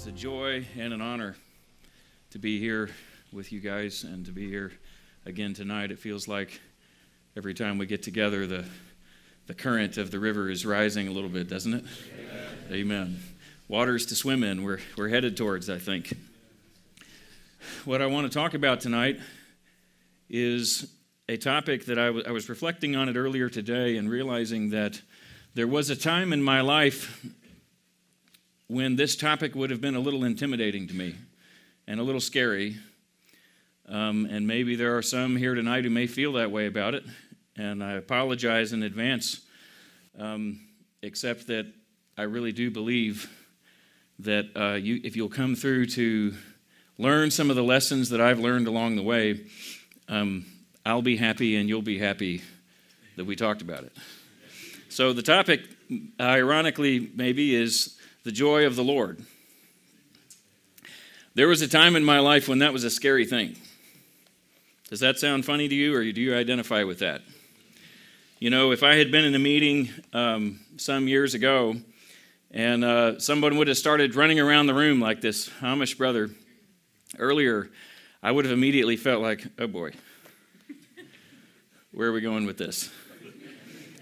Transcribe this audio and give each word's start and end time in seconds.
is 0.00 0.06
a 0.06 0.12
joy 0.12 0.64
and 0.78 0.94
an 0.94 1.02
honor 1.02 1.36
to 2.30 2.38
be 2.38 2.58
here 2.58 2.88
with 3.34 3.52
you 3.52 3.60
guys 3.60 4.02
and 4.02 4.24
to 4.24 4.32
be 4.32 4.48
here 4.48 4.72
again 5.26 5.52
tonight. 5.52 5.90
It 5.90 5.98
feels 5.98 6.26
like 6.26 6.58
every 7.36 7.52
time 7.52 7.76
we 7.76 7.84
get 7.84 8.02
together, 8.02 8.46
the, 8.46 8.64
the 9.46 9.52
current 9.52 9.98
of 9.98 10.10
the 10.10 10.18
river 10.18 10.48
is 10.48 10.64
rising 10.64 11.06
a 11.06 11.10
little 11.10 11.28
bit, 11.28 11.50
doesn't 11.50 11.74
it? 11.74 11.84
Amen. 12.70 12.80
Amen. 12.80 13.20
Waters 13.68 14.06
to 14.06 14.14
swim 14.14 14.42
in, 14.42 14.62
we're, 14.62 14.78
we're 14.96 15.10
headed 15.10 15.36
towards, 15.36 15.68
I 15.68 15.76
think. 15.76 16.14
What 17.84 18.00
I 18.00 18.06
want 18.06 18.26
to 18.26 18.32
talk 18.32 18.54
about 18.54 18.80
tonight 18.80 19.20
is 20.30 20.90
a 21.28 21.36
topic 21.36 21.84
that 21.86 21.98
I, 21.98 22.06
w- 22.06 22.24
I 22.26 22.30
was 22.30 22.48
reflecting 22.48 22.96
on 22.96 23.10
it 23.10 23.16
earlier 23.16 23.50
today 23.50 23.98
and 23.98 24.08
realizing 24.08 24.70
that 24.70 25.02
there 25.54 25.68
was 25.68 25.90
a 25.90 25.96
time 25.96 26.32
in 26.32 26.42
my 26.42 26.62
life 26.62 27.22
when 28.70 28.94
this 28.94 29.16
topic 29.16 29.56
would 29.56 29.68
have 29.68 29.80
been 29.80 29.96
a 29.96 30.00
little 30.00 30.22
intimidating 30.22 30.86
to 30.86 30.94
me 30.94 31.16
and 31.88 31.98
a 31.98 32.02
little 32.04 32.20
scary. 32.20 32.76
Um, 33.88 34.28
and 34.30 34.46
maybe 34.46 34.76
there 34.76 34.96
are 34.96 35.02
some 35.02 35.34
here 35.34 35.56
tonight 35.56 35.82
who 35.82 35.90
may 35.90 36.06
feel 36.06 36.34
that 36.34 36.52
way 36.52 36.66
about 36.66 36.94
it. 36.94 37.02
And 37.56 37.82
I 37.82 37.94
apologize 37.94 38.72
in 38.72 38.84
advance, 38.84 39.40
um, 40.16 40.60
except 41.02 41.48
that 41.48 41.66
I 42.16 42.22
really 42.22 42.52
do 42.52 42.70
believe 42.70 43.28
that 44.20 44.46
uh, 44.54 44.74
you, 44.74 45.00
if 45.02 45.16
you'll 45.16 45.28
come 45.28 45.56
through 45.56 45.86
to 45.86 46.32
learn 46.96 47.32
some 47.32 47.50
of 47.50 47.56
the 47.56 47.64
lessons 47.64 48.10
that 48.10 48.20
I've 48.20 48.38
learned 48.38 48.68
along 48.68 48.94
the 48.94 49.02
way, 49.02 49.46
um, 50.08 50.46
I'll 50.86 51.02
be 51.02 51.16
happy 51.16 51.56
and 51.56 51.68
you'll 51.68 51.82
be 51.82 51.98
happy 51.98 52.42
that 53.16 53.24
we 53.24 53.34
talked 53.34 53.62
about 53.62 53.82
it. 53.82 53.92
So, 54.90 55.12
the 55.12 55.22
topic, 55.22 55.62
ironically, 56.20 57.10
maybe, 57.16 57.56
is 57.56 57.96
the 58.24 58.32
joy 58.32 58.66
of 58.66 58.76
the 58.76 58.84
Lord. 58.84 59.24
There 61.34 61.48
was 61.48 61.62
a 61.62 61.68
time 61.68 61.96
in 61.96 62.04
my 62.04 62.18
life 62.18 62.48
when 62.48 62.58
that 62.58 62.72
was 62.72 62.84
a 62.84 62.90
scary 62.90 63.24
thing. 63.24 63.56
Does 64.88 65.00
that 65.00 65.18
sound 65.18 65.44
funny 65.44 65.68
to 65.68 65.74
you, 65.74 65.94
or 65.94 66.02
do 66.02 66.20
you 66.20 66.34
identify 66.34 66.82
with 66.82 66.98
that? 66.98 67.22
You 68.40 68.50
know, 68.50 68.72
if 68.72 68.82
I 68.82 68.96
had 68.96 69.12
been 69.12 69.24
in 69.24 69.34
a 69.34 69.38
meeting 69.38 69.90
um, 70.12 70.60
some 70.76 71.06
years 71.06 71.34
ago 71.34 71.76
and 72.50 72.84
uh, 72.84 73.20
someone 73.20 73.56
would 73.58 73.68
have 73.68 73.78
started 73.78 74.16
running 74.16 74.40
around 74.40 74.66
the 74.66 74.74
room 74.74 74.98
like 74.98 75.20
this 75.20 75.48
Amish 75.60 75.96
brother 75.96 76.30
earlier, 77.18 77.70
I 78.22 78.32
would 78.32 78.44
have 78.44 78.52
immediately 78.52 78.96
felt 78.96 79.22
like, 79.22 79.46
oh 79.58 79.66
boy, 79.66 79.92
where 81.92 82.08
are 82.08 82.12
we 82.12 82.20
going 82.20 82.46
with 82.46 82.58
this? 82.58 82.90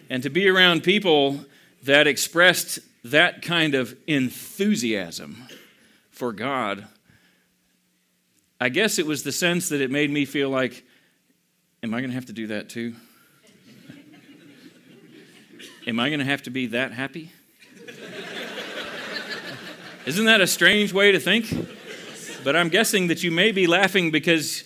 And 0.08 0.22
to 0.22 0.30
be 0.30 0.48
around 0.48 0.82
people 0.82 1.44
that 1.82 2.06
expressed 2.06 2.78
that 3.04 3.42
kind 3.42 3.74
of 3.74 3.96
enthusiasm 4.06 5.44
for 6.10 6.32
God, 6.32 6.86
I 8.60 8.68
guess 8.68 8.98
it 8.98 9.06
was 9.06 9.22
the 9.22 9.32
sense 9.32 9.68
that 9.68 9.80
it 9.80 9.90
made 9.90 10.10
me 10.10 10.24
feel 10.24 10.50
like, 10.50 10.84
am 11.82 11.94
I 11.94 12.00
going 12.00 12.10
to 12.10 12.14
have 12.14 12.26
to 12.26 12.32
do 12.32 12.48
that 12.48 12.68
too? 12.68 12.94
am 15.86 16.00
I 16.00 16.08
going 16.08 16.18
to 16.18 16.24
have 16.24 16.42
to 16.42 16.50
be 16.50 16.66
that 16.68 16.92
happy? 16.92 17.30
Isn't 20.06 20.24
that 20.24 20.40
a 20.40 20.46
strange 20.46 20.92
way 20.92 21.12
to 21.12 21.20
think? 21.20 21.68
But 22.42 22.56
I'm 22.56 22.68
guessing 22.68 23.08
that 23.08 23.22
you 23.22 23.30
may 23.30 23.52
be 23.52 23.66
laughing 23.66 24.10
because 24.10 24.64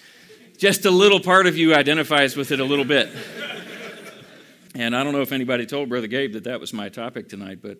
just 0.56 0.84
a 0.84 0.90
little 0.90 1.20
part 1.20 1.46
of 1.46 1.56
you 1.56 1.74
identifies 1.74 2.36
with 2.36 2.52
it 2.52 2.60
a 2.60 2.64
little 2.64 2.84
bit. 2.84 3.10
And 4.74 4.94
I 4.96 5.02
don't 5.02 5.12
know 5.12 5.20
if 5.20 5.32
anybody 5.32 5.66
told 5.66 5.88
Brother 5.88 6.06
Gabe 6.06 6.34
that 6.34 6.44
that 6.44 6.60
was 6.60 6.72
my 6.72 6.88
topic 6.88 7.28
tonight, 7.28 7.58
but 7.60 7.78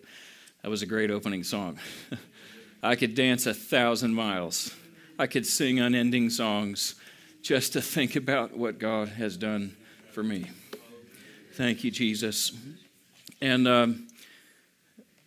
that 0.63 0.71
was 0.71 0.83
a 0.83 0.87
great 0.87 1.11
opening 1.11 1.43
song. 1.43 1.79
I 2.83 2.95
could 2.95 3.15
dance 3.15 3.47
a 3.47 3.55
thousand 3.55 4.15
miles. 4.15 4.75
I 5.19 5.27
could 5.27 5.45
sing 5.45 5.81
unending 5.81 6.31
songs 6.31 6.95
just 7.43 7.73
to 7.73 7.83
think 7.83 8.15
about 8.15 8.56
what 8.56 8.78
God 8.78 9.09
has 9.09 9.37
done 9.37 9.77
for 10.12 10.22
me. 10.22 10.51
Thank 11.55 11.83
you, 11.83 11.91
Jesus. 11.91 12.53
And 13.41 13.67
um, 13.67 14.06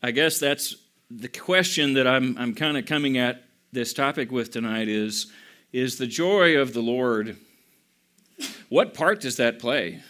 I 0.02 0.12
guess 0.12 0.40
that's 0.40 0.76
the 1.12 1.28
question 1.28 1.94
that 1.96 2.08
I'm, 2.08 2.38
I'm 2.38 2.56
kind 2.56 2.78
of 2.78 2.86
coming 2.86 3.18
at 3.18 3.44
this 3.74 3.94
topic 3.94 4.32
with 4.32 4.52
tonight 4.52 4.88
is, 4.88 5.32
is 5.74 5.98
the 5.98 6.08
joy 6.08 6.58
of 6.58 6.74
the 6.74 6.82
Lord, 6.82 7.36
what 8.70 8.94
part 8.94 9.20
does 9.20 9.36
that 9.36 9.60
play 9.60 10.02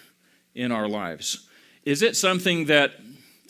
in 0.53 0.71
our 0.71 0.87
lives? 0.87 1.47
Is 1.83 2.03
it 2.03 2.15
something 2.15 2.65
that 2.65 2.91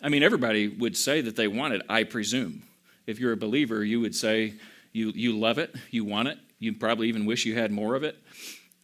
I 0.02 0.08
mean, 0.08 0.22
everybody 0.22 0.68
would 0.68 0.96
say 0.96 1.20
that 1.22 1.36
they 1.36 1.48
want 1.48 1.74
it, 1.74 1.82
I 1.88 2.04
presume. 2.04 2.62
If 3.06 3.18
you're 3.18 3.32
a 3.32 3.36
believer, 3.36 3.84
you 3.84 4.00
would 4.00 4.14
say 4.14 4.54
you, 4.92 5.12
you 5.14 5.38
love 5.38 5.58
it, 5.58 5.74
you 5.90 6.04
want 6.04 6.28
it, 6.28 6.38
you 6.58 6.72
probably 6.72 7.08
even 7.08 7.26
wish 7.26 7.44
you 7.44 7.54
had 7.54 7.70
more 7.70 7.94
of 7.94 8.02
it. 8.02 8.16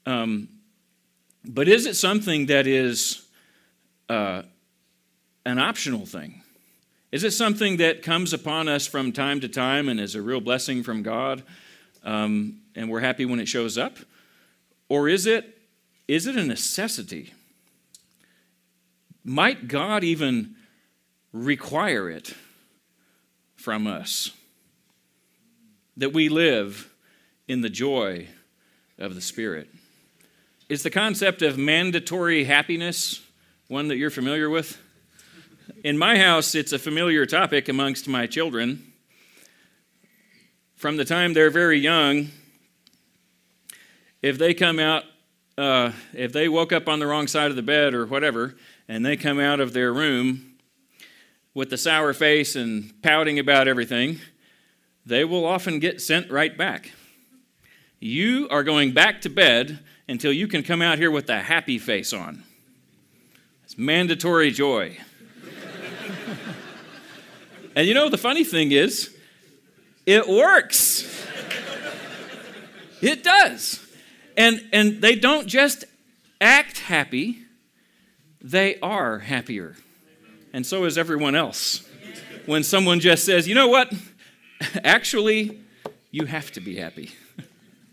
Um, 0.07 0.49
but 1.45 1.69
is 1.69 1.87
it 1.87 1.97
something 1.97 2.47
that 2.47 2.67
is 2.67 3.27
uh, 4.09 4.43
an 5.45 5.59
optional 5.59 6.07
thing? 6.07 6.43
Is 7.11 7.25
it 7.25 7.33
something 7.33 7.77
that 7.77 8.03
comes 8.03 8.33
upon 8.33 8.69
us 8.69 8.87
from 8.87 9.13
time 9.13 9.41
to 9.41 9.49
time 9.49 9.89
and 9.89 10.01
is 10.01 10.15
a 10.15 10.23
real 10.23 10.41
blessing 10.41 10.83
from 10.83 11.03
God, 11.03 11.43
um, 12.05 12.61
and 12.75 12.89
we're 12.89 13.01
happy 13.01 13.27
when 13.27 13.39
it 13.39 13.49
shows 13.49 13.77
up? 13.77 13.99
Or 14.89 15.09
is 15.09 15.27
it, 15.27 15.59
is 16.09 16.27
it 16.27 16.37
a 16.37 16.45
necessity? 16.45 17.35
Might 19.25 19.69
God 19.69 20.05
even 20.05 20.57
require 21.33 22.11
it 22.11 22.35
from 23.57 23.87
us. 23.87 24.31
That 25.97 26.13
we 26.13 26.29
live 26.29 26.93
in 27.49 27.61
the 27.61 27.71
joy 27.71 28.29
of 28.99 29.15
the 29.15 29.21
Spirit. 29.21 29.69
Is 30.69 30.83
the 30.83 30.91
concept 30.91 31.43
of 31.43 31.59
mandatory 31.59 32.45
happiness 32.45 33.21
one 33.69 33.89
that 33.89 33.97
you're 33.97 34.11
familiar 34.11 34.49
with? 34.49 34.79
In 35.85 35.99
my 35.99 36.19
house, 36.19 36.55
it's 36.55 36.73
a 36.73 36.79
familiar 36.79 37.27
topic 37.27 37.69
amongst 37.69 38.09
my 38.09 38.27
children. 38.27 38.93
From 40.77 40.97
the 40.97 41.05
time 41.05 41.35
they're 41.35 41.51
very 41.51 41.79
young, 41.79 42.29
if 44.23 44.39
they 44.39 44.55
come 44.55 44.79
out, 44.79 45.05
uh, 45.59 45.93
if 46.15 46.33
they 46.33 46.49
woke 46.49 46.73
up 46.73 46.89
on 46.89 46.99
the 46.99 47.07
wrong 47.07 47.27
side 47.27 47.51
of 47.51 47.57
the 47.57 47.63
bed 47.63 47.95
or 47.95 48.07
whatever, 48.07 48.55
and 48.89 49.05
they 49.05 49.17
come 49.17 49.39
out 49.39 49.61
of 49.61 49.73
their 49.73 49.93
room 49.93 50.52
with 51.55 51.71
the 51.71 51.77
sour 51.77 52.13
face 52.13 52.57
and 52.57 52.93
pouting 53.03 53.39
about 53.39 53.69
everything, 53.69 54.19
they 55.05 55.25
will 55.25 55.45
often 55.45 55.79
get 55.79 56.01
sent 56.01 56.31
right 56.31 56.57
back. 56.57 56.93
You 58.01 58.49
are 58.51 58.65
going 58.65 58.93
back 58.93 59.21
to 59.23 59.29
bed 59.29 59.81
until 60.09 60.33
you 60.33 60.49
can 60.49 60.63
come 60.63 60.83
out 60.83 60.99
here 60.99 61.11
with 61.11 61.29
a 61.29 61.41
happy 61.41 61.79
face 61.79 62.13
on. 62.13 62.43
It's 63.65 63.77
mandatory 63.77 64.51
joy. 64.51 64.99
and 67.77 67.87
you 67.87 67.95
know, 67.95 68.09
the 68.09 68.19
funny 68.19 68.45
thing 68.45 68.73
is, 68.73 69.15
it 70.07 70.27
works. 70.27 71.27
it 73.01 73.23
does. 73.23 73.79
And, 74.37 74.69
and 74.73 75.01
they 75.01 75.15
don't 75.15 75.47
just 75.47 75.85
act 76.41 76.81
happy, 76.81 77.39
they 78.41 78.81
are 78.81 79.21
happier 79.21 79.77
and 80.53 80.67
so 80.67 80.85
is 80.85 80.99
everyone 80.99 81.35
else. 81.35 81.89
When 82.47 82.63
someone 82.63 83.01
just 83.01 83.25
says, 83.25 83.47
you 83.49 83.55
know 83.55 83.69
what, 83.69 83.93
actually, 84.85 85.61
you 86.11 86.27
have 86.27 86.51
to 86.53 86.61
be 86.61 86.77
happy. 86.77 87.11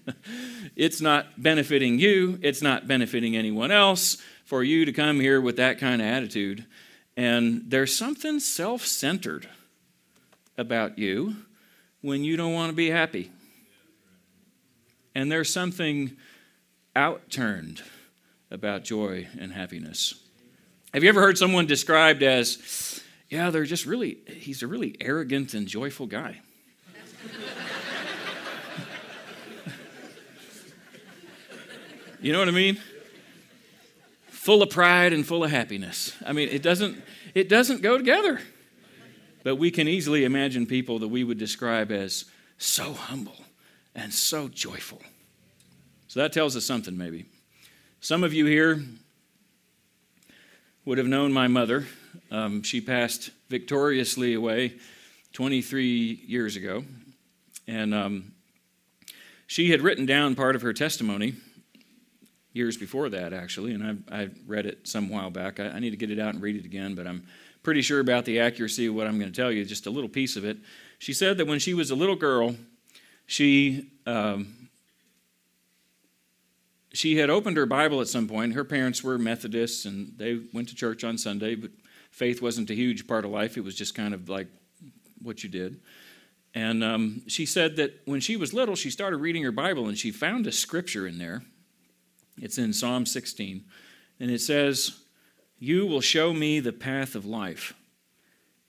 it's 0.75 1.01
not 1.01 1.41
benefiting 1.41 1.99
you, 1.99 2.39
it's 2.41 2.61
not 2.61 2.87
benefiting 2.87 3.35
anyone 3.35 3.71
else 3.71 4.17
for 4.45 4.63
you 4.63 4.85
to 4.85 4.91
come 4.91 5.19
here 5.19 5.39
with 5.39 5.57
that 5.57 5.77
kind 5.77 6.01
of 6.01 6.07
attitude. 6.07 6.65
And 7.15 7.63
there's 7.67 7.95
something 7.95 8.39
self 8.39 8.85
centered 8.85 9.47
about 10.57 10.97
you 10.97 11.35
when 12.01 12.23
you 12.23 12.37
don't 12.37 12.53
want 12.53 12.69
to 12.71 12.75
be 12.75 12.89
happy. 12.89 13.31
And 15.15 15.31
there's 15.31 15.51
something 15.51 16.15
outturned 16.95 17.83
about 18.51 18.83
joy 18.83 19.27
and 19.39 19.51
happiness. 19.51 20.15
Have 20.93 21.03
you 21.03 21.09
ever 21.09 21.21
heard 21.21 21.37
someone 21.37 21.67
described 21.67 22.23
as, 22.23 23.03
yeah, 23.29 23.51
they're 23.51 23.65
just 23.65 23.85
really, 23.85 24.17
he's 24.25 24.63
a 24.63 24.67
really 24.67 24.97
arrogant 24.99 25.53
and 25.53 25.67
joyful 25.67 26.07
guy? 26.07 26.41
you 32.19 32.33
know 32.33 32.39
what 32.39 32.47
I 32.47 32.51
mean? 32.51 32.79
Full 34.29 34.63
of 34.63 34.71
pride 34.71 35.13
and 35.13 35.23
full 35.27 35.43
of 35.43 35.51
happiness. 35.51 36.15
I 36.25 36.33
mean, 36.33 36.49
it 36.49 36.63
doesn't, 36.63 36.99
it 37.35 37.49
doesn't 37.49 37.83
go 37.83 37.95
together. 37.99 38.41
But 39.43 39.57
we 39.57 39.69
can 39.69 39.87
easily 39.87 40.25
imagine 40.25 40.65
people 40.65 40.97
that 40.99 41.09
we 41.09 41.23
would 41.23 41.37
describe 41.37 41.91
as 41.91 42.25
so 42.57 42.93
humble 42.93 43.45
and 43.93 44.11
so 44.11 44.47
joyful. 44.47 45.03
So 46.07 46.19
that 46.21 46.33
tells 46.33 46.55
us 46.55 46.65
something, 46.65 46.97
maybe. 46.97 47.25
Some 48.01 48.23
of 48.23 48.33
you 48.33 48.47
here 48.47 48.83
would 50.89 50.97
have 50.97 51.05
known 51.05 51.31
my 51.31 51.47
mother. 51.47 51.85
Um, 52.31 52.63
she 52.63 52.81
passed 52.81 53.29
victoriously 53.47 54.33
away 54.33 54.73
23 55.33 56.23
years 56.25 56.55
ago. 56.55 56.83
And 57.67 57.93
um, 57.93 58.31
she 59.45 59.69
had 59.69 59.81
written 59.81 60.07
down 60.07 60.33
part 60.33 60.55
of 60.55 60.63
her 60.63 60.73
testimony 60.73 61.35
years 62.53 62.75
before 62.75 63.07
that, 63.09 63.33
actually, 63.33 63.75
and 63.75 64.03
I, 64.09 64.21
I 64.21 64.29
read 64.47 64.65
it 64.65 64.87
some 64.87 65.09
while 65.09 65.29
back. 65.29 65.59
I, 65.59 65.67
I, 65.67 65.79
need 65.79 65.91
to 65.91 65.95
get 65.95 66.09
it 66.09 66.17
out 66.17 66.33
and 66.33 66.41
read 66.41 66.55
it 66.55 66.65
again, 66.65 66.95
but 66.95 67.05
I'm 67.05 67.23
pretty 67.61 67.83
sure 67.83 67.99
about 67.99 68.25
the 68.25 68.39
accuracy 68.39 68.87
of 68.87 68.95
what 68.95 69.05
I'm 69.05 69.19
going 69.19 69.31
to 69.31 69.41
tell 69.41 69.51
you, 69.51 69.63
just 69.65 69.85
a 69.85 69.91
little 69.91 70.09
piece 70.09 70.35
of 70.37 70.43
it. 70.43 70.57
She 70.97 71.13
said 71.13 71.37
that 71.37 71.45
when 71.45 71.59
she 71.59 71.75
was 71.75 71.91
a 71.91 71.95
little 71.95 72.15
girl, 72.15 72.55
she. 73.27 73.91
Um, 74.07 74.58
she 76.93 77.17
had 77.17 77.29
opened 77.29 77.57
her 77.57 77.65
Bible 77.65 78.01
at 78.01 78.07
some 78.07 78.27
point. 78.27 78.53
Her 78.53 78.63
parents 78.63 79.03
were 79.03 79.17
Methodists 79.17 79.85
and 79.85 80.13
they 80.17 80.39
went 80.53 80.69
to 80.69 80.75
church 80.75 81.03
on 81.03 81.17
Sunday, 81.17 81.55
but 81.55 81.71
faith 82.11 82.41
wasn't 82.41 82.69
a 82.69 82.75
huge 82.75 83.07
part 83.07 83.25
of 83.25 83.31
life. 83.31 83.57
It 83.57 83.63
was 83.63 83.75
just 83.75 83.93
kind 83.93 84.13
of 84.13 84.29
like 84.29 84.47
what 85.21 85.43
you 85.43 85.49
did. 85.49 85.79
And 86.55 86.83
um, 86.83 87.21
she 87.27 87.45
said 87.45 87.75
that 87.75 88.01
when 88.05 88.21
she 88.21 88.35
was 88.35 88.53
little, 88.53 88.75
she 88.75 88.89
started 88.89 89.17
reading 89.17 89.43
her 89.43 89.51
Bible 89.51 89.87
and 89.87 89.97
she 89.97 90.11
found 90.11 90.47
a 90.47 90.51
scripture 90.51 91.05
in 91.05 91.19
there. 91.19 91.43
It's 92.41 92.57
in 92.57 92.73
Psalm 92.73 93.05
16. 93.05 93.65
And 94.19 94.31
it 94.31 94.41
says, 94.41 95.01
You 95.59 95.85
will 95.85 96.01
show 96.01 96.33
me 96.33 96.59
the 96.59 96.73
path 96.73 97.13
of 97.13 97.25
life. 97.25 97.73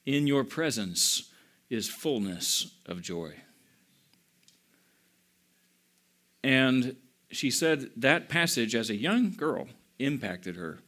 In 0.05 0.26
your 0.26 0.44
presence 0.44 1.31
is 1.70 1.88
fullness 1.88 2.75
of 2.84 3.00
joy. 3.00 3.34
And 6.43 6.96
she 7.30 7.50
said 7.50 7.90
that 7.96 8.28
passage 8.28 8.74
as 8.74 8.90
a 8.90 8.96
young 8.96 9.30
girl 9.30 9.68
impacted 9.98 10.56
her. 10.56 10.80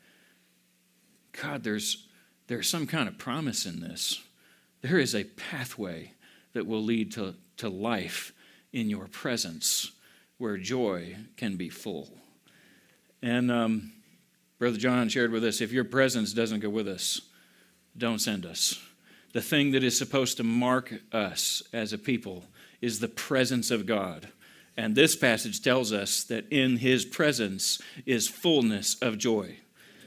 God, 1.41 1.63
there's, 1.63 2.09
there's 2.49 2.69
some 2.69 2.87
kind 2.87 3.09
of 3.09 3.19
promise 3.19 3.65
in 3.65 3.81
this. 3.81 4.23
There 4.83 4.99
is 4.99 5.15
a 5.15 5.25
pathway 5.25 6.13
that 6.53 6.67
will 6.67 6.83
lead 6.83 7.13
to, 7.13 7.35
to 7.59 7.69
life 7.69 8.33
in 8.73 8.91
your 8.91 9.07
presence 9.07 9.93
where 10.39 10.59
joy 10.59 11.17
can 11.37 11.57
be 11.57 11.69
full. 11.69 12.09
And 13.23 13.51
um, 13.51 13.93
Brother 14.59 14.79
John 14.79 15.09
shared 15.09 15.31
with 15.31 15.45
us 15.45 15.61
if 15.61 15.73
your 15.73 15.85
presence 15.85 16.33
doesn't 16.33 16.61
go 16.61 16.71
with 16.71 16.89
us, 16.89 17.21
don't 17.97 18.21
send 18.21 18.45
us. 18.45 18.81
The 19.33 19.41
thing 19.41 19.71
that 19.73 19.85
is 19.85 19.97
supposed 19.97 20.37
to 20.39 20.45
mark 20.45 20.93
us 21.13 21.63
as 21.73 21.93
a 21.93 21.99
people 21.99 22.45
is 22.81 22.99
the 22.99 23.09
presence 23.09 23.71
of 23.71 23.87
God. 23.87 24.29
And 24.77 24.95
this 24.95 25.15
passage 25.17 25.63
tells 25.63 25.93
us 25.93 26.25
that 26.25 26.51
in 26.51 26.79
his 26.79 27.05
presence 27.05 27.81
is 28.07 28.29
fullness 28.29 28.95
of 29.03 29.19
joy. 29.19 29.57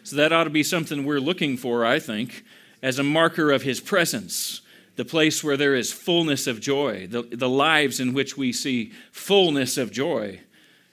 So 0.04 0.16
that 0.16 0.34
ought 0.34 0.46
to 0.46 0.50
be 0.50 0.64
something 0.64 1.06
we're 1.06 1.20
looking 1.20 1.58
for, 1.58 1.86
I 1.86 2.00
think, 2.00 2.44
as 2.82 3.00
a 3.00 3.04
marker 3.04 3.52
of 3.52 3.64
his 3.64 3.80
presence 3.80 4.62
the 4.96 5.06
place 5.06 5.44
where 5.44 5.58
there 5.58 5.76
is 5.76 5.92
fullness 5.92 6.48
of 6.48 6.62
joy, 6.62 7.08
the, 7.08 7.24
the 7.24 7.50
lives 7.50 8.00
in 8.00 8.14
which 8.14 8.38
we 8.38 8.54
see 8.54 8.94
fullness 9.12 9.78
of 9.78 9.92
joy, 9.92 10.40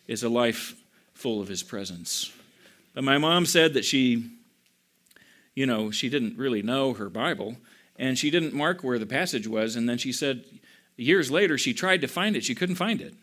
is 0.08 0.22
a 0.22 0.28
life 0.28 0.74
full 1.14 1.40
of 1.40 1.48
His 1.48 1.62
presence. 1.62 2.32
But 2.94 3.04
my 3.04 3.18
mom 3.18 3.46
said 3.46 3.74
that 3.74 3.84
she, 3.84 4.30
you 5.54 5.66
know, 5.66 5.90
she 5.90 6.08
didn't 6.08 6.36
really 6.36 6.62
know 6.62 6.94
her 6.94 7.08
Bible, 7.08 7.56
and 7.96 8.18
she 8.18 8.30
didn't 8.30 8.54
mark 8.54 8.82
where 8.82 8.98
the 8.98 9.06
passage 9.06 9.46
was, 9.46 9.76
and 9.76 9.88
then 9.88 9.98
she 9.98 10.12
said 10.12 10.44
years 10.96 11.30
later 11.30 11.56
she 11.56 11.72
tried 11.72 12.00
to 12.00 12.08
find 12.08 12.36
it, 12.36 12.44
she 12.44 12.54
couldn't 12.54 12.76
find 12.76 13.00
it. 13.00 13.14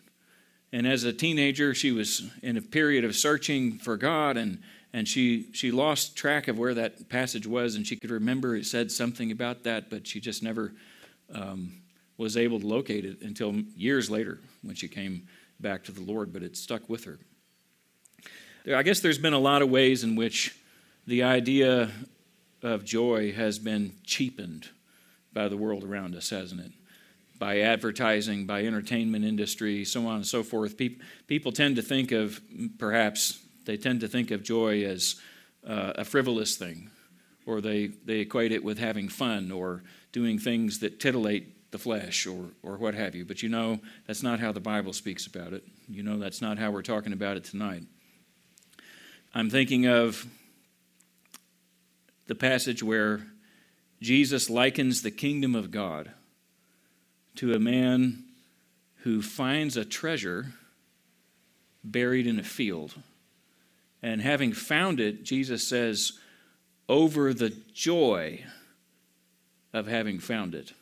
And 0.72 0.86
as 0.86 1.04
a 1.04 1.12
teenager, 1.12 1.74
she 1.74 1.90
was 1.90 2.30
in 2.42 2.56
a 2.56 2.62
period 2.62 3.04
of 3.04 3.16
searching 3.16 3.78
for 3.78 3.96
God, 3.96 4.36
and 4.36 4.58
and 4.92 5.06
she 5.06 5.46
she 5.52 5.70
lost 5.70 6.16
track 6.16 6.48
of 6.48 6.58
where 6.58 6.74
that 6.74 7.08
passage 7.08 7.46
was 7.46 7.76
and 7.76 7.86
she 7.86 7.96
could 7.96 8.10
remember 8.10 8.56
it 8.56 8.66
said 8.66 8.90
something 8.90 9.30
about 9.30 9.62
that 9.64 9.90
but 9.90 10.06
she 10.06 10.20
just 10.20 10.42
never 10.42 10.72
um, 11.34 11.72
was 12.16 12.36
able 12.36 12.60
to 12.60 12.66
locate 12.66 13.04
it 13.04 13.22
until 13.22 13.52
years 13.76 14.10
later 14.10 14.38
when 14.62 14.74
she 14.74 14.88
came 14.88 15.26
back 15.60 15.84
to 15.84 15.92
the 15.92 16.00
lord 16.00 16.32
but 16.32 16.42
it 16.42 16.56
stuck 16.56 16.88
with 16.88 17.04
her. 17.04 17.18
I 18.74 18.82
guess 18.82 19.00
there's 19.00 19.18
been 19.18 19.32
a 19.32 19.38
lot 19.38 19.62
of 19.62 19.70
ways 19.70 20.04
in 20.04 20.16
which 20.16 20.54
the 21.06 21.22
idea 21.22 21.90
of 22.62 22.84
joy 22.84 23.32
has 23.32 23.58
been 23.58 23.94
cheapened 24.04 24.68
by 25.32 25.48
the 25.48 25.56
world 25.56 25.82
around 25.82 26.14
us 26.14 26.30
hasn't 26.30 26.60
it 26.60 26.72
by 27.40 27.60
advertising 27.60 28.46
by 28.46 28.64
entertainment 28.64 29.24
industry 29.24 29.84
so 29.84 30.06
on 30.06 30.16
and 30.16 30.26
so 30.26 30.44
forth 30.44 30.76
people, 30.76 31.04
people 31.26 31.50
tend 31.50 31.74
to 31.74 31.82
think 31.82 32.12
of 32.12 32.40
perhaps 32.78 33.40
they 33.64 33.76
tend 33.76 34.00
to 34.00 34.08
think 34.08 34.30
of 34.30 34.42
joy 34.42 34.84
as 34.84 35.16
uh, 35.66 35.92
a 35.96 36.04
frivolous 36.04 36.56
thing, 36.56 36.90
or 37.46 37.60
they, 37.60 37.88
they 38.04 38.20
equate 38.20 38.52
it 38.52 38.64
with 38.64 38.78
having 38.78 39.08
fun 39.08 39.50
or 39.50 39.82
doing 40.12 40.38
things 40.38 40.80
that 40.80 41.00
titillate 41.00 41.70
the 41.70 41.78
flesh 41.78 42.26
or, 42.26 42.46
or 42.62 42.76
what 42.76 42.94
have 42.94 43.14
you. 43.14 43.24
But 43.24 43.42
you 43.42 43.48
know, 43.48 43.80
that's 44.06 44.22
not 44.22 44.40
how 44.40 44.52
the 44.52 44.60
Bible 44.60 44.92
speaks 44.92 45.26
about 45.26 45.52
it. 45.52 45.64
You 45.88 46.02
know, 46.02 46.18
that's 46.18 46.40
not 46.40 46.58
how 46.58 46.70
we're 46.70 46.82
talking 46.82 47.12
about 47.12 47.36
it 47.36 47.44
tonight. 47.44 47.84
I'm 49.34 49.50
thinking 49.50 49.86
of 49.86 50.26
the 52.26 52.34
passage 52.34 52.82
where 52.82 53.20
Jesus 54.00 54.50
likens 54.50 55.02
the 55.02 55.10
kingdom 55.10 55.54
of 55.54 55.70
God 55.70 56.10
to 57.40 57.54
a 57.54 57.58
man 57.58 58.22
who 58.96 59.22
finds 59.22 59.74
a 59.74 59.82
treasure 59.82 60.52
buried 61.82 62.26
in 62.26 62.38
a 62.38 62.42
field. 62.42 62.92
And 64.02 64.20
having 64.20 64.52
found 64.52 65.00
it, 65.00 65.24
Jesus 65.24 65.66
says, 65.66 66.18
over 66.86 67.32
the 67.32 67.56
joy 67.72 68.44
of 69.72 69.86
having 69.86 70.18
found 70.18 70.54
it, 70.54 70.74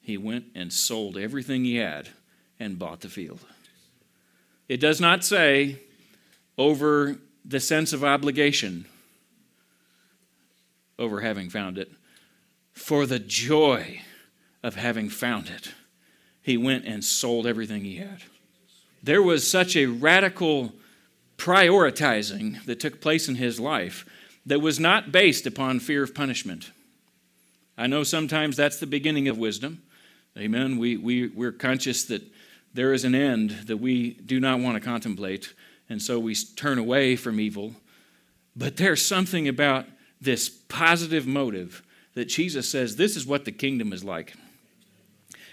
he 0.00 0.16
went 0.16 0.46
and 0.54 0.72
sold 0.72 1.18
everything 1.18 1.66
he 1.66 1.76
had 1.76 2.08
and 2.58 2.78
bought 2.78 3.02
the 3.02 3.10
field. 3.10 3.44
It 4.70 4.80
does 4.80 4.98
not 4.98 5.26
say 5.26 5.80
over 6.56 7.18
the 7.44 7.60
sense 7.60 7.92
of 7.92 8.02
obligation 8.02 8.86
over 10.98 11.20
having 11.20 11.50
found 11.50 11.76
it. 11.76 11.92
For 12.72 13.04
the 13.04 13.18
joy 13.18 14.00
of 14.66 14.74
having 14.74 15.08
found 15.08 15.48
it, 15.48 15.72
he 16.42 16.56
went 16.56 16.84
and 16.84 17.04
sold 17.04 17.46
everything 17.46 17.84
he 17.84 17.98
had. 17.98 18.22
There 19.00 19.22
was 19.22 19.48
such 19.48 19.76
a 19.76 19.86
radical 19.86 20.72
prioritizing 21.38 22.64
that 22.64 22.80
took 22.80 23.00
place 23.00 23.28
in 23.28 23.36
his 23.36 23.60
life 23.60 24.04
that 24.44 24.60
was 24.60 24.80
not 24.80 25.12
based 25.12 25.46
upon 25.46 25.78
fear 25.78 26.02
of 26.02 26.16
punishment. 26.16 26.72
I 27.78 27.86
know 27.86 28.02
sometimes 28.02 28.56
that's 28.56 28.80
the 28.80 28.88
beginning 28.88 29.28
of 29.28 29.38
wisdom. 29.38 29.82
Amen. 30.36 30.78
We, 30.78 30.96
we, 30.96 31.28
we're 31.28 31.52
conscious 31.52 32.04
that 32.06 32.22
there 32.74 32.92
is 32.92 33.04
an 33.04 33.14
end 33.14 33.50
that 33.68 33.76
we 33.76 34.14
do 34.14 34.40
not 34.40 34.58
want 34.58 34.74
to 34.74 34.80
contemplate, 34.80 35.54
and 35.88 36.02
so 36.02 36.18
we 36.18 36.34
turn 36.34 36.78
away 36.78 37.14
from 37.14 37.38
evil. 37.38 37.76
But 38.56 38.78
there's 38.78 39.06
something 39.06 39.46
about 39.46 39.86
this 40.20 40.48
positive 40.48 41.24
motive 41.24 41.84
that 42.14 42.24
Jesus 42.24 42.68
says 42.68 42.96
this 42.96 43.14
is 43.14 43.26
what 43.26 43.44
the 43.44 43.52
kingdom 43.52 43.92
is 43.92 44.02
like. 44.02 44.34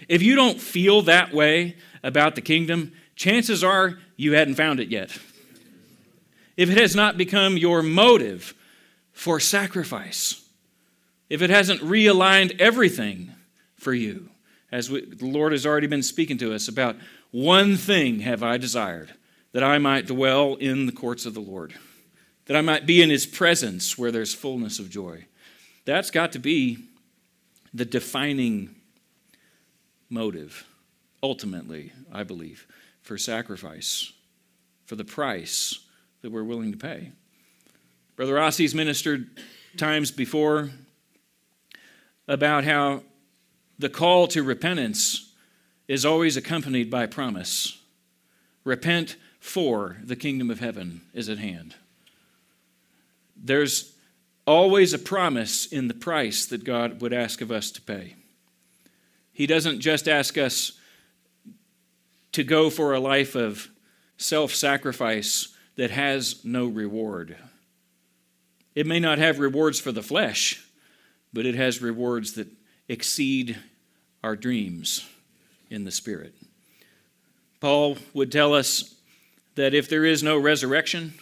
If 0.08 0.22
you 0.22 0.34
don't 0.34 0.60
feel 0.60 1.02
that 1.02 1.32
way 1.32 1.76
about 2.02 2.34
the 2.34 2.40
kingdom, 2.40 2.92
chances 3.16 3.64
are 3.64 3.98
you 4.16 4.32
hadn't 4.32 4.56
found 4.56 4.80
it 4.80 4.88
yet 4.88 5.16
if 6.56 6.70
it 6.70 6.78
has 6.78 6.94
not 6.94 7.16
become 7.16 7.56
your 7.56 7.82
motive 7.82 8.54
for 9.12 9.40
sacrifice, 9.40 10.44
if 11.28 11.42
it 11.42 11.50
hasn't 11.50 11.80
realigned 11.80 12.60
everything 12.60 13.32
for 13.76 13.92
you, 13.92 14.28
as 14.70 14.90
we, 14.90 15.04
the 15.04 15.26
Lord 15.26 15.52
has 15.52 15.66
already 15.66 15.86
been 15.86 16.02
speaking 16.02 16.38
to 16.38 16.54
us 16.54 16.68
about 16.68 16.96
one 17.30 17.76
thing 17.76 18.20
have 18.20 18.42
I 18.42 18.56
desired, 18.56 19.14
that 19.52 19.64
I 19.64 19.78
might 19.78 20.06
dwell 20.06 20.54
in 20.54 20.86
the 20.86 20.92
courts 20.92 21.26
of 21.26 21.34
the 21.34 21.40
Lord, 21.40 21.74
that 22.46 22.56
I 22.56 22.60
might 22.60 22.86
be 22.86 23.02
in 23.02 23.10
his 23.10 23.26
presence 23.26 23.98
where 23.98 24.12
there's 24.12 24.34
fullness 24.34 24.78
of 24.78 24.90
joy. 24.90 25.26
That's 25.84 26.10
got 26.10 26.32
to 26.32 26.38
be 26.38 26.78
the 27.72 27.84
defining 27.84 28.74
motive, 30.08 30.66
ultimately, 31.22 31.92
I 32.12 32.22
believe, 32.22 32.66
for 33.02 33.18
sacrifice, 33.18 34.12
for 34.86 34.96
the 34.96 35.04
price 35.04 35.80
that 36.22 36.30
we're 36.30 36.44
willing 36.44 36.72
to 36.72 36.78
pay. 36.78 37.12
Brother 38.16 38.34
Rossi's 38.34 38.74
ministered 38.74 39.28
times 39.76 40.10
before 40.10 40.70
about 42.28 42.64
how 42.64 43.02
the 43.78 43.88
call 43.88 44.26
to 44.28 44.42
repentance 44.42 45.32
is 45.88 46.04
always 46.04 46.36
accompanied 46.36 46.90
by 46.90 47.06
promise. 47.06 47.80
Repent, 48.62 49.16
for 49.40 49.98
the 50.02 50.16
kingdom 50.16 50.50
of 50.50 50.60
heaven 50.60 51.02
is 51.12 51.28
at 51.28 51.36
hand. 51.36 51.74
There's 53.36 53.92
always 54.46 54.94
a 54.94 54.98
promise 54.98 55.66
in 55.66 55.88
the 55.88 55.94
price 55.94 56.46
that 56.46 56.64
God 56.64 57.02
would 57.02 57.12
ask 57.12 57.42
of 57.42 57.50
us 57.50 57.70
to 57.72 57.82
pay. 57.82 58.14
He 59.34 59.46
doesn't 59.48 59.80
just 59.80 60.08
ask 60.08 60.38
us 60.38 60.72
to 62.32 62.44
go 62.44 62.70
for 62.70 62.94
a 62.94 63.00
life 63.00 63.34
of 63.34 63.68
self 64.16 64.54
sacrifice 64.54 65.48
that 65.76 65.90
has 65.90 66.44
no 66.44 66.66
reward. 66.66 67.36
It 68.76 68.86
may 68.86 69.00
not 69.00 69.18
have 69.18 69.40
rewards 69.40 69.80
for 69.80 69.92
the 69.92 70.02
flesh, 70.02 70.64
but 71.32 71.46
it 71.46 71.56
has 71.56 71.82
rewards 71.82 72.34
that 72.34 72.48
exceed 72.88 73.58
our 74.22 74.36
dreams 74.36 75.06
in 75.68 75.84
the 75.84 75.90
spirit. 75.90 76.34
Paul 77.60 77.98
would 78.12 78.30
tell 78.30 78.54
us 78.54 78.94
that 79.56 79.74
if 79.74 79.88
there 79.88 80.04
is 80.04 80.22
no 80.22 80.38
resurrection, 80.38 81.14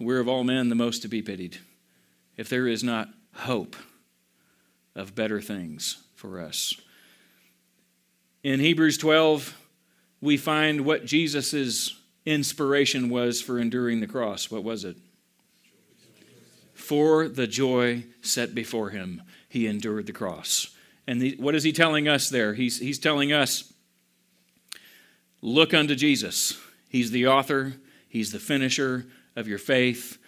we're 0.00 0.20
of 0.20 0.28
all 0.28 0.42
men 0.42 0.68
the 0.68 0.74
most 0.74 1.02
to 1.02 1.08
be 1.08 1.22
pitied. 1.22 1.58
If 2.36 2.48
there 2.48 2.66
is 2.66 2.82
not 2.82 3.08
hope 3.34 3.76
of 4.96 5.14
better 5.14 5.40
things 5.40 6.01
for 6.22 6.40
us. 6.40 6.76
In 8.44 8.60
Hebrews 8.60 8.96
12, 8.96 9.58
we 10.20 10.36
find 10.36 10.82
what 10.82 11.04
Jesus' 11.04 11.96
inspiration 12.24 13.08
was 13.10 13.42
for 13.42 13.58
enduring 13.58 13.98
the 13.98 14.06
cross. 14.06 14.48
What 14.48 14.62
was 14.62 14.84
it? 14.84 14.96
For 16.74 17.26
the 17.26 17.48
joy 17.48 18.04
set 18.20 18.54
before 18.54 18.90
him, 18.90 19.22
he 19.48 19.66
endured 19.66 20.06
the 20.06 20.12
cross. 20.12 20.68
And 21.08 21.20
the, 21.20 21.34
what 21.40 21.56
is 21.56 21.64
he 21.64 21.72
telling 21.72 22.06
us 22.06 22.28
there? 22.28 22.54
He's, 22.54 22.78
he's 22.78 23.00
telling 23.00 23.32
us 23.32 23.72
look 25.40 25.74
unto 25.74 25.96
Jesus. 25.96 26.56
He's 26.88 27.10
the 27.10 27.26
author, 27.26 27.74
he's 28.08 28.30
the 28.30 28.38
finisher 28.38 29.06
of 29.34 29.48
your 29.48 29.58
faith. 29.58 30.18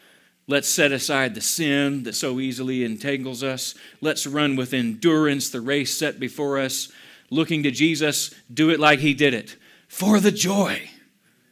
Let's 0.47 0.69
set 0.69 0.93
aside 0.93 1.35
the 1.35 1.41
sin 1.41 2.03
that 2.03 2.15
so 2.15 2.39
easily 2.39 2.85
entangles 2.85 3.43
us. 3.43 3.75
Let's 4.01 4.27
run 4.27 4.57
with 4.57 4.75
endurance 4.75 5.49
the 5.49 5.61
race 5.61 5.97
set 5.97 6.21
before 6.21 6.59
us. 6.59 6.91
Looking 7.31 7.63
to 7.63 7.71
Jesus, 7.71 8.35
do 8.53 8.71
it 8.71 8.79
like 8.79 8.99
he 8.99 9.15
did 9.15 9.33
it 9.33 9.57
for 9.89 10.21
the 10.21 10.33
joy 10.33 10.91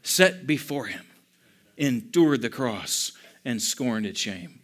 set 0.02 0.46
before 0.46 0.86
him, 0.86 1.04
endured 1.76 2.42
the 2.42 2.50
cross 2.50 3.12
and 3.44 3.62
scorned 3.62 4.04
its 4.04 4.20
shame. 4.20 4.60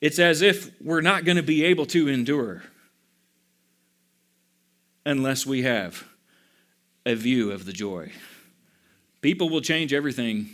It's 0.00 0.18
as 0.18 0.42
if 0.42 0.70
we're 0.80 1.00
not 1.00 1.24
going 1.24 1.36
to 1.36 1.42
be 1.42 1.64
able 1.64 1.86
to 1.86 2.08
endure 2.08 2.62
unless 5.06 5.46
we 5.46 5.62
have 5.62 6.04
a 7.06 7.14
view 7.14 7.52
of 7.52 7.66
the 7.66 7.72
joy. 7.72 8.10
People 9.20 9.48
will 9.48 9.60
change 9.60 9.92
everything 9.92 10.48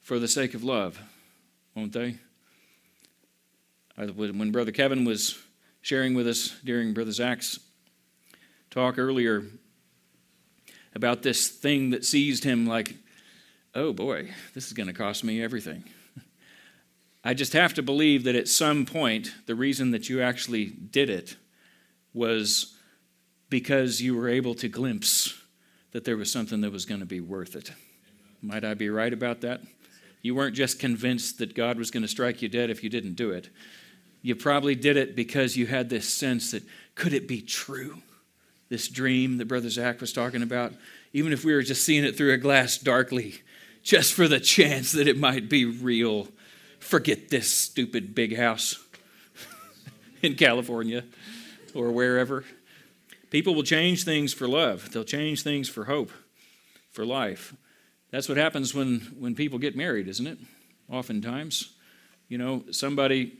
for 0.00 0.18
the 0.18 0.28
sake 0.28 0.54
of 0.54 0.64
love, 0.64 1.00
won't 1.74 1.92
they? 1.92 2.18
When 3.96 4.50
Brother 4.50 4.72
Kevin 4.72 5.04
was 5.04 5.38
sharing 5.80 6.14
with 6.14 6.26
us 6.26 6.56
during 6.64 6.92
Brother 6.94 7.12
Zach's 7.12 7.58
talk 8.70 8.98
earlier 8.98 9.44
about 10.94 11.22
this 11.22 11.48
thing 11.48 11.90
that 11.90 12.04
seized 12.04 12.44
him 12.44 12.66
like, 12.66 12.96
oh 13.74 13.92
boy, 13.92 14.30
this 14.54 14.66
is 14.66 14.72
going 14.72 14.86
to 14.86 14.92
cost 14.92 15.24
me 15.24 15.42
everything. 15.42 15.84
I 17.24 17.34
just 17.34 17.52
have 17.52 17.74
to 17.74 17.82
believe 17.82 18.24
that 18.24 18.34
at 18.34 18.48
some 18.48 18.86
point, 18.86 19.32
the 19.46 19.54
reason 19.54 19.90
that 19.90 20.08
you 20.08 20.22
actually 20.22 20.66
did 20.66 21.10
it 21.10 21.36
was 22.14 22.76
because 23.48 24.00
you 24.00 24.16
were 24.16 24.28
able 24.28 24.54
to 24.54 24.68
glimpse 24.68 25.38
that 25.92 26.04
there 26.04 26.16
was 26.16 26.32
something 26.32 26.62
that 26.62 26.72
was 26.72 26.86
going 26.86 27.00
to 27.00 27.06
be 27.06 27.20
worth 27.20 27.54
it. 27.54 27.72
Might 28.40 28.64
I 28.64 28.74
be 28.74 28.88
right 28.88 29.12
about 29.12 29.42
that? 29.42 29.60
You 30.22 30.36
weren't 30.36 30.54
just 30.54 30.78
convinced 30.78 31.38
that 31.38 31.54
God 31.54 31.76
was 31.76 31.90
going 31.90 32.02
to 32.02 32.08
strike 32.08 32.40
you 32.40 32.48
dead 32.48 32.70
if 32.70 32.82
you 32.82 32.88
didn't 32.88 33.14
do 33.14 33.30
it. 33.30 33.50
You 34.22 34.36
probably 34.36 34.76
did 34.76 34.96
it 34.96 35.16
because 35.16 35.56
you 35.56 35.66
had 35.66 35.90
this 35.90 36.08
sense 36.08 36.52
that 36.52 36.62
could 36.94 37.12
it 37.12 37.26
be 37.26 37.42
true? 37.42 37.98
This 38.68 38.88
dream 38.88 39.36
that 39.38 39.48
Brother 39.48 39.68
Zach 39.68 40.00
was 40.00 40.12
talking 40.12 40.42
about, 40.42 40.72
even 41.12 41.32
if 41.32 41.44
we 41.44 41.52
were 41.52 41.62
just 41.62 41.84
seeing 41.84 42.04
it 42.04 42.16
through 42.16 42.32
a 42.32 42.38
glass 42.38 42.78
darkly, 42.78 43.42
just 43.82 44.14
for 44.14 44.28
the 44.28 44.40
chance 44.40 44.92
that 44.92 45.08
it 45.08 45.18
might 45.18 45.48
be 45.50 45.64
real. 45.64 46.28
Forget 46.78 47.28
this 47.28 47.50
stupid 47.50 48.14
big 48.14 48.36
house 48.36 48.78
in 50.22 50.36
California 50.36 51.04
or 51.74 51.90
wherever. 51.90 52.44
People 53.30 53.54
will 53.54 53.62
change 53.62 54.04
things 54.04 54.32
for 54.32 54.46
love, 54.46 54.92
they'll 54.92 55.04
change 55.04 55.42
things 55.42 55.68
for 55.68 55.84
hope, 55.84 56.12
for 56.92 57.04
life. 57.04 57.54
That's 58.12 58.28
what 58.28 58.36
happens 58.36 58.74
when, 58.74 59.00
when 59.18 59.34
people 59.34 59.58
get 59.58 59.74
married, 59.74 60.06
isn't 60.06 60.26
it? 60.26 60.38
Oftentimes. 60.88 61.72
You 62.28 62.38
know, 62.38 62.62
somebody, 62.70 63.32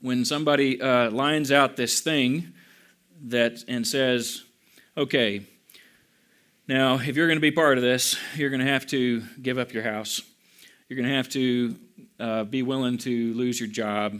when 0.00 0.24
somebody 0.24 0.80
uh, 0.80 1.10
lines 1.10 1.52
out 1.52 1.76
this 1.76 2.00
thing 2.00 2.54
that 3.26 3.62
and 3.68 3.86
says, 3.86 4.42
okay, 4.96 5.46
now 6.66 6.98
if 6.98 7.14
you're 7.14 7.28
going 7.28 7.36
to 7.36 7.42
be 7.42 7.50
part 7.50 7.76
of 7.76 7.84
this, 7.84 8.16
you're 8.34 8.50
going 8.50 8.64
to 8.64 8.72
have 8.72 8.86
to 8.86 9.22
give 9.42 9.58
up 9.58 9.72
your 9.72 9.82
house. 9.82 10.22
You're 10.88 10.96
going 10.96 11.08
to 11.08 11.16
have 11.16 11.28
to 11.30 11.76
uh, 12.18 12.44
be 12.44 12.62
willing 12.62 12.98
to 12.98 13.34
lose 13.34 13.60
your 13.60 13.68
job, 13.68 14.18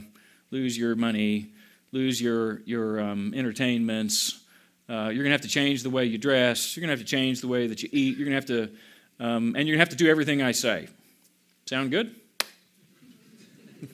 lose 0.51 0.77
your 0.77 0.95
money, 0.95 1.53
lose 1.91 2.21
your, 2.21 2.61
your 2.65 2.99
um, 3.01 3.33
entertainments, 3.35 4.45
uh, 4.87 5.09
you're 5.11 5.23
going 5.23 5.25
to 5.25 5.31
have 5.31 5.41
to 5.41 5.47
change 5.47 5.81
the 5.81 5.89
way 5.89 6.05
you 6.05 6.19
dress. 6.19 6.75
You're 6.75 6.81
going 6.81 6.95
to 6.95 6.99
have 6.99 7.07
to 7.07 7.11
change 7.11 7.41
the 7.41 7.47
way 7.47 7.65
that 7.65 7.81
you 7.81 7.89
eat. 7.91 8.17
You're 8.17 8.29
going 8.29 8.39
to 8.39 8.53
have 8.53 8.69
to, 8.69 8.77
um, 9.19 9.55
and 9.55 9.67
you're 9.67 9.75
going 9.75 9.77
to 9.77 9.79
have 9.79 9.89
to 9.89 9.95
do 9.95 10.09
everything 10.09 10.41
I 10.41 10.51
say. 10.51 10.87
Sound 11.65 11.91
good? 11.91 12.15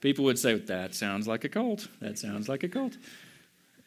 People 0.00 0.24
would 0.26 0.38
say, 0.38 0.54
that 0.54 0.94
sounds 0.94 1.26
like 1.26 1.44
a 1.44 1.48
cult. 1.48 1.88
That 2.00 2.18
sounds 2.18 2.48
like 2.48 2.62
a 2.62 2.68
cult. 2.68 2.96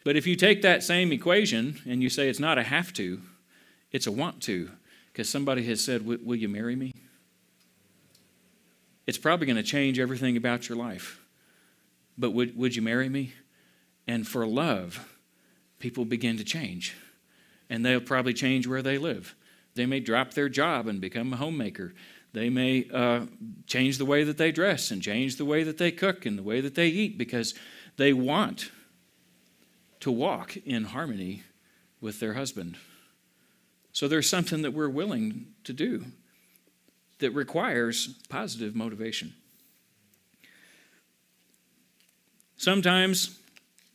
But 0.04 0.16
if 0.16 0.26
you 0.26 0.36
take 0.36 0.62
that 0.62 0.84
same 0.84 1.12
equation 1.12 1.80
and 1.86 2.02
you 2.02 2.10
say 2.10 2.30
it's 2.30 2.40
not 2.40 2.58
a 2.58 2.64
have 2.64 2.94
to, 2.94 3.22
it's 3.92 4.08
a 4.08 4.12
want 4.12 4.42
to, 4.44 4.72
because 5.12 5.30
somebody 5.30 5.64
has 5.66 5.84
said, 5.84 6.06
Will 6.06 6.36
you 6.36 6.50
marry 6.50 6.76
me? 6.76 6.94
It's 9.06 9.18
probably 9.18 9.48
going 9.48 9.58
to 9.58 9.64
change 9.64 10.00
everything 10.00 10.38
about 10.38 10.70
your 10.70 10.78
life. 10.78 11.20
But 12.18 12.32
would, 12.32 12.56
would 12.58 12.76
you 12.76 12.82
marry 12.82 13.10
me? 13.10 13.34
And 14.08 14.28
for 14.28 14.46
love, 14.46 15.18
people 15.80 16.06
begin 16.06 16.38
to 16.38 16.44
change. 16.44 16.96
And 17.70 17.86
they'll 17.86 18.02
probably 18.02 18.34
change 18.34 18.68
where 18.68 18.82
they 18.82 18.98
live. 18.98 19.36
They 19.76 19.86
may 19.86 20.00
drop 20.00 20.34
their 20.34 20.50
job 20.50 20.88
and 20.88 21.00
become 21.00 21.34
a 21.34 21.38
homemaker. 21.38 21.94
They 22.34 22.50
may 22.50 22.88
uh, 22.94 23.26
change 23.66 23.98
the 23.98 24.06
way 24.06 24.24
that 24.24 24.38
they 24.38 24.52
dress 24.52 24.92
and 24.92 25.02
change 25.02 25.38
the 25.38 25.46
way 25.46 25.64
that 25.64 25.78
they 25.78 25.92
cook 25.92 26.26
and 26.26 26.38
the 26.38 26.44
way 26.44 26.62
that 26.62 26.76
they 26.76 26.88
eat 26.88 27.18
because 27.18 27.56
they 27.98 28.14
want 28.14 28.72
to 30.02 30.12
walk 30.12 30.56
in 30.58 30.86
harmony 30.86 31.44
with 32.02 32.20
their 32.20 32.34
husband. 32.34 32.78
So 33.92 34.08
there's 34.08 34.30
something 34.30 34.62
that 34.62 34.72
we're 34.72 34.90
willing 34.90 35.48
to 35.64 35.74
do 35.74 36.06
that 37.20 37.32
requires 37.32 38.16
positive 38.30 38.76
motivation. 38.76 39.34
Sometimes 42.56 43.40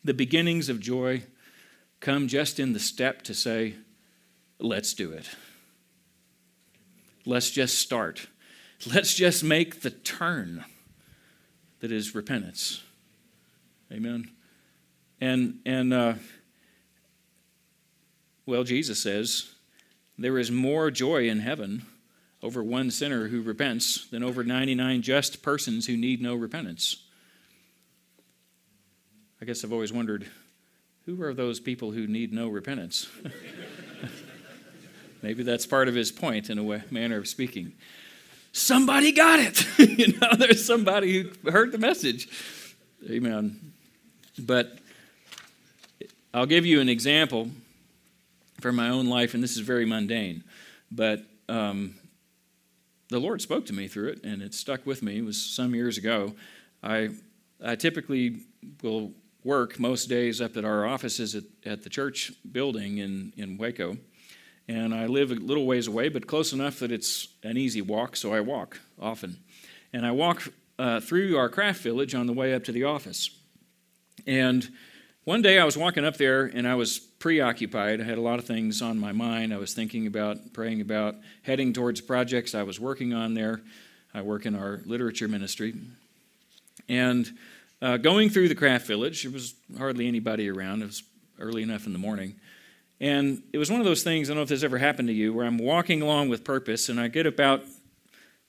the 0.03 0.15
beginnings 0.15 0.69
of 0.69 0.81
joy 0.81 1.23
come 2.01 2.29
just 2.29 2.59
in 2.59 2.73
the 2.73 2.81
step 2.81 3.23
to 3.23 3.35
say, 3.35 3.75
let's 4.59 4.93
do 4.93 5.11
it. 5.13 5.31
Let's 7.27 7.51
just 7.51 7.79
start. 7.79 8.29
Let's 8.87 9.15
just 9.15 9.43
make 9.43 9.81
the 9.81 9.91
turn 9.91 10.65
that 11.81 11.91
is 11.91 12.15
repentance. 12.15 12.83
Amen. 13.93 14.31
And 15.21 15.61
and 15.65 15.95
uh, 15.95 16.15
well, 18.47 18.65
Jesus 18.65 19.01
says 19.01 19.51
there 20.19 20.39
is 20.39 20.51
more 20.51 20.91
joy 20.91 21.29
in 21.29 21.41
heaven 21.41 21.87
over 22.43 22.63
one 22.63 22.91
sinner 22.91 23.29
who 23.29 23.41
repents 23.41 24.07
than 24.09 24.23
over 24.23 24.45
99 24.45 25.01
just 25.01 25.43
persons 25.43 25.87
who 25.87 25.97
need 25.97 26.21
no 26.21 26.35
repentance. 26.35 27.05
I 29.41 29.47
guess 29.47 29.65
I've 29.65 29.73
always 29.73 29.93
wondered 29.93 30.27
who 31.07 31.23
are 31.23 31.35
those 31.35 31.61
people 31.61 31.93
who 31.93 32.07
need 32.07 32.33
no 32.33 32.49
repentance? 32.49 33.09
Maybe 35.25 35.43
that's 35.43 35.65
part 35.65 35.89
of 35.89 35.95
his 35.95 36.13
point 36.13 36.51
in 36.51 36.59
a 36.59 36.63
way, 36.63 36.83
manner 36.91 37.17
of 37.17 37.27
speaking. 37.27 37.73
Somebody 38.53 39.11
got 39.11 39.41
it. 39.41 39.67
you 39.99 40.19
know, 40.19 40.35
there's 40.37 40.63
somebody 40.63 41.23
who 41.23 41.51
heard 41.51 41.73
the 41.73 41.79
message. 41.79 42.29
Amen. 43.09 43.73
But 44.39 44.81
I'll 46.35 46.45
give 46.45 46.67
you 46.67 46.79
an 46.83 46.91
example 46.91 47.49
from 48.61 48.77
my 48.77 48.91
own 48.91 49.07
life, 49.07 49.33
and 49.33 49.43
this 49.43 49.53
is 49.53 49.61
very 49.61 49.87
mundane. 49.87 50.45
But 50.93 51.23
um, 51.49 51.95
the 53.09 53.19
Lord 53.19 53.41
spoke 53.41 53.65
to 53.65 53.73
me 53.73 53.89
through 53.89 54.09
it, 54.09 54.25
and 54.25 54.43
it 54.43 54.53
stuck 54.53 54.85
with 54.85 55.03
me. 55.03 55.21
It 55.21 55.25
was 55.25 55.41
some 55.41 55.75
years 55.75 55.97
ago. 55.97 56.35
I, 56.83 57.09
I 57.65 57.77
typically 57.77 58.41
will 58.83 59.13
work 59.43 59.81
most 59.81 60.11
days 60.11 60.43
up 60.43 60.59
at 60.59 60.67
our 60.67 60.85
offices 60.85 61.35
at, 61.35 61.45
at 61.65 61.83
the 61.83 61.89
church 61.89 62.31
building 62.53 62.99
in, 62.99 63.33
in 63.39 63.57
Waco. 63.57 63.97
And 64.67 64.95
I 64.95 65.07
live 65.07 65.31
a 65.31 65.35
little 65.35 65.67
ways 65.67 65.87
away, 65.87 66.09
but 66.09 66.27
close 66.27 66.53
enough 66.53 66.79
that 66.79 66.91
it's 66.91 67.29
an 67.43 67.57
easy 67.57 67.83
walk, 67.83 68.17
so 68.17 68.33
I 68.33 68.41
walk 68.41 68.81
often. 68.99 69.37
And 69.93 70.07
I 70.07 70.13
walk 70.13 70.49
uh, 70.79 71.01
through 71.01 71.37
our 71.37 71.49
craft 71.49 71.83
village 71.83 72.15
on 72.15 72.27
the 72.27 72.33
way 72.33 72.55
up 72.55 72.65
to 72.65 72.73
the 72.73 72.85
office. 72.85 73.31
And 74.27 74.69
one 75.25 75.43
day 75.43 75.59
I 75.59 75.65
was 75.65 75.77
walking 75.77 76.05
up 76.05 76.17
there 76.17 76.45
and 76.45 76.67
I 76.67 76.75
was 76.75 76.99
preoccupied. 76.99 78.01
I 78.01 78.05
had 78.05 78.19
a 78.19 78.23
lot 78.23 78.39
of 78.39 78.45
things 78.45 78.83
on 78.83 78.99
my 78.99 79.13
mind. 79.13 79.55
I 79.55 79.59
was 79.59 79.73
thinking 79.73 80.07
about, 80.07 80.53
praying 80.53 80.81
about, 80.81 81.17
heading 81.43 81.73
towards 81.73 82.01
projects 82.01 82.55
I 82.55 82.63
was 82.63 82.81
working 82.81 83.15
on 83.15 83.35
there. 83.35 83.63
I 84.13 84.23
work 84.23 84.47
in 84.47 84.55
our 84.55 84.81
literature 84.85 85.29
ministry. 85.29 85.75
And 86.89 87.31
uh, 87.81 87.97
going 87.97 88.31
through 88.31 88.49
the 88.49 88.55
craft 88.55 88.87
village, 88.87 89.23
there 89.23 89.33
was 89.33 89.55
hardly 89.79 90.07
anybody 90.07 90.49
around. 90.49 90.83
It 90.83 90.87
was 90.87 91.03
early 91.39 91.63
enough 91.63 91.87
in 91.87 91.93
the 91.93 91.99
morning. 91.99 92.35
And 93.01 93.43
it 93.53 93.59
was 93.59 93.71
one 93.71 93.81
of 93.81 93.87
those 93.87 94.03
things, 94.03 94.29
I 94.29 94.33
don't 94.33 94.39
know 94.39 94.43
if 94.43 94.49
this 94.49 94.63
ever 94.63 94.79
happened 94.79 95.09
to 95.09 95.15
you, 95.15 95.33
where 95.35 95.47
I'm 95.47 95.59
walking 95.59 96.01
along 96.01 96.29
with 96.29 96.45
purpose 96.45 96.89
and 96.89 97.01
I 97.01 97.09
get 97.09 97.27
about 97.27 97.65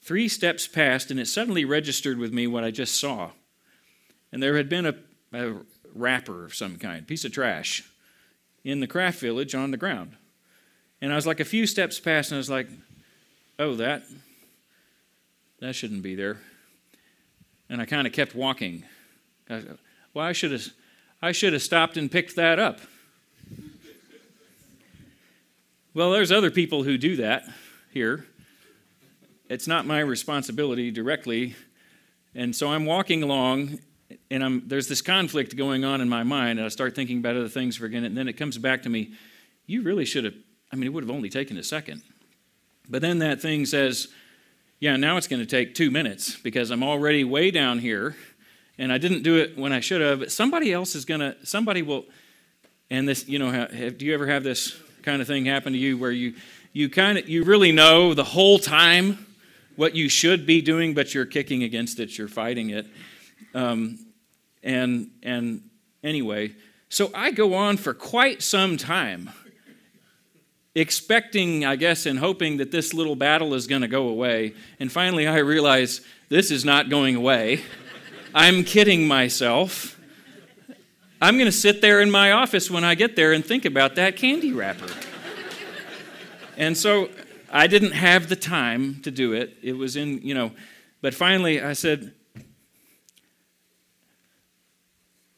three 0.02 0.28
steps 0.28 0.68
past 0.68 1.10
and 1.10 1.20
it 1.20 1.28
suddenly 1.28 1.66
registered 1.66 2.18
with 2.18 2.32
me 2.32 2.46
what 2.48 2.64
I 2.64 2.72
just 2.72 3.00
saw. 3.00 3.32
And 4.32 4.42
there 4.42 4.56
had 4.58 4.70
been 4.70 4.86
a, 4.86 4.96
a 5.34 5.56
wrapper 5.94 6.46
of 6.46 6.54
some 6.54 6.78
kind, 6.78 7.08
piece 7.08 7.26
of 7.26 7.32
trash, 7.32 7.84
in 8.64 8.80
the 8.80 8.88
craft 8.88 9.20
village 9.20 9.56
on 9.56 9.72
the 9.72 9.78
ground. 9.78 10.16
And 11.02 11.12
I 11.12 11.16
was 11.16 11.28
like 11.28 11.40
a 11.40 11.46
few 11.46 11.68
steps 11.68 12.00
past 12.00 12.32
and 12.32 12.38
I 12.38 12.40
was 12.40 12.50
like, 12.50 12.68
oh, 13.60 13.76
that, 13.76 14.04
that 15.60 15.76
shouldn't 15.76 16.04
be 16.04 16.16
there. 16.16 16.38
And 17.70 17.82
I 17.82 17.86
kind 17.86 18.06
of 18.06 18.14
kept 18.14 18.36
walking. 18.36 18.84
I, 19.50 19.64
well, 20.14 20.26
I 20.26 20.34
should 20.34 20.52
have, 20.52 20.68
I 21.22 21.32
should 21.32 21.54
have 21.54 21.62
stopped 21.64 21.98
and 21.98 22.12
picked 22.12 22.36
that 22.36 22.60
up. 22.60 22.80
Well, 25.96 26.12
there's 26.12 26.30
other 26.30 26.52
people 26.52 26.84
who 26.84 26.98
do 26.98 27.16
that 27.16 27.46
here. 27.94 28.26
It's 29.50 29.66
not 29.66 29.86
my 29.86 30.00
responsibility 30.02 30.92
directly. 30.92 31.56
And 32.36 32.54
so 32.54 32.68
I'm 32.68 32.86
walking 32.86 33.24
along, 33.24 33.80
and 34.30 34.44
I'm, 34.44 34.68
there's 34.68 34.90
this 34.90 35.02
conflict 35.02 35.56
going 35.56 35.86
on 35.86 36.02
in 36.02 36.10
my 36.10 36.24
mind, 36.24 36.60
and 36.60 36.66
I 36.66 36.68
start 36.68 36.96
thinking 36.96 37.20
about 37.20 37.38
other 37.38 37.48
things 37.48 37.78
for 37.78 37.86
again, 37.86 38.04
and 38.04 38.18
then 38.18 38.28
it 38.28 38.34
comes 38.34 38.58
back 38.58 38.84
to 38.84 38.90
me, 38.90 39.14
you 39.68 39.84
really 39.84 40.04
should 40.04 40.26
have, 40.26 40.34
I 40.70 40.76
mean, 40.76 40.84
it 40.86 40.90
would 40.90 41.06
have 41.06 41.10
only 41.10 41.30
taken 41.30 41.56
a 41.56 41.64
second. 41.64 42.02
But 42.90 43.02
then 43.02 43.20
that 43.20 43.42
thing 43.42 43.66
says, 43.66 44.10
yeah, 44.82 44.98
now 44.98 45.16
it's 45.16 45.28
going 45.28 45.42
to 45.42 45.46
take 45.46 45.76
two 45.76 45.92
minutes 45.92 46.36
because 46.36 46.72
I'm 46.72 46.84
already 46.84 47.24
way 47.24 47.52
down 47.52 47.80
here 47.80 48.18
and 48.78 48.92
I 48.92 48.98
didn't 48.98 49.24
do 49.24 49.38
it 49.38 49.58
when 49.58 49.72
I 49.72 49.80
should 49.80 50.02
have. 50.02 50.30
Somebody 50.30 50.74
else 50.74 50.94
is 50.94 51.06
going 51.06 51.22
to, 51.22 51.38
somebody 51.46 51.82
will, 51.84 52.04
and 52.90 53.08
this, 53.08 53.30
you 53.30 53.40
know, 53.40 53.50
have, 53.50 53.98
do 53.98 54.06
you 54.06 54.14
ever 54.14 54.28
have 54.28 54.44
this 54.44 54.78
kind 55.06 55.22
of 55.22 55.28
thing 55.28 55.46
happen 55.46 55.72
to 55.72 55.80
you 55.80 55.98
where 55.98 56.12
you 56.12 56.34
you 56.74 56.90
kind 56.90 57.18
of 57.18 57.30
you 57.30 57.44
really 57.44 57.72
know 57.72 58.14
the 58.14 58.24
whole 58.24 58.60
time 58.60 59.26
what 59.76 59.96
you 59.96 60.10
should 60.10 60.46
be 60.46 60.62
doing, 60.62 60.94
but 60.94 61.14
you're 61.14 61.26
kicking 61.26 61.64
against 61.64 62.00
it, 62.00 62.18
you're 62.18 62.28
fighting 62.28 62.72
it, 62.72 62.88
um, 63.54 64.00
and 64.64 65.12
and 65.22 65.62
anyway, 66.04 66.54
so 66.90 67.12
I 67.14 67.32
go 67.32 67.54
on 67.54 67.78
for 67.78 67.94
quite 67.94 68.42
some 68.42 68.78
time, 68.78 69.30
expecting, 70.74 71.66
I 71.66 71.76
guess, 71.76 72.06
and 72.06 72.18
hoping 72.18 72.58
that 72.58 72.72
this 72.72 72.94
little 72.94 73.16
battle 73.16 73.54
is 73.54 73.68
going 73.68 73.84
to 73.84 73.88
go 73.88 74.10
away, 74.10 74.56
and 74.80 74.92
finally 74.92 75.28
I 75.28 75.38
realize 75.38 76.02
this 76.30 76.52
is 76.52 76.66
not 76.66 76.90
going 76.90 77.16
away. 77.16 77.62
I'm 78.34 78.64
kidding 78.64 79.08
myself. 79.08 79.95
I'm 81.26 81.38
going 81.38 81.48
to 81.48 81.52
sit 81.52 81.82
there 81.82 82.02
in 82.02 82.12
my 82.12 82.34
office 82.34 82.70
when 82.70 82.84
I 82.84 82.94
get 82.94 83.16
there 83.16 83.34
and 83.34 83.44
think 83.44 83.66
about 83.66 83.96
that 83.96 84.16
candy 84.16 84.54
wrapper. 84.54 84.86
and 86.56 86.78
so 86.78 87.10
I 87.52 87.66
didn't 87.66 87.94
have 87.94 88.30
the 88.30 88.36
time 88.36 89.02
to 89.02 89.10
do 89.10 89.34
it. 89.34 89.58
It 89.64 89.74
was 89.74 89.96
in, 89.96 90.22
you 90.22 90.36
know, 90.36 90.52
but 91.02 91.16
finally 91.16 91.64
I 91.64 91.74
said, 91.74 92.14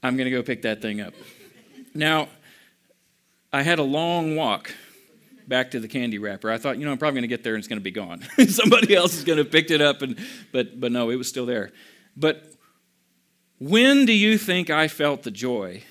I'm 0.03 0.17
going 0.17 0.25
to 0.25 0.29
go 0.29 0.43
pick 0.43 0.63
that 0.63 0.81
thing 0.81 0.99
up. 0.99 1.13
Now, 1.95 2.27
I 3.53 3.61
had 3.61 3.79
a 3.79 3.83
long 3.83 4.35
walk 4.35 4.73
back 5.47 5.71
to 5.71 5.79
the 5.79 5.87
candy 5.87 6.17
wrapper. 6.17 6.51
I 6.51 6.57
thought, 6.57 6.77
you 6.77 6.83
know, 6.83 6.91
I'm 6.91 6.97
probably 6.97 7.21
going 7.21 7.29
to 7.29 7.33
get 7.33 7.45
there 7.45 7.55
and 7.55 7.61
it's 7.61 7.69
going 7.69 7.79
to 7.79 7.81
be 7.81 7.91
gone. 7.91 8.23
Somebody 8.49 8.93
else 8.93 9.15
is 9.15 9.23
going 9.23 9.37
to 9.37 9.43
have 9.43 9.53
picked 9.53 9.71
it 9.71 9.79
up, 9.79 10.01
and 10.01 10.19
but 10.51 10.81
but 10.81 10.91
no, 10.91 11.11
it 11.11 11.15
was 11.15 11.29
still 11.29 11.45
there. 11.45 11.71
But 12.17 12.56
when 13.59 14.05
do 14.05 14.13
you 14.13 14.37
think 14.37 14.69
I 14.69 14.87
felt 14.87 15.23
the 15.23 15.31
joy 15.31 15.83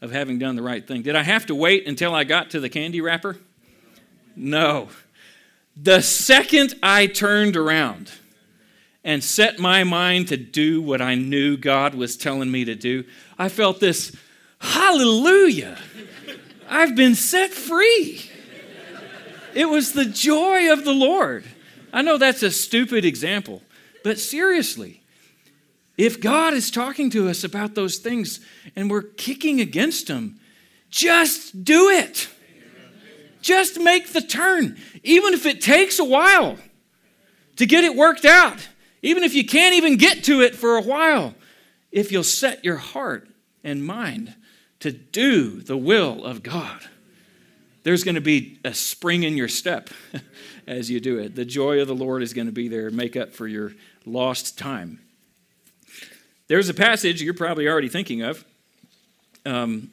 of 0.00 0.10
having 0.10 0.38
done 0.38 0.56
the 0.56 0.62
right 0.62 0.86
thing? 0.86 1.02
Did 1.02 1.16
I 1.16 1.22
have 1.22 1.46
to 1.46 1.54
wait 1.54 1.86
until 1.86 2.14
I 2.14 2.24
got 2.24 2.50
to 2.50 2.60
the 2.60 2.68
candy 2.68 3.00
wrapper? 3.00 3.36
No. 4.34 4.88
The 5.76 6.00
second 6.02 6.74
I 6.82 7.06
turned 7.06 7.56
around 7.56 8.12
and 9.04 9.22
set 9.22 9.58
my 9.58 9.84
mind 9.84 10.28
to 10.28 10.36
do 10.36 10.82
what 10.82 11.00
I 11.00 11.14
knew 11.14 11.56
God 11.56 11.94
was 11.94 12.16
telling 12.16 12.50
me 12.50 12.64
to 12.64 12.74
do, 12.74 13.04
I 13.38 13.48
felt 13.48 13.80
this 13.80 14.14
hallelujah. 14.60 15.78
I've 16.68 16.94
been 16.96 17.14
set 17.14 17.50
free. 17.50 18.28
It 19.54 19.68
was 19.68 19.92
the 19.92 20.04
joy 20.04 20.72
of 20.72 20.84
the 20.84 20.92
Lord. 20.92 21.44
I 21.92 22.02
know 22.02 22.18
that's 22.18 22.42
a 22.42 22.50
stupid 22.50 23.04
example, 23.04 23.62
but 24.04 24.18
seriously, 24.18 25.02
if 25.98 26.20
God 26.20 26.54
is 26.54 26.70
talking 26.70 27.10
to 27.10 27.28
us 27.28 27.42
about 27.42 27.74
those 27.74 27.98
things 27.98 28.38
and 28.76 28.88
we're 28.88 29.02
kicking 29.02 29.60
against 29.60 30.06
them, 30.06 30.38
just 30.88 31.64
do 31.64 31.90
it. 31.90 32.28
Just 33.42 33.80
make 33.80 34.12
the 34.12 34.20
turn, 34.20 34.78
even 35.02 35.34
if 35.34 35.44
it 35.44 35.60
takes 35.60 35.98
a 35.98 36.04
while 36.04 36.56
to 37.56 37.66
get 37.66 37.82
it 37.82 37.96
worked 37.96 38.24
out, 38.24 38.68
even 39.02 39.24
if 39.24 39.34
you 39.34 39.44
can't 39.44 39.74
even 39.74 39.96
get 39.96 40.24
to 40.24 40.40
it 40.40 40.54
for 40.54 40.76
a 40.76 40.82
while. 40.82 41.34
If 41.90 42.12
you'll 42.12 42.24
set 42.24 42.64
your 42.64 42.76
heart 42.76 43.28
and 43.64 43.84
mind 43.84 44.34
to 44.80 44.92
do 44.92 45.60
the 45.60 45.76
will 45.76 46.24
of 46.24 46.42
God, 46.42 46.80
there's 47.82 48.04
going 48.04 48.16
to 48.16 48.20
be 48.20 48.60
a 48.64 48.74
spring 48.74 49.24
in 49.24 49.36
your 49.36 49.48
step 49.48 49.90
as 50.66 50.90
you 50.90 51.00
do 51.00 51.18
it. 51.18 51.34
The 51.34 51.44
joy 51.44 51.80
of 51.80 51.88
the 51.88 51.94
Lord 51.94 52.22
is 52.22 52.34
going 52.34 52.46
to 52.46 52.52
be 52.52 52.68
there, 52.68 52.90
make 52.90 53.16
up 53.16 53.32
for 53.32 53.48
your 53.48 53.72
lost 54.04 54.58
time. 54.58 55.00
There's 56.48 56.70
a 56.70 56.74
passage 56.74 57.22
you're 57.22 57.34
probably 57.34 57.68
already 57.68 57.90
thinking 57.90 58.22
of 58.22 58.42
um, 59.44 59.90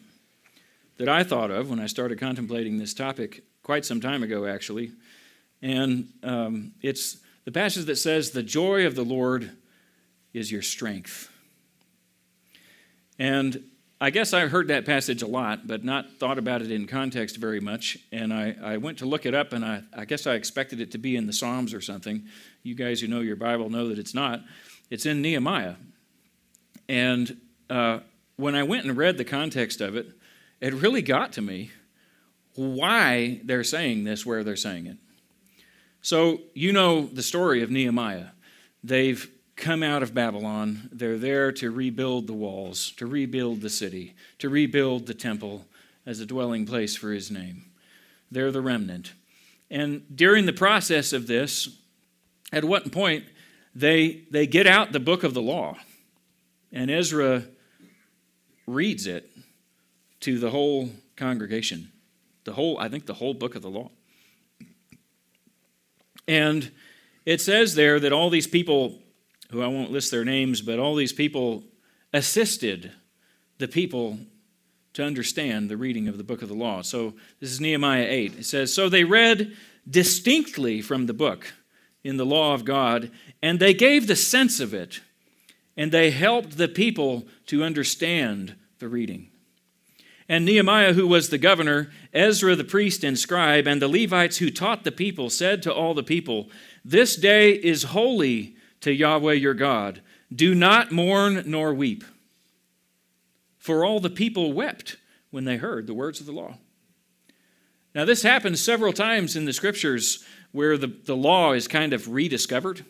that 0.97 1.09
I 1.09 1.21
thought 1.23 1.51
of 1.51 1.69
when 1.69 1.81
I 1.81 1.87
started 1.87 2.17
contemplating 2.17 2.77
this 2.77 2.93
topic 2.93 3.43
quite 3.61 3.83
some 3.83 3.99
time 3.99 4.23
ago, 4.23 4.45
actually. 4.45 4.93
And 5.61 6.13
um, 6.23 6.71
it's 6.81 7.17
the 7.43 7.51
passage 7.51 7.85
that 7.85 7.97
says, 7.97 8.31
The 8.31 8.41
joy 8.41 8.85
of 8.87 8.95
the 8.95 9.03
Lord 9.03 9.51
is 10.33 10.49
your 10.49 10.61
strength. 10.61 11.29
And 13.19 13.61
I 13.99 14.09
guess 14.09 14.31
I 14.31 14.47
heard 14.47 14.69
that 14.69 14.85
passage 14.85 15.21
a 15.21 15.27
lot, 15.27 15.67
but 15.67 15.83
not 15.83 16.13
thought 16.19 16.37
about 16.37 16.61
it 16.61 16.71
in 16.71 16.87
context 16.87 17.35
very 17.35 17.59
much. 17.59 17.97
And 18.13 18.33
I, 18.33 18.55
I 18.63 18.77
went 18.77 18.99
to 18.99 19.05
look 19.05 19.25
it 19.25 19.33
up, 19.33 19.51
and 19.51 19.65
I, 19.65 19.81
I 19.93 20.05
guess 20.05 20.25
I 20.25 20.35
expected 20.35 20.79
it 20.79 20.91
to 20.93 20.97
be 20.97 21.17
in 21.17 21.27
the 21.27 21.33
Psalms 21.33 21.73
or 21.73 21.81
something. 21.81 22.23
You 22.63 22.75
guys 22.75 23.01
who 23.01 23.07
know 23.07 23.19
your 23.19 23.35
Bible 23.35 23.69
know 23.69 23.89
that 23.89 23.99
it's 23.99 24.13
not. 24.13 24.41
It's 24.89 25.05
in 25.05 25.21
Nehemiah. 25.21 25.75
And 26.88 27.38
uh, 27.69 28.00
when 28.38 28.56
I 28.56 28.63
went 28.63 28.86
and 28.86 28.98
read 28.98 29.17
the 29.17 29.26
context 29.26 29.82
of 29.82 29.95
it, 29.95 30.08
it 30.62 30.74
really 30.74 31.02
got 31.02 31.34
to 31.34 31.41
me 31.41 31.71
why 32.56 33.41
they're 33.43 33.63
saying 33.63 34.04
this 34.04 34.26
where 34.26 34.43
they're 34.43 34.56
saying 34.56 34.88
it. 34.88 34.98
So, 36.02 36.41
you 36.54 36.71
know 36.71 37.08
the 37.08 37.24
story 37.24 37.63
of 37.63 37.71
Nehemiah. 37.71 38.28
They've 38.84 39.30
come 39.56 39.82
out 39.82 40.04
of 40.04 40.13
Babylon. 40.13 40.89
They're 40.91 41.17
there 41.17 41.52
to 41.54 41.71
rebuild 41.71 42.28
the 42.28 42.34
walls, 42.34 42.91
to 42.98 43.06
rebuild 43.06 43.62
the 43.62 43.69
city, 43.69 44.13
to 44.39 44.50
rebuild 44.50 45.08
the 45.08 45.13
temple 45.13 45.65
as 46.06 46.19
a 46.19 46.26
dwelling 46.26 46.65
place 46.65 46.95
for 46.95 47.12
his 47.12 47.32
name. 47.32 47.65
They're 48.30 48.52
the 48.52 48.62
remnant. 48.62 49.13
And 49.71 50.04
during 50.15 50.45
the 50.45 50.54
process 50.54 51.13
of 51.13 51.28
this, 51.28 51.69
at 52.54 52.63
what 52.63 52.91
point 52.91 53.26
they, 53.74 54.26
they 54.30 54.45
get 54.45 54.67
out 54.67 54.91
the 54.91 55.00
book 55.00 55.24
of 55.24 55.34
the 55.34 55.41
law. 55.41 55.78
And 56.71 56.91
Ezra 56.91 57.43
reads 58.67 59.08
it 59.08 59.30
to 60.21 60.39
the 60.39 60.49
whole 60.49 60.89
congregation, 61.15 61.91
the 62.43 62.54
whole, 62.54 62.78
I 62.80 62.89
think, 62.89 63.06
the 63.06 63.13
whole 63.13 63.34
book 63.34 63.56
of 63.56 63.62
the 63.62 63.69
law. 63.69 63.91
And 66.28 66.71
it 67.25 67.41
says 67.41 67.75
there 67.75 67.99
that 67.99 68.12
all 68.12 68.30
these 68.30 68.47
people, 68.47 68.99
who 69.51 69.62
I 69.62 69.67
won't 69.67 69.91
list 69.91 70.12
their 70.12 70.25
names, 70.25 70.62
but 70.62 70.80
all 70.80 70.95
these 70.95 71.13
people 71.13 71.63
assisted 72.13 72.91
the 73.58 73.67
people 73.67 74.17
to 74.93 75.04
understand 75.04 75.69
the 75.69 75.78
reading 75.78 76.08
of 76.08 76.17
the 76.17 76.23
book 76.23 76.41
of 76.41 76.47
the 76.47 76.56
law. 76.56 76.82
So 76.82 77.13
this 77.39 77.51
is 77.51 77.60
Nehemiah 77.60 78.08
8. 78.08 78.39
It 78.39 78.45
says, 78.45 78.73
So 78.73 78.89
they 78.89 79.04
read 79.04 79.56
distinctly 79.89 80.82
from 80.82 81.06
the 81.06 81.13
book 81.13 81.54
in 82.04 82.17
the 82.17 82.25
law 82.25 82.54
of 82.54 82.65
God, 82.65 83.12
and 83.41 83.60
they 83.60 83.73
gave 83.73 84.08
the 84.08 84.15
sense 84.15 84.60
of 84.60 84.73
it 84.73 85.01
and 85.77 85.91
they 85.91 86.11
helped 86.11 86.57
the 86.57 86.67
people 86.67 87.27
to 87.47 87.63
understand 87.63 88.55
the 88.79 88.88
reading. 88.88 89.29
And 90.27 90.45
Nehemiah, 90.45 90.93
who 90.93 91.07
was 91.07 91.29
the 91.29 91.38
governor, 91.38 91.91
Ezra 92.13 92.55
the 92.55 92.63
priest 92.63 93.03
and 93.03 93.17
scribe, 93.17 93.67
and 93.67 93.81
the 93.81 93.88
Levites 93.88 94.38
who 94.38 94.49
taught 94.49 94.83
the 94.83 94.91
people 94.91 95.29
said 95.29 95.61
to 95.63 95.73
all 95.73 95.93
the 95.93 96.03
people, 96.03 96.49
This 96.83 97.15
day 97.15 97.51
is 97.51 97.83
holy 97.83 98.55
to 98.81 98.91
Yahweh 98.91 99.33
your 99.33 99.53
God. 99.53 100.01
Do 100.33 100.55
not 100.55 100.91
mourn 100.91 101.43
nor 101.45 101.73
weep. 101.73 102.03
For 103.59 103.85
all 103.85 103.99
the 103.99 104.09
people 104.09 104.53
wept 104.53 104.97
when 105.29 105.45
they 105.45 105.57
heard 105.57 105.85
the 105.85 105.93
words 105.93 106.19
of 106.19 106.25
the 106.25 106.31
law. 106.31 106.57
Now, 107.93 108.05
this 108.05 108.23
happens 108.23 108.61
several 108.61 108.93
times 108.93 109.35
in 109.35 109.45
the 109.45 109.53
scriptures 109.53 110.23
where 110.51 110.77
the, 110.77 110.88
the 110.88 111.15
law 111.15 111.53
is 111.53 111.67
kind 111.67 111.93
of 111.93 112.09
rediscovered. 112.09 112.83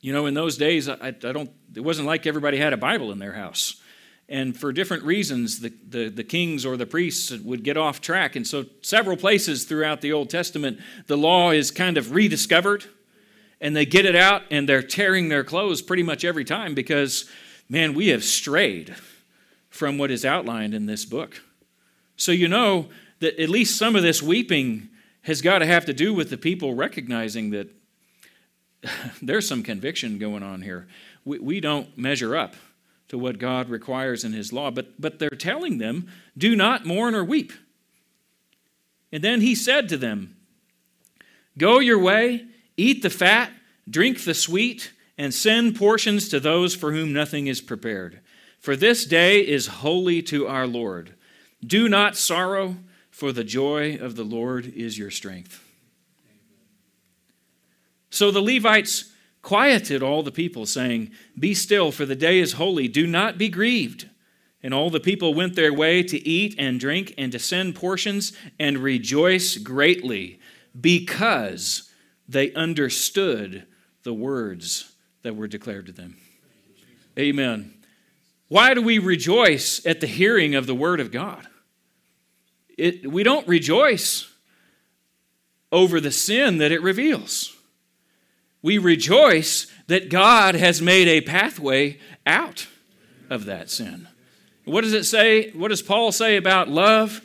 You 0.00 0.12
know, 0.12 0.26
in 0.26 0.34
those 0.34 0.56
days, 0.56 0.88
I, 0.88 1.08
I, 1.08 1.10
don't, 1.10 1.50
it 1.74 1.80
wasn't 1.80 2.06
like 2.06 2.26
everybody 2.26 2.56
had 2.56 2.72
a 2.72 2.78
Bible 2.78 3.12
in 3.12 3.18
their 3.18 3.34
house. 3.34 3.80
and 4.28 4.56
for 4.56 4.72
different 4.72 5.02
reasons, 5.02 5.60
the, 5.60 5.72
the, 5.88 6.08
the, 6.08 6.24
kings 6.24 6.64
or 6.64 6.76
the 6.76 6.86
priests 6.86 7.30
would 7.32 7.62
get 7.62 7.76
off 7.76 8.00
track. 8.00 8.34
And 8.34 8.46
so, 8.46 8.64
several 8.80 9.16
places 9.16 9.64
throughout 9.64 10.00
the 10.00 10.12
Old 10.12 10.30
Testament, 10.30 10.78
the 11.06 11.18
law 11.18 11.50
is 11.50 11.70
kind 11.70 11.98
of 11.98 12.12
rediscovered, 12.12 12.84
and 13.60 13.76
they 13.76 13.84
get 13.84 14.06
it 14.06 14.16
out, 14.16 14.42
and 14.50 14.68
they're 14.68 14.82
tearing 14.82 15.28
their 15.28 15.44
clothes 15.44 15.82
pretty 15.82 16.02
much 16.02 16.24
every 16.24 16.44
time 16.44 16.74
because, 16.74 17.28
man, 17.68 17.92
we 17.92 18.08
have 18.08 18.24
strayed 18.24 18.94
from 19.68 19.98
what 19.98 20.10
is 20.10 20.24
outlined 20.24 20.74
in 20.74 20.86
this 20.86 21.04
book. 21.04 21.42
So, 22.16 22.32
you 22.32 22.48
know 22.48 22.88
that 23.18 23.38
at 23.38 23.50
least 23.50 23.76
some 23.76 23.96
of 23.96 24.02
this 24.02 24.22
weeping 24.22 24.88
has 25.22 25.42
got 25.42 25.58
to 25.58 25.66
have 25.66 25.84
to 25.84 25.92
do 25.92 26.14
with 26.14 26.30
the 26.30 26.38
people 26.38 26.74
recognizing 26.74 27.50
that 27.50 27.68
there's 29.22 29.46
some 29.46 29.62
conviction 29.62 30.18
going 30.18 30.42
on 30.42 30.62
here. 30.62 30.88
We, 31.24 31.38
we 31.38 31.60
don't 31.60 31.96
measure 31.96 32.36
up 32.36 32.54
to 33.08 33.18
what 33.18 33.38
God 33.38 33.68
requires 33.68 34.24
in 34.24 34.32
His 34.32 34.52
law. 34.52 34.70
But, 34.70 35.00
but 35.00 35.18
they're 35.18 35.30
telling 35.30 35.78
them, 35.78 36.08
do 36.38 36.54
not 36.56 36.86
mourn 36.86 37.14
or 37.14 37.24
weep. 37.24 37.52
And 39.12 39.22
then 39.22 39.40
He 39.40 39.54
said 39.54 39.88
to 39.88 39.96
them, 39.96 40.36
Go 41.58 41.80
your 41.80 41.98
way, 41.98 42.46
eat 42.76 43.02
the 43.02 43.10
fat, 43.10 43.50
drink 43.88 44.24
the 44.24 44.34
sweet, 44.34 44.92
and 45.18 45.34
send 45.34 45.76
portions 45.76 46.28
to 46.28 46.40
those 46.40 46.74
for 46.74 46.92
whom 46.92 47.12
nothing 47.12 47.46
is 47.46 47.60
prepared. 47.60 48.20
For 48.60 48.76
this 48.76 49.04
day 49.04 49.40
is 49.40 49.66
holy 49.66 50.22
to 50.24 50.46
our 50.46 50.66
Lord. 50.66 51.14
Do 51.64 51.88
not 51.88 52.16
sorrow, 52.16 52.76
for 53.10 53.32
the 53.32 53.44
joy 53.44 53.96
of 53.96 54.16
the 54.16 54.24
Lord 54.24 54.72
is 54.74 54.96
your 54.96 55.10
strength. 55.10 55.62
So 58.10 58.30
the 58.30 58.42
Levites 58.42 59.12
quieted 59.42 60.02
all 60.02 60.22
the 60.22 60.32
people, 60.32 60.66
saying, 60.66 61.12
Be 61.38 61.54
still, 61.54 61.92
for 61.92 62.04
the 62.04 62.16
day 62.16 62.40
is 62.40 62.54
holy. 62.54 62.88
Do 62.88 63.06
not 63.06 63.38
be 63.38 63.48
grieved. 63.48 64.08
And 64.62 64.74
all 64.74 64.90
the 64.90 65.00
people 65.00 65.32
went 65.32 65.56
their 65.56 65.72
way 65.72 66.02
to 66.02 66.28
eat 66.28 66.54
and 66.58 66.78
drink 66.78 67.14
and 67.16 67.32
to 67.32 67.38
send 67.38 67.74
portions 67.74 68.34
and 68.58 68.78
rejoice 68.78 69.56
greatly 69.56 70.38
because 70.78 71.90
they 72.28 72.52
understood 72.52 73.66
the 74.02 74.12
words 74.12 74.92
that 75.22 75.34
were 75.34 75.48
declared 75.48 75.86
to 75.86 75.92
them. 75.92 76.16
Amen. 77.18 77.74
Why 78.48 78.74
do 78.74 78.82
we 78.82 78.98
rejoice 78.98 79.84
at 79.86 80.00
the 80.00 80.06
hearing 80.06 80.54
of 80.54 80.66
the 80.66 80.74
word 80.74 81.00
of 81.00 81.10
God? 81.10 81.46
It, 82.76 83.10
we 83.10 83.22
don't 83.22 83.46
rejoice 83.46 84.30
over 85.72 86.00
the 86.00 86.10
sin 86.10 86.58
that 86.58 86.72
it 86.72 86.82
reveals 86.82 87.56
we 88.62 88.78
rejoice 88.78 89.66
that 89.86 90.10
God 90.10 90.54
has 90.54 90.82
made 90.82 91.08
a 91.08 91.20
pathway 91.20 91.98
out 92.26 92.66
of 93.28 93.44
that 93.46 93.70
sin. 93.70 94.08
What 94.64 94.82
does 94.82 94.92
it 94.92 95.04
say? 95.04 95.50
What 95.50 95.68
does 95.68 95.82
Paul 95.82 96.12
say 96.12 96.36
about 96.36 96.68
love? 96.68 97.22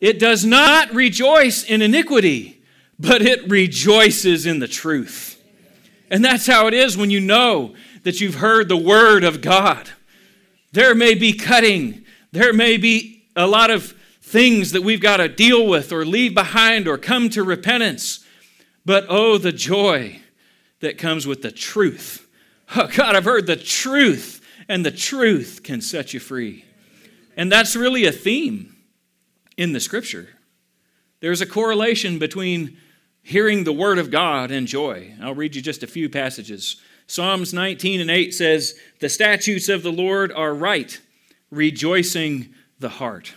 It 0.00 0.18
does 0.18 0.44
not 0.44 0.92
rejoice 0.92 1.64
in 1.64 1.82
iniquity, 1.82 2.62
but 2.98 3.22
it 3.22 3.48
rejoices 3.48 4.46
in 4.46 4.60
the 4.60 4.68
truth. 4.68 5.42
And 6.10 6.24
that's 6.24 6.46
how 6.46 6.66
it 6.66 6.74
is 6.74 6.96
when 6.96 7.10
you 7.10 7.20
know 7.20 7.74
that 8.02 8.20
you've 8.20 8.36
heard 8.36 8.68
the 8.68 8.76
word 8.76 9.24
of 9.24 9.40
God. 9.40 9.90
There 10.72 10.94
may 10.94 11.14
be 11.14 11.32
cutting, 11.32 12.04
there 12.32 12.52
may 12.52 12.76
be 12.76 13.24
a 13.34 13.46
lot 13.46 13.70
of 13.70 13.94
things 14.20 14.72
that 14.72 14.82
we've 14.82 15.00
got 15.00 15.18
to 15.18 15.28
deal 15.28 15.66
with 15.66 15.92
or 15.92 16.04
leave 16.04 16.34
behind 16.34 16.86
or 16.86 16.98
come 16.98 17.30
to 17.30 17.42
repentance. 17.42 18.24
But 18.84 19.06
oh, 19.08 19.38
the 19.38 19.52
joy 19.52 20.20
that 20.80 20.98
comes 20.98 21.26
with 21.26 21.42
the 21.42 21.52
truth. 21.52 22.20
Oh, 22.76 22.86
God, 22.86 23.14
I've 23.14 23.26
heard 23.26 23.46
the 23.46 23.56
truth, 23.56 24.40
and 24.70 24.86
the 24.86 24.90
truth 24.90 25.60
can 25.62 25.82
set 25.82 26.14
you 26.14 26.18
free. 26.18 26.64
And 27.36 27.52
that's 27.52 27.76
really 27.76 28.06
a 28.06 28.10
theme 28.10 28.74
in 29.58 29.72
the 29.72 29.80
scripture. 29.80 30.30
There's 31.20 31.42
a 31.42 31.46
correlation 31.46 32.18
between 32.18 32.78
hearing 33.22 33.64
the 33.64 33.72
word 33.72 33.98
of 33.98 34.10
God 34.10 34.50
and 34.50 34.66
joy. 34.66 35.14
I'll 35.20 35.34
read 35.34 35.54
you 35.54 35.62
just 35.62 35.82
a 35.82 35.86
few 35.86 36.08
passages. 36.08 36.80
Psalms 37.06 37.52
19 37.52 38.00
and 38.00 38.10
8 38.10 38.32
says, 38.32 38.78
The 39.00 39.08
statutes 39.08 39.68
of 39.68 39.82
the 39.82 39.92
Lord 39.92 40.32
are 40.32 40.54
right, 40.54 41.00
rejoicing 41.50 42.54
the 42.78 42.88
heart. 42.88 43.34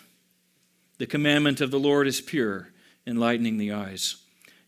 The 0.97 1.05
commandment 1.05 1.61
of 1.61 1.71
the 1.71 1.79
Lord 1.79 2.07
is 2.07 2.21
pure, 2.21 2.69
enlightening 3.05 3.57
the 3.57 3.71
eyes. 3.71 4.17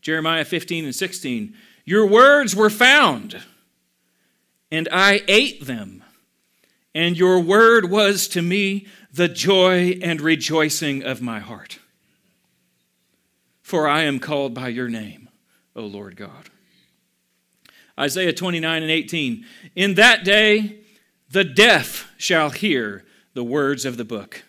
Jeremiah 0.00 0.44
15 0.44 0.84
and 0.84 0.94
16, 0.94 1.54
your 1.90 2.06
words 2.06 2.54
were 2.54 2.70
found, 2.70 3.42
and 4.70 4.88
I 4.92 5.24
ate 5.26 5.66
them. 5.66 6.04
And 6.94 7.18
your 7.18 7.40
word 7.40 7.90
was 7.90 8.28
to 8.28 8.42
me 8.42 8.86
the 9.12 9.26
joy 9.26 9.98
and 10.00 10.20
rejoicing 10.20 11.02
of 11.02 11.20
my 11.20 11.40
heart. 11.40 11.80
For 13.60 13.88
I 13.88 14.02
am 14.02 14.20
called 14.20 14.54
by 14.54 14.68
your 14.68 14.88
name, 14.88 15.30
O 15.74 15.82
Lord 15.82 16.14
God. 16.14 16.50
Isaiah 17.98 18.32
29 18.32 18.82
and 18.82 18.90
18. 18.90 19.44
In 19.74 19.94
that 19.94 20.22
day, 20.22 20.78
the 21.28 21.44
deaf 21.44 22.12
shall 22.16 22.50
hear 22.50 23.04
the 23.34 23.44
words 23.44 23.84
of 23.84 23.96
the 23.96 24.04
book 24.04 24.44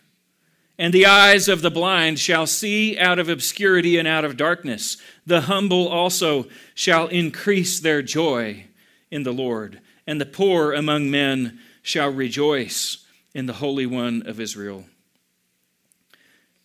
and 0.82 0.96
the 0.96 1.06
eyes 1.06 1.48
of 1.48 1.62
the 1.62 1.70
blind 1.70 2.18
shall 2.18 2.48
see 2.48 2.98
out 2.98 3.20
of 3.20 3.30
obscurity 3.30 4.00
and 4.00 4.08
out 4.08 4.26
of 4.26 4.36
darkness. 4.36 4.98
The 5.28 5.42
humble 5.42 5.88
also 5.88 6.48
shall 6.74 7.08
increase 7.08 7.80
their 7.80 8.02
joy 8.02 8.66
in 9.12 9.22
the 9.22 9.32
Lord, 9.32 9.80
and 10.08 10.20
the 10.20 10.26
poor 10.26 10.74
among 10.74 11.12
men 11.12 11.60
shall 11.84 12.12
rejoice 12.12 13.06
in 13.36 13.46
the 13.46 13.54
Holy 13.54 13.86
One 13.86 14.24
of 14.26 14.40
Israel. 14.40 14.86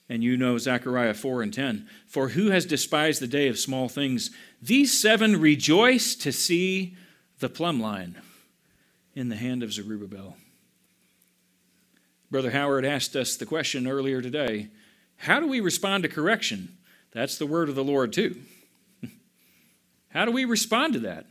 And 0.09 0.25
you 0.25 0.39
know 0.39 0.57
Zechariah 0.57 1.13
4 1.13 1.43
and 1.43 1.53
10. 1.53 1.87
For 2.07 2.31
who 2.31 2.49
has 2.49 2.65
despised 2.65 3.21
the 3.21 3.27
day 3.27 3.49
of 3.49 3.59
small 3.59 3.87
things? 3.87 4.31
These 4.63 4.99
seven 4.99 5.39
rejoice 5.39 6.15
to 6.15 6.33
see 6.33 6.97
the 7.41 7.51
plumb 7.51 7.83
line 7.83 8.23
in 9.15 9.29
the 9.29 9.37
hand 9.37 9.63
of 9.63 9.75
Zerubbabel. 9.75 10.39
Brother 12.37 12.51
Howard 12.51 12.85
asked 12.85 13.17
us 13.17 13.35
the 13.35 13.47
question 13.47 13.87
earlier 13.87 14.21
today 14.21 14.69
how 15.17 15.41
do 15.41 15.47
we 15.47 15.59
respond 15.59 16.03
to 16.03 16.09
correction? 16.11 16.77
That's 17.13 17.39
the 17.39 17.47
word 17.47 17.71
of 17.71 17.75
the 17.77 17.83
Lord, 17.83 18.13
too. 18.13 18.39
how 20.11 20.27
do 20.27 20.33
we 20.33 20.45
respond 20.45 20.93
to 20.93 20.99
that? 20.99 21.25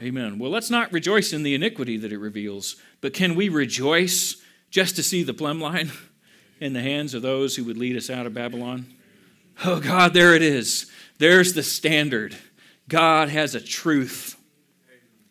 Amen. 0.00 0.38
Well, 0.38 0.52
let's 0.52 0.70
not 0.70 0.92
rejoice 0.92 1.32
in 1.32 1.42
the 1.42 1.56
iniquity 1.56 1.96
that 1.96 2.12
it 2.12 2.18
reveals, 2.18 2.76
but 3.00 3.14
can 3.14 3.34
we 3.34 3.48
rejoice 3.48 4.36
just 4.70 4.94
to 4.94 5.02
see 5.02 5.24
the 5.24 5.34
plumb 5.34 5.60
line 5.60 5.90
in 6.60 6.72
the 6.72 6.82
hands 6.82 7.12
of 7.12 7.22
those 7.22 7.56
who 7.56 7.64
would 7.64 7.76
lead 7.76 7.96
us 7.96 8.08
out 8.08 8.26
of 8.26 8.34
Babylon? 8.34 8.86
Oh, 9.64 9.80
God, 9.80 10.14
there 10.14 10.36
it 10.36 10.42
is. 10.42 10.88
There's 11.18 11.52
the 11.52 11.64
standard. 11.64 12.36
God 12.86 13.28
has 13.30 13.56
a 13.56 13.60
truth, 13.60 14.36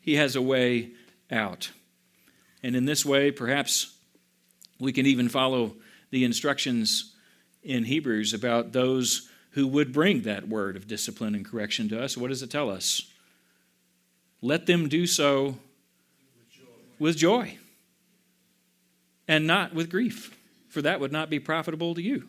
He 0.01 0.15
has 0.15 0.36
a 0.36 0.41
way 0.41 0.91
out. 1.31 1.71
And 2.65 2.75
in 2.75 2.86
this 2.86 3.06
way, 3.06 3.30
perhaps 3.30 3.93
we 4.80 4.91
can 4.91 5.06
even 5.06 5.30
follow 5.30 5.75
the 6.10 6.23
instructions 6.23 7.13
in 7.62 7.84
Hebrews 7.84 8.34
about 8.34 8.71
those 8.71 9.30
who 9.51 9.67
would 9.67 9.93
bring 9.93 10.23
that 10.23 10.47
word 10.47 10.75
of 10.75 10.88
discipline 10.88 11.36
and 11.36 11.45
correction 11.45 11.88
to 11.89 12.01
us. 12.01 12.17
What 12.17 12.30
does 12.30 12.41
it 12.41 12.49
tell 12.49 12.71
us? 12.71 13.04
Let 14.41 14.65
them 14.65 14.89
do 14.89 15.06
so 15.06 15.60
with 16.97 17.17
joy, 17.17 17.56
and 19.28 19.45
not 19.45 19.75
with 19.75 19.91
grief, 19.91 20.36
for 20.67 20.82
that 20.82 20.99
would 20.99 21.12
not 21.12 21.30
be 21.30 21.39
profitable 21.39 21.93
to 21.93 22.01
you. 22.01 22.28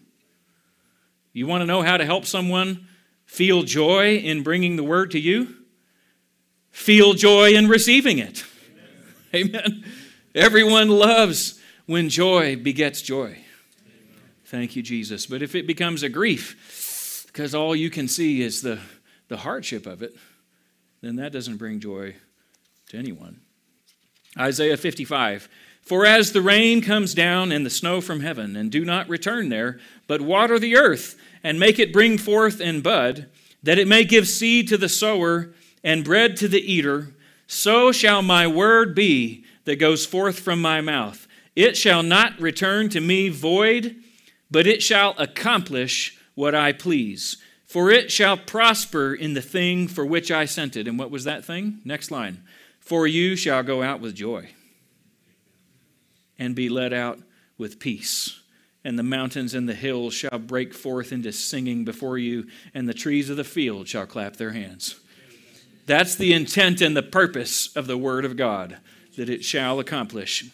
You 1.32 1.46
want 1.46 1.62
to 1.62 1.66
know 1.66 1.80
how 1.80 1.96
to 1.96 2.04
help 2.04 2.26
someone 2.26 2.86
feel 3.24 3.62
joy 3.62 4.16
in 4.16 4.42
bringing 4.42 4.76
the 4.76 4.84
word 4.84 5.12
to 5.12 5.18
you? 5.18 5.54
Feel 6.72 7.14
joy 7.14 7.54
in 7.54 7.68
receiving 7.68 8.18
it. 8.18 8.44
Amen. 9.34 9.62
Amen. 9.64 9.84
Everyone 10.36 10.90
loves 10.90 11.58
when 11.86 12.10
joy 12.10 12.56
begets 12.56 13.00
joy. 13.00 13.38
Thank 14.44 14.76
you, 14.76 14.82
Jesus. 14.82 15.24
But 15.24 15.40
if 15.40 15.54
it 15.54 15.66
becomes 15.66 16.02
a 16.02 16.10
grief, 16.10 17.24
because 17.28 17.54
all 17.54 17.74
you 17.74 17.88
can 17.88 18.06
see 18.06 18.42
is 18.42 18.60
the, 18.60 18.78
the 19.28 19.38
hardship 19.38 19.86
of 19.86 20.02
it, 20.02 20.14
then 21.00 21.16
that 21.16 21.32
doesn't 21.32 21.56
bring 21.56 21.80
joy 21.80 22.16
to 22.90 22.98
anyone. 22.98 23.40
Isaiah 24.38 24.76
55 24.76 25.48
For 25.80 26.04
as 26.04 26.32
the 26.32 26.42
rain 26.42 26.82
comes 26.82 27.14
down 27.14 27.50
and 27.50 27.64
the 27.64 27.70
snow 27.70 28.02
from 28.02 28.20
heaven, 28.20 28.56
and 28.56 28.70
do 28.70 28.84
not 28.84 29.08
return 29.08 29.48
there, 29.48 29.80
but 30.06 30.20
water 30.20 30.58
the 30.58 30.76
earth, 30.76 31.18
and 31.42 31.58
make 31.58 31.78
it 31.78 31.94
bring 31.94 32.18
forth 32.18 32.60
and 32.60 32.82
bud, 32.82 33.30
that 33.62 33.78
it 33.78 33.88
may 33.88 34.04
give 34.04 34.28
seed 34.28 34.68
to 34.68 34.76
the 34.76 34.90
sower 34.90 35.54
and 35.82 36.04
bread 36.04 36.36
to 36.36 36.46
the 36.46 36.60
eater, 36.60 37.14
so 37.46 37.90
shall 37.90 38.20
my 38.20 38.46
word 38.46 38.94
be 38.94 39.45
that 39.66 39.76
goes 39.76 40.06
forth 40.06 40.40
from 40.40 40.60
my 40.60 40.80
mouth. 40.80 41.28
It 41.54 41.76
shall 41.76 42.02
not 42.02 42.40
return 42.40 42.88
to 42.90 43.00
me 43.00 43.28
void, 43.28 43.96
but 44.50 44.66
it 44.66 44.82
shall 44.82 45.14
accomplish 45.18 46.18
what 46.34 46.54
I 46.54 46.72
please. 46.72 47.36
For 47.66 47.90
it 47.90 48.10
shall 48.10 48.36
prosper 48.36 49.14
in 49.14 49.34
the 49.34 49.42
thing 49.42 49.88
for 49.88 50.06
which 50.06 50.30
I 50.30 50.44
sent 50.46 50.76
it. 50.76 50.88
And 50.88 50.98
what 50.98 51.10
was 51.10 51.24
that 51.24 51.44
thing? 51.44 51.80
Next 51.84 52.10
line. 52.10 52.42
For 52.80 53.06
you 53.06 53.36
shall 53.36 53.62
go 53.62 53.82
out 53.82 54.00
with 54.00 54.14
joy. 54.14 54.50
and 56.38 56.54
be 56.54 56.68
led 56.68 56.92
out 56.92 57.18
with 57.58 57.78
peace. 57.78 58.40
And 58.84 58.98
the 58.98 59.02
mountains 59.02 59.54
and 59.54 59.68
the 59.68 59.74
hills 59.74 60.14
shall 60.14 60.38
break 60.38 60.72
forth 60.72 61.12
into 61.12 61.32
singing 61.32 61.84
before 61.84 62.18
you, 62.18 62.46
and 62.74 62.88
the 62.88 62.94
trees 62.94 63.30
of 63.30 63.36
the 63.36 63.44
field 63.44 63.88
shall 63.88 64.06
clap 64.06 64.36
their 64.36 64.52
hands. 64.52 65.00
That's 65.86 66.14
the 66.14 66.32
intent 66.32 66.80
and 66.80 66.96
the 66.96 67.02
purpose 67.02 67.74
of 67.76 67.86
the 67.86 67.98
Word 67.98 68.24
of 68.24 68.36
God, 68.36 68.76
that 69.16 69.28
it 69.28 69.44
shall 69.44 69.80
accomplish. 69.80 70.44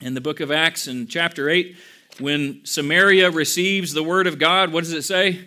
In 0.00 0.14
the 0.14 0.20
book 0.20 0.40
of 0.40 0.50
Acts, 0.50 0.86
in 0.86 1.08
chapter 1.08 1.48
8, 1.48 1.76
when 2.20 2.64
Samaria 2.64 3.30
receives 3.30 3.92
the 3.92 4.02
Word 4.02 4.26
of 4.26 4.38
God, 4.38 4.72
what 4.72 4.84
does 4.84 4.92
it 4.92 5.02
say? 5.02 5.46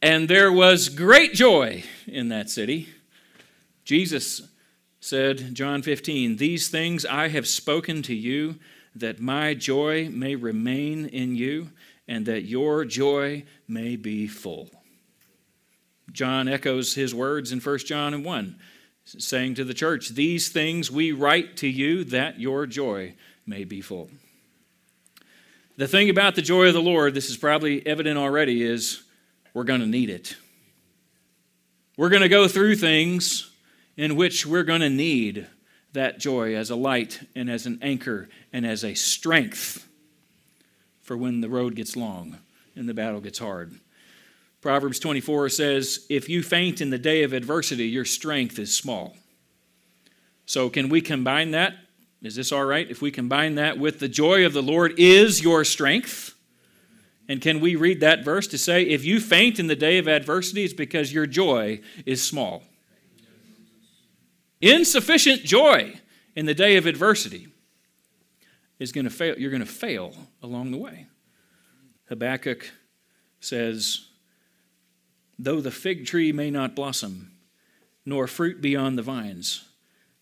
And 0.00 0.28
there 0.28 0.52
was 0.52 0.88
great 0.88 1.32
joy 1.32 1.84
in 2.06 2.28
that 2.28 2.50
city. 2.50 2.88
Jesus 3.84 4.42
said, 5.00 5.54
John 5.54 5.82
15, 5.82 6.36
These 6.36 6.68
things 6.68 7.04
I 7.04 7.28
have 7.28 7.46
spoken 7.46 8.02
to 8.02 8.14
you, 8.14 8.56
that 8.94 9.20
my 9.20 9.54
joy 9.54 10.08
may 10.08 10.34
remain 10.34 11.06
in 11.06 11.36
you, 11.36 11.70
and 12.06 12.26
that 12.26 12.44
your 12.44 12.84
joy 12.84 13.44
may 13.66 13.96
be 13.96 14.26
full. 14.26 14.70
John 16.12 16.48
echoes 16.48 16.94
his 16.94 17.14
words 17.14 17.50
in 17.50 17.60
1 17.60 17.78
John 17.78 18.22
1, 18.22 18.56
saying 19.04 19.54
to 19.54 19.64
the 19.64 19.74
church, 19.74 20.10
These 20.10 20.48
things 20.48 20.90
we 20.90 21.12
write 21.12 21.56
to 21.58 21.68
you, 21.68 22.04
that 22.04 22.40
your 22.40 22.66
joy 22.66 23.14
may 23.46 23.64
be 23.64 23.80
full. 23.80 24.10
The 25.76 25.88
thing 25.88 26.08
about 26.08 26.34
the 26.34 26.42
joy 26.42 26.68
of 26.68 26.74
the 26.74 26.82
Lord, 26.82 27.14
this 27.14 27.30
is 27.30 27.36
probably 27.36 27.84
evident 27.86 28.16
already, 28.16 28.62
is 28.62 29.02
we're 29.52 29.64
going 29.64 29.80
to 29.80 29.86
need 29.86 30.08
it. 30.08 30.36
We're 31.96 32.08
going 32.08 32.22
to 32.22 32.28
go 32.28 32.48
through 32.48 32.76
things 32.76 33.50
in 33.96 34.16
which 34.16 34.46
we're 34.46 34.64
going 34.64 34.80
to 34.80 34.90
need 34.90 35.46
that 35.92 36.18
joy 36.18 36.56
as 36.56 36.70
a 36.70 36.76
light 36.76 37.20
and 37.36 37.48
as 37.48 37.66
an 37.66 37.78
anchor 37.82 38.28
and 38.52 38.66
as 38.66 38.84
a 38.84 38.94
strength 38.94 39.88
for 41.02 41.16
when 41.16 41.40
the 41.40 41.48
road 41.48 41.76
gets 41.76 41.96
long 41.96 42.38
and 42.74 42.88
the 42.88 42.94
battle 42.94 43.20
gets 43.20 43.38
hard. 43.38 43.78
Proverbs 44.64 44.98
24 44.98 45.50
says, 45.50 46.06
If 46.08 46.26
you 46.26 46.42
faint 46.42 46.80
in 46.80 46.88
the 46.88 46.96
day 46.96 47.22
of 47.22 47.34
adversity, 47.34 47.86
your 47.86 48.06
strength 48.06 48.58
is 48.58 48.74
small. 48.74 49.14
So, 50.46 50.70
can 50.70 50.88
we 50.88 51.02
combine 51.02 51.50
that? 51.50 51.74
Is 52.22 52.34
this 52.34 52.50
all 52.50 52.64
right? 52.64 52.90
If 52.90 53.02
we 53.02 53.10
combine 53.10 53.56
that 53.56 53.78
with 53.78 53.98
the 53.98 54.08
joy 54.08 54.46
of 54.46 54.54
the 54.54 54.62
Lord 54.62 54.94
is 54.96 55.42
your 55.42 55.66
strength? 55.66 56.34
And 57.28 57.42
can 57.42 57.60
we 57.60 57.76
read 57.76 58.00
that 58.00 58.24
verse 58.24 58.46
to 58.46 58.56
say, 58.56 58.84
if 58.84 59.04
you 59.04 59.20
faint 59.20 59.58
in 59.58 59.66
the 59.66 59.76
day 59.76 59.98
of 59.98 60.08
adversity, 60.08 60.64
it's 60.64 60.72
because 60.72 61.12
your 61.12 61.26
joy 61.26 61.82
is 62.06 62.22
small? 62.22 62.62
Insufficient 64.62 65.44
joy 65.44 66.00
in 66.34 66.46
the 66.46 66.54
day 66.54 66.78
of 66.78 66.86
adversity 66.86 67.48
is 68.78 68.92
going 68.92 69.04
to 69.04 69.10
fail. 69.10 69.38
You're 69.38 69.50
going 69.50 69.60
to 69.60 69.66
fail 69.66 70.14
along 70.42 70.70
the 70.70 70.78
way. 70.78 71.08
Habakkuk 72.08 72.70
says, 73.40 74.06
Though 75.38 75.60
the 75.60 75.70
fig 75.70 76.06
tree 76.06 76.32
may 76.32 76.50
not 76.50 76.76
blossom, 76.76 77.32
nor 78.06 78.26
fruit 78.26 78.60
be 78.60 78.76
on 78.76 78.96
the 78.96 79.02
vines, 79.02 79.68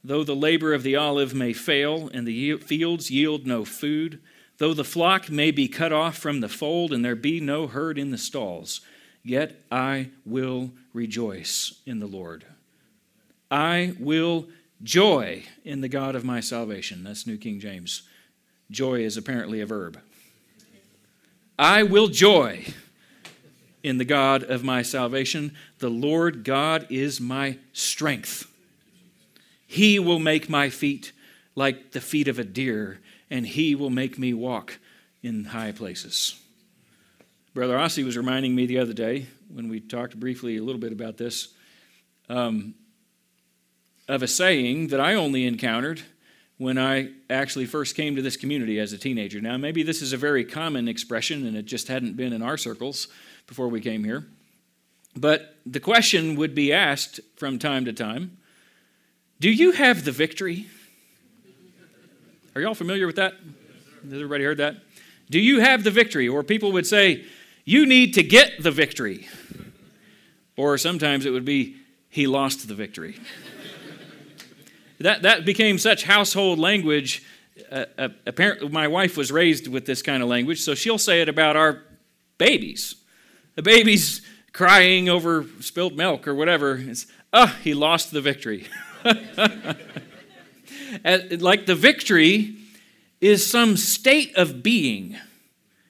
though 0.02 0.24
the 0.24 0.36
labor 0.36 0.72
of 0.72 0.82
the 0.82 0.96
olive 0.96 1.34
may 1.34 1.52
fail, 1.52 2.08
and 2.12 2.26
the 2.26 2.56
fields 2.58 3.10
yield 3.10 3.46
no 3.46 3.64
food, 3.64 4.20
Though 4.62 4.74
the 4.74 4.84
flock 4.84 5.28
may 5.28 5.50
be 5.50 5.66
cut 5.66 5.92
off 5.92 6.16
from 6.16 6.38
the 6.38 6.48
fold 6.48 6.92
and 6.92 7.04
there 7.04 7.16
be 7.16 7.40
no 7.40 7.66
herd 7.66 7.98
in 7.98 8.12
the 8.12 8.16
stalls, 8.16 8.80
yet 9.24 9.60
I 9.72 10.10
will 10.24 10.70
rejoice 10.92 11.80
in 11.84 11.98
the 11.98 12.06
Lord. 12.06 12.44
I 13.50 13.94
will 13.98 14.46
joy 14.80 15.42
in 15.64 15.80
the 15.80 15.88
God 15.88 16.14
of 16.14 16.24
my 16.24 16.38
salvation. 16.38 17.02
That's 17.02 17.26
New 17.26 17.38
King 17.38 17.58
James. 17.58 18.02
Joy 18.70 19.00
is 19.00 19.16
apparently 19.16 19.60
a 19.60 19.66
verb. 19.66 19.98
I 21.58 21.82
will 21.82 22.06
joy 22.06 22.66
in 23.82 23.98
the 23.98 24.04
God 24.04 24.42
of 24.44 24.64
my 24.64 24.82
salvation. 24.82 25.54
The 25.78 25.90
Lord 25.90 26.44
God 26.44 26.86
is 26.90 27.20
my 27.20 27.58
strength. 27.72 28.46
He 29.66 29.98
will 29.98 30.18
make 30.18 30.48
my 30.48 30.70
feet 30.70 31.12
like 31.54 31.92
the 31.92 32.00
feet 32.00 32.28
of 32.28 32.38
a 32.38 32.44
deer 32.44 33.00
and 33.30 33.46
he 33.46 33.74
will 33.74 33.90
make 33.90 34.18
me 34.18 34.34
walk 34.34 34.78
in 35.22 35.44
high 35.44 35.72
places. 35.72 36.38
Brother 37.54 37.76
Ossie 37.76 38.04
was 38.04 38.16
reminding 38.16 38.54
me 38.54 38.66
the 38.66 38.78
other 38.78 38.92
day 38.92 39.26
when 39.52 39.68
we 39.68 39.80
talked 39.80 40.18
briefly 40.18 40.56
a 40.56 40.62
little 40.62 40.80
bit 40.80 40.92
about 40.92 41.16
this 41.16 41.48
um, 42.28 42.74
of 44.08 44.22
a 44.22 44.28
saying 44.28 44.88
that 44.88 45.00
I 45.00 45.14
only 45.14 45.46
encountered 45.46 46.02
when 46.58 46.78
I 46.78 47.10
actually 47.28 47.66
first 47.66 47.96
came 47.96 48.16
to 48.16 48.22
this 48.22 48.36
community 48.36 48.78
as 48.78 48.92
a 48.92 48.98
teenager. 48.98 49.40
Now, 49.40 49.56
maybe 49.56 49.82
this 49.82 50.00
is 50.02 50.12
a 50.12 50.16
very 50.16 50.44
common 50.44 50.88
expression 50.88 51.46
and 51.46 51.56
it 51.56 51.64
just 51.64 51.88
hadn't 51.88 52.16
been 52.16 52.32
in 52.32 52.42
our 52.42 52.56
circles 52.56 53.08
before 53.46 53.68
we 53.68 53.80
came 53.80 54.04
here. 54.04 54.26
But 55.16 55.56
the 55.66 55.80
question 55.80 56.36
would 56.36 56.54
be 56.54 56.72
asked 56.72 57.20
from 57.36 57.58
time 57.58 57.84
to 57.84 57.92
time 57.92 58.38
Do 59.40 59.50
you 59.50 59.72
have 59.72 60.04
the 60.04 60.12
victory? 60.12 60.66
Are 62.54 62.60
y'all 62.60 62.74
familiar 62.74 63.06
with 63.06 63.16
that? 63.16 63.34
Has 64.04 64.12
everybody 64.12 64.44
heard 64.44 64.58
that? 64.58 64.76
Do 65.30 65.40
you 65.40 65.60
have 65.60 65.84
the 65.84 65.90
victory? 65.90 66.28
Or 66.28 66.42
people 66.42 66.72
would 66.72 66.86
say, 66.86 67.24
You 67.64 67.86
need 67.86 68.14
to 68.14 68.22
get 68.22 68.62
the 68.62 68.70
victory. 68.70 69.28
Or 70.56 70.76
sometimes 70.76 71.24
it 71.24 71.30
would 71.30 71.46
be, 71.46 71.76
He 72.08 72.26
lost 72.26 72.68
the 72.68 72.74
victory. 72.74 73.16
that, 75.00 75.22
that 75.22 75.44
became 75.44 75.78
such 75.78 76.04
household 76.04 76.58
language. 76.58 77.22
Uh, 77.70 77.86
uh, 77.96 78.08
apparently, 78.26 78.68
my 78.68 78.88
wife 78.88 79.16
was 79.16 79.32
raised 79.32 79.66
with 79.66 79.86
this 79.86 80.02
kind 80.02 80.22
of 80.22 80.28
language, 80.28 80.60
so 80.60 80.74
she'll 80.74 80.98
say 80.98 81.22
it 81.22 81.28
about 81.28 81.56
our 81.56 81.82
babies. 82.38 83.01
The 83.54 83.62
baby's 83.62 84.22
crying 84.52 85.08
over 85.08 85.46
spilled 85.60 85.96
milk 85.96 86.28
or 86.28 86.34
whatever. 86.34 86.76
It's, 86.76 87.06
oh, 87.32 87.56
he 87.62 87.74
lost 87.74 88.10
the 88.10 88.20
victory. 88.20 88.66
like 91.04 91.66
the 91.66 91.74
victory 91.74 92.56
is 93.20 93.48
some 93.48 93.76
state 93.76 94.34
of 94.36 94.62
being. 94.62 95.16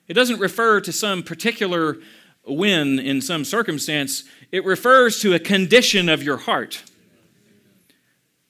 It 0.09 0.14
doesn't 0.14 0.38
refer 0.38 0.81
to 0.81 0.92
some 0.92 1.22
particular 1.22 1.98
win 2.44 2.98
in 2.98 3.20
some 3.20 3.44
circumstance, 3.44 4.25
it 4.51 4.64
refers 4.64 5.20
to 5.20 5.35
a 5.35 5.38
condition 5.38 6.09
of 6.09 6.22
your 6.22 6.37
heart. 6.37 6.83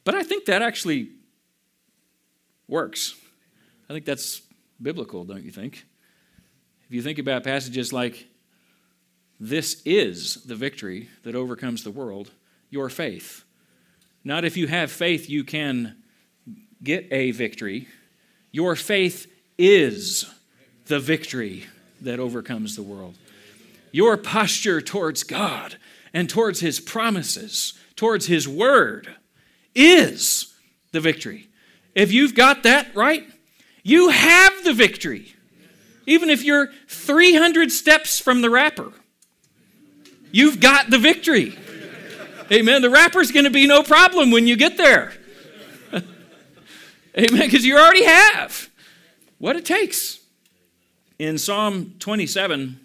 But 0.05 0.15
I 0.15 0.23
think 0.23 0.47
that 0.47 0.63
actually 0.63 1.11
works. 2.67 3.15
I 3.89 3.93
think 3.93 4.05
that's 4.05 4.43
biblical, 4.81 5.25
don't 5.25 5.45
you 5.45 5.51
think? 5.51 5.85
If 6.87 6.95
you 6.95 7.03
think 7.03 7.19
about 7.19 7.45
passages 7.45 7.93
like, 7.93 8.27
This 9.45 9.83
is 9.85 10.37
the 10.45 10.55
victory 10.55 11.09
that 11.25 11.35
overcomes 11.35 11.83
the 11.83 11.91
world, 11.91 12.31
your 12.71 12.89
faith. 12.89 13.43
Not 14.23 14.45
if 14.45 14.57
you 14.57 14.69
have 14.69 14.93
faith, 14.93 15.29
you 15.29 15.43
can 15.43 15.97
get 16.81 17.09
a 17.11 17.33
victory. 17.33 17.89
Your 18.53 18.77
faith 18.77 19.27
is 19.59 20.33
the 20.87 21.01
victory 21.01 21.65
that 22.03 22.21
overcomes 22.21 22.77
the 22.77 22.85
world. 22.85 23.17
Your 23.91 24.17
posture 24.17 24.81
towards 24.81 25.25
God 25.25 25.75
and 26.15 26.31
towards 26.31 26.61
His 26.61 26.79
promises, 26.79 27.75
towards 27.97 28.27
His 28.27 28.47
word, 28.47 29.09
is 29.75 30.55
the 30.93 31.01
victory. 31.01 31.49
If 31.97 32.13
you've 32.13 32.37
got 32.37 32.63
that 32.63 32.95
right, 32.95 33.27
you 33.83 34.11
have 34.11 34.63
the 34.63 34.73
victory. 34.73 35.35
Even 36.07 36.31
if 36.31 36.45
you're 36.45 36.69
300 36.87 37.73
steps 37.73 38.21
from 38.21 38.41
the 38.41 38.49
wrapper, 38.49 38.93
you've 40.33 40.59
got 40.59 40.91
the 40.91 40.99
victory. 40.99 41.57
Amen. 42.51 42.83
The 42.83 42.91
wrapper's 42.91 43.31
going 43.31 43.45
to 43.45 43.51
be 43.51 43.67
no 43.67 43.83
problem 43.83 44.31
when 44.31 44.47
you 44.47 44.57
get 44.57 44.77
there. 44.77 45.13
Amen. 45.93 47.41
Because 47.41 47.65
you 47.65 47.79
already 47.79 48.05
have 48.05 48.69
what 49.39 49.57
it 49.57 49.65
takes. 49.65 50.21
In 51.19 51.39
Psalm 51.39 51.95
27, 52.01 52.81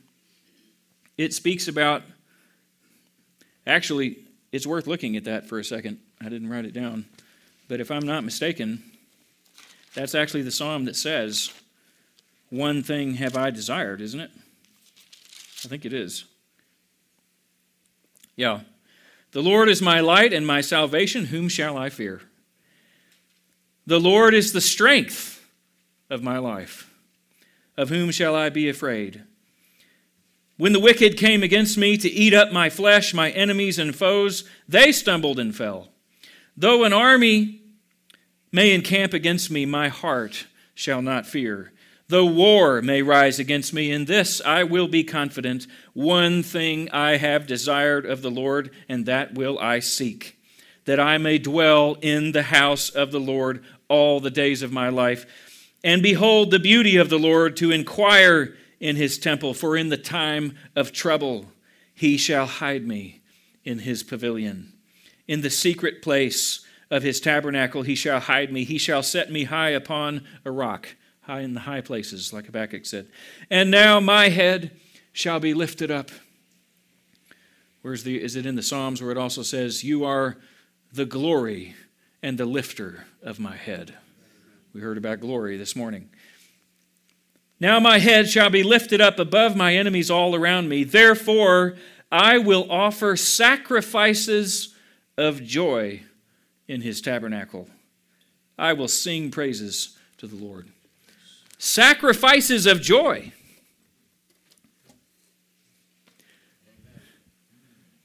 it 1.18 1.34
speaks 1.34 1.68
about, 1.68 2.04
actually, 3.66 4.20
it's 4.52 4.68
worth 4.68 4.88
looking 4.88 5.18
at 5.18 5.24
that 5.26 5.50
for 5.50 5.60
a 5.60 5.64
second. 5.64 6.00
I 6.22 6.30
didn't 6.30 6.50
write 6.50 6.66
it 6.66 6.74
down. 6.74 7.06
But 7.68 7.82
if 7.82 7.92
I'm 7.92 8.06
not 8.06 8.24
mistaken, 8.24 8.84
that's 9.94 10.16
actually 10.16 10.44
the 10.44 10.52
psalm 10.52 10.86
that 10.86 10.96
says, 10.96 11.52
One 12.50 12.84
thing 12.84 13.16
have 13.16 13.36
I 13.36 13.50
desired, 13.50 14.00
isn't 14.00 14.20
it? 14.20 14.32
I 15.66 15.68
think 15.68 15.86
it 15.86 15.94
is. 15.94 16.26
Yeah. 18.38 18.62
The 19.32 19.44
Lord 19.44 19.68
is 19.68 19.82
my 19.82 20.00
light 20.00 20.32
and 20.32 20.48
my 20.48 20.62
salvation. 20.62 21.26
Whom 21.26 21.50
shall 21.50 21.78
I 21.78 21.90
fear? 21.90 22.22
The 23.86 24.00
Lord 24.00 24.34
is 24.34 24.54
the 24.54 24.62
strength 24.62 25.46
of 26.10 26.24
my 26.24 26.38
life. 26.38 26.94
Of 27.76 27.90
whom 27.90 28.12
shall 28.12 28.36
I 28.36 28.50
be 28.50 28.70
afraid? 28.70 29.24
When 30.58 30.74
the 30.74 30.80
wicked 30.80 31.18
came 31.18 31.44
against 31.44 31.78
me 31.78 31.98
to 31.98 32.10
eat 32.10 32.34
up 32.34 32.52
my 32.52 32.70
flesh, 32.70 33.14
my 33.14 33.30
enemies 33.32 33.78
and 33.78 33.96
foes, 33.96 34.44
they 34.68 34.92
stumbled 34.92 35.40
and 35.40 35.56
fell. 35.56 35.90
Though 36.56 36.84
an 36.84 36.94
army 36.94 37.62
may 38.52 38.74
encamp 38.74 39.14
against 39.14 39.52
me, 39.52 39.66
my 39.66 39.90
heart 39.90 40.48
shall 40.74 41.02
not 41.02 41.28
fear. 41.28 41.72
Though 42.10 42.26
war 42.26 42.82
may 42.82 43.02
rise 43.02 43.38
against 43.38 43.74
me, 43.74 43.92
in 43.92 44.06
this 44.06 44.42
I 44.46 44.64
will 44.64 44.88
be 44.88 45.04
confident. 45.04 45.68
One 45.94 46.42
thing 46.42 46.90
I 46.92 47.18
have 47.18 47.48
desired 47.48 48.06
of 48.06 48.22
the 48.22 48.32
Lord, 48.32 48.72
and 48.88 49.06
that 49.06 49.34
will 49.34 49.60
I 49.60 49.80
seek, 49.80 50.38
that 50.86 51.02
I 51.02 51.18
may 51.18 51.38
dwell 51.38 51.98
in 52.02 52.32
the 52.32 52.44
house 52.44 52.90
of 52.90 53.12
the 53.12 53.20
Lord 53.20 53.62
all 53.90 54.22
the 54.22 54.32
days 54.32 54.62
of 54.62 54.72
my 54.72 54.88
life, 54.88 55.26
and 55.84 56.02
behold 56.02 56.50
the 56.50 56.60
beauty 56.60 56.96
of 56.96 57.10
the 57.10 57.20
Lord, 57.20 57.58
to 57.58 57.72
inquire 57.72 58.56
in 58.80 58.96
his 58.96 59.18
temple. 59.18 59.54
For 59.54 59.76
in 59.76 59.90
the 59.90 59.98
time 59.98 60.56
of 60.78 60.94
trouble 60.94 61.48
he 61.94 62.16
shall 62.16 62.46
hide 62.46 62.88
me 62.88 63.22
in 63.66 63.80
his 63.80 64.04
pavilion. 64.04 64.72
In 65.28 65.42
the 65.42 65.50
secret 65.50 66.02
place 66.02 66.66
of 66.90 67.04
his 67.04 67.20
tabernacle 67.20 67.82
he 67.82 67.96
shall 67.96 68.22
hide 68.22 68.54
me. 68.54 68.64
He 68.64 68.78
shall 68.78 69.04
set 69.04 69.30
me 69.30 69.44
high 69.44 69.72
upon 69.72 70.24
a 70.46 70.52
rock 70.52 70.96
high 71.28 71.42
in 71.42 71.54
the 71.54 71.60
high 71.60 71.82
places, 71.82 72.32
like 72.32 72.46
Habakkuk 72.46 72.86
said. 72.86 73.08
And 73.52 73.70
now 73.70 74.00
my 74.00 74.30
head 74.30 74.72
shall 75.12 75.42
be 75.42 75.54
lifted 75.54 75.92
up. 75.92 76.10
Where's 77.82 78.04
the, 78.04 78.22
is 78.24 78.38
it 78.38 78.46
in 78.46 78.56
the 78.56 78.64
Psalms 78.64 79.02
where 79.02 79.12
it 79.12 79.18
also 79.18 79.44
says, 79.44 79.84
You 79.84 80.06
are 80.06 80.38
the 80.94 81.06
glory 81.06 81.76
and 82.24 82.38
the 82.38 82.46
lifter 82.46 83.06
of 83.22 83.42
my 83.42 83.58
head? 83.58 83.94
We 84.74 84.80
heard 84.80 84.98
about 84.98 85.20
glory 85.20 85.58
this 85.58 85.76
morning. 85.76 86.10
Now 87.60 87.80
my 87.82 88.00
head 88.00 88.30
shall 88.30 88.50
be 88.50 88.64
lifted 88.64 89.02
up 89.02 89.20
above 89.20 89.56
my 89.56 89.76
enemies 89.76 90.10
all 90.10 90.34
around 90.34 90.70
me. 90.70 90.86
Therefore, 90.86 91.76
I 92.10 92.38
will 92.38 92.72
offer 92.72 93.18
sacrifices 93.18 94.74
of 95.18 95.44
joy 95.44 96.04
in 96.70 96.82
his 96.82 97.02
tabernacle. 97.02 97.68
I 98.58 98.72
will 98.74 98.88
sing 98.88 99.30
praises 99.30 99.98
to 100.20 100.28
the 100.28 100.36
Lord 100.36 100.70
sacrifices 101.58 102.66
of 102.66 102.82
joy. 102.82 103.32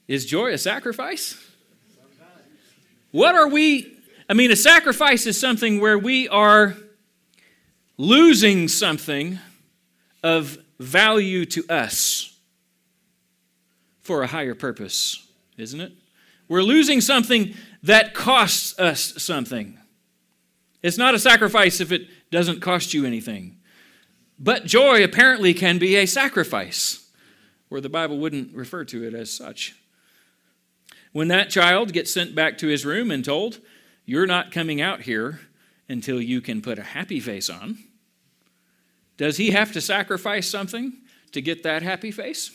Is 0.07 0.25
joy 0.25 0.53
a 0.53 0.57
sacrifice? 0.57 1.37
What 3.11 3.35
are 3.35 3.47
we? 3.47 3.97
I 4.29 4.33
mean, 4.33 4.51
a 4.51 4.55
sacrifice 4.55 5.25
is 5.25 5.39
something 5.39 5.79
where 5.79 5.97
we 5.97 6.27
are 6.27 6.75
losing 7.97 8.67
something 8.67 9.39
of 10.23 10.57
value 10.79 11.45
to 11.45 11.63
us 11.69 12.37
for 14.01 14.23
a 14.23 14.27
higher 14.27 14.55
purpose, 14.55 15.25
isn't 15.57 15.79
it? 15.79 15.93
We're 16.47 16.63
losing 16.63 17.01
something 17.01 17.53
that 17.83 18.13
costs 18.13 18.77
us 18.79 19.13
something. 19.23 19.77
It's 20.81 20.97
not 20.97 21.15
a 21.15 21.19
sacrifice 21.19 21.79
if 21.79 21.91
it 21.91 22.07
doesn't 22.33 22.59
cost 22.59 22.93
you 22.93 23.05
anything. 23.05 23.57
But 24.37 24.65
joy 24.65 25.03
apparently 25.03 25.53
can 25.53 25.77
be 25.77 25.95
a 25.95 26.05
sacrifice, 26.05 27.09
where 27.69 27.79
the 27.79 27.89
Bible 27.89 28.17
wouldn't 28.17 28.53
refer 28.53 28.83
to 28.85 29.07
it 29.07 29.13
as 29.13 29.31
such. 29.31 29.75
When 31.13 31.27
that 31.29 31.51
child 31.51 31.93
gets 31.93 32.11
sent 32.11 32.35
back 32.35 32.57
to 32.57 32.67
his 32.67 32.85
room 32.85 33.11
and 33.11 33.23
told, 33.23 33.59
You're 34.05 34.25
not 34.25 34.51
coming 34.51 34.81
out 34.81 35.01
here 35.01 35.41
until 35.87 36.19
you 36.19 36.41
can 36.41 36.61
put 36.61 36.79
a 36.79 36.83
happy 36.83 37.19
face 37.19 37.49
on, 37.49 37.77
does 39.15 39.37
he 39.37 39.51
have 39.51 39.71
to 39.73 39.81
sacrifice 39.81 40.49
something 40.49 40.93
to 41.31 41.41
get 41.41 41.61
that 41.63 41.83
happy 41.83 42.11
face? 42.11 42.51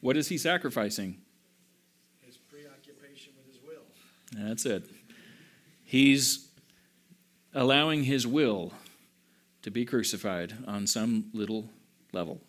What 0.00 0.16
is 0.16 0.28
he 0.28 0.38
sacrificing? 0.38 1.18
His 2.24 2.36
preoccupation 2.36 3.32
with 3.36 3.54
his 3.54 3.62
will. 3.66 3.82
That's 4.32 4.64
it. 4.64 4.84
He's 5.84 6.49
allowing 7.54 8.04
his 8.04 8.26
will 8.26 8.72
to 9.62 9.70
be 9.70 9.84
crucified 9.84 10.54
on 10.66 10.86
some 10.86 11.26
little 11.32 11.68
level 12.12 12.40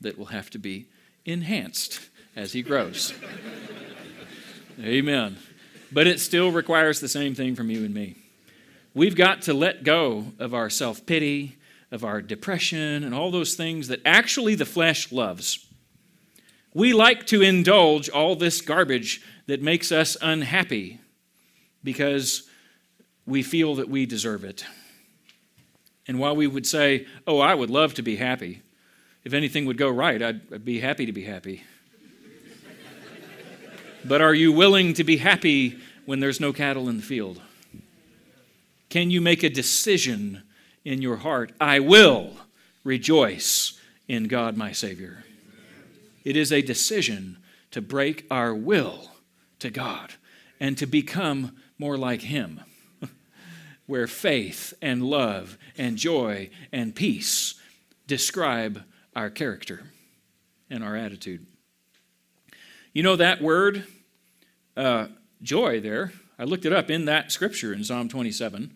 that 0.00 0.18
will 0.18 0.26
have 0.26 0.50
to 0.50 0.58
be 0.58 0.86
enhanced 1.24 2.00
as 2.36 2.52
he 2.52 2.62
grows. 2.62 3.14
Amen. 4.80 5.36
But 5.92 6.06
it 6.06 6.20
still 6.20 6.50
requires 6.50 7.00
the 7.00 7.08
same 7.08 7.34
thing 7.34 7.54
from 7.54 7.70
you 7.70 7.84
and 7.84 7.94
me. 7.94 8.16
We've 8.94 9.16
got 9.16 9.42
to 9.42 9.54
let 9.54 9.84
go 9.84 10.26
of 10.38 10.54
our 10.54 10.68
self 10.68 11.06
pity, 11.06 11.56
of 11.90 12.04
our 12.04 12.20
depression, 12.20 13.04
and 13.04 13.14
all 13.14 13.30
those 13.30 13.54
things 13.54 13.88
that 13.88 14.00
actually 14.04 14.54
the 14.54 14.66
flesh 14.66 15.12
loves. 15.12 15.66
We 16.74 16.94
like 16.94 17.26
to 17.26 17.42
indulge 17.42 18.08
all 18.08 18.34
this 18.34 18.60
garbage 18.60 19.22
that 19.46 19.62
makes 19.62 19.92
us 19.92 20.16
unhappy 20.20 21.00
because 21.84 22.48
we 23.26 23.42
feel 23.42 23.74
that 23.76 23.88
we 23.88 24.06
deserve 24.06 24.44
it. 24.44 24.64
And 26.08 26.18
while 26.18 26.34
we 26.34 26.46
would 26.46 26.66
say, 26.66 27.06
Oh, 27.26 27.38
I 27.38 27.54
would 27.54 27.70
love 27.70 27.94
to 27.94 28.02
be 28.02 28.16
happy, 28.16 28.62
if 29.24 29.32
anything 29.32 29.66
would 29.66 29.78
go 29.78 29.88
right, 29.88 30.20
I'd, 30.20 30.52
I'd 30.52 30.64
be 30.64 30.80
happy 30.80 31.06
to 31.06 31.12
be 31.12 31.22
happy. 31.22 31.62
but 34.04 34.20
are 34.20 34.34
you 34.34 34.52
willing 34.52 34.94
to 34.94 35.04
be 35.04 35.18
happy 35.18 35.78
when 36.04 36.20
there's 36.20 36.40
no 36.40 36.52
cattle 36.52 36.88
in 36.88 36.96
the 36.96 37.02
field? 37.02 37.40
Can 38.88 39.10
you 39.10 39.20
make 39.20 39.42
a 39.42 39.48
decision 39.48 40.42
in 40.84 41.00
your 41.00 41.16
heart? 41.18 41.52
I 41.60 41.78
will 41.78 42.36
rejoice 42.84 43.78
in 44.08 44.24
God 44.24 44.56
my 44.56 44.72
Savior. 44.72 45.24
It 46.24 46.36
is 46.36 46.52
a 46.52 46.62
decision 46.62 47.38
to 47.70 47.80
break 47.80 48.26
our 48.30 48.54
will 48.54 49.12
to 49.60 49.70
God 49.70 50.14
and 50.60 50.76
to 50.78 50.86
become 50.86 51.56
more 51.78 51.96
like 51.96 52.22
Him 52.22 52.60
where 53.86 54.06
faith 54.06 54.74
and 54.80 55.02
love 55.02 55.58
and 55.76 55.96
joy 55.96 56.50
and 56.72 56.94
peace 56.94 57.54
describe 58.06 58.82
our 59.14 59.30
character 59.30 59.82
and 60.70 60.82
our 60.82 60.96
attitude. 60.96 61.46
You 62.92 63.02
know 63.02 63.16
that 63.16 63.40
word, 63.40 63.84
uh, 64.76 65.06
joy, 65.42 65.80
there, 65.80 66.12
I 66.38 66.44
looked 66.44 66.64
it 66.64 66.72
up 66.72 66.90
in 66.90 67.04
that 67.04 67.30
scripture 67.30 67.72
in 67.72 67.84
Psalm 67.84 68.08
27, 68.08 68.74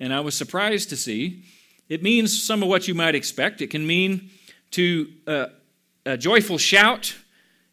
and 0.00 0.14
I 0.14 0.20
was 0.20 0.36
surprised 0.36 0.88
to 0.90 0.96
see 0.96 1.44
it 1.88 2.02
means 2.02 2.42
some 2.42 2.62
of 2.62 2.68
what 2.68 2.86
you 2.86 2.94
might 2.94 3.14
expect. 3.14 3.62
It 3.62 3.68
can 3.68 3.86
mean 3.86 4.30
to 4.72 5.10
uh, 5.26 5.46
a 6.04 6.16
joyful 6.16 6.58
shout, 6.58 7.14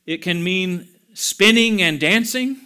it 0.06 0.22
can 0.22 0.44
mean 0.44 0.88
spinning 1.14 1.82
and 1.82 2.00
dancing. 2.00 2.58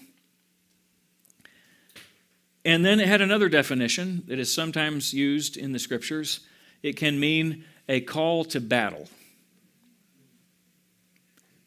And 2.66 2.86
then 2.86 3.00
it 3.00 3.08
had 3.08 3.22
another 3.22 3.50
definition 3.50 4.24
that 4.28 4.40
is 4.40 4.54
sometimes 4.54 5.14
used 5.14 5.56
in 5.56 5.72
the 5.72 5.80
scriptures. 5.80 6.42
It 6.84 6.98
can 6.98 7.20
mean 7.20 7.64
a 7.88 8.02
call 8.02 8.44
to 8.46 8.60
battle. 8.60 9.08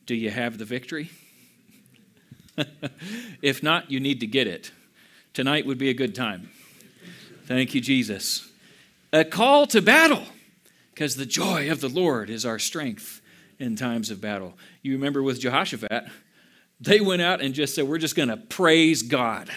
Do 0.06 0.14
you 0.14 0.30
have 0.30 0.58
the 0.58 0.64
victory? 0.64 1.10
if 3.42 3.62
not, 3.62 3.90
you 3.90 4.00
need 4.00 4.20
to 4.20 4.26
get 4.26 4.46
it. 4.46 4.70
Tonight 5.32 5.66
would 5.66 5.78
be 5.78 5.88
a 5.88 5.94
good 5.94 6.14
time. 6.14 6.50
Thank 7.46 7.74
you, 7.74 7.80
Jesus. 7.80 8.48
A 9.12 9.24
call 9.24 9.66
to 9.68 9.80
battle, 9.80 10.24
because 10.94 11.16
the 11.16 11.26
joy 11.26 11.70
of 11.70 11.80
the 11.80 11.88
Lord 11.88 12.28
is 12.28 12.44
our 12.44 12.58
strength 12.58 13.20
in 13.58 13.76
times 13.76 14.10
of 14.10 14.20
battle. 14.20 14.54
You 14.82 14.92
remember 14.92 15.22
with 15.22 15.40
Jehoshaphat, 15.40 16.04
they 16.80 17.00
went 17.00 17.22
out 17.22 17.40
and 17.40 17.54
just 17.54 17.74
said, 17.74 17.88
We're 17.88 17.98
just 17.98 18.16
going 18.16 18.28
to 18.28 18.36
praise 18.36 19.02
God 19.02 19.50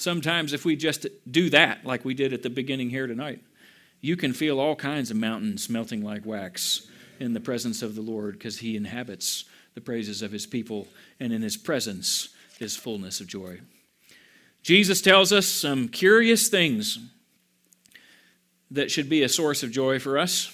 sometimes 0.00 0.52
if 0.52 0.64
we 0.64 0.76
just 0.76 1.06
do 1.30 1.50
that, 1.50 1.84
like 1.84 2.04
we 2.04 2.14
did 2.14 2.32
at 2.32 2.42
the 2.42 2.50
beginning 2.50 2.90
here 2.90 3.06
tonight, 3.06 3.42
you 4.00 4.16
can 4.16 4.32
feel 4.32 4.60
all 4.60 4.76
kinds 4.76 5.10
of 5.10 5.16
mountains 5.16 5.68
melting 5.68 6.02
like 6.02 6.24
wax 6.24 6.86
in 7.18 7.32
the 7.32 7.40
presence 7.40 7.82
of 7.82 7.94
the 7.94 8.02
Lord 8.02 8.34
because 8.34 8.58
He 8.58 8.76
inhabits 8.76 9.44
the 9.74 9.80
praises 9.80 10.22
of 10.22 10.32
His 10.32 10.46
people, 10.46 10.88
and 11.20 11.32
in 11.32 11.42
His 11.42 11.56
presence 11.56 12.30
is 12.60 12.76
fullness 12.76 13.20
of 13.20 13.26
joy. 13.26 13.60
Jesus 14.62 15.00
tells 15.00 15.32
us 15.32 15.46
some 15.46 15.88
curious 15.88 16.48
things 16.48 16.98
that 18.70 18.90
should 18.90 19.08
be 19.08 19.22
a 19.22 19.28
source 19.28 19.62
of 19.62 19.70
joy 19.70 19.98
for 19.98 20.18
us. 20.18 20.52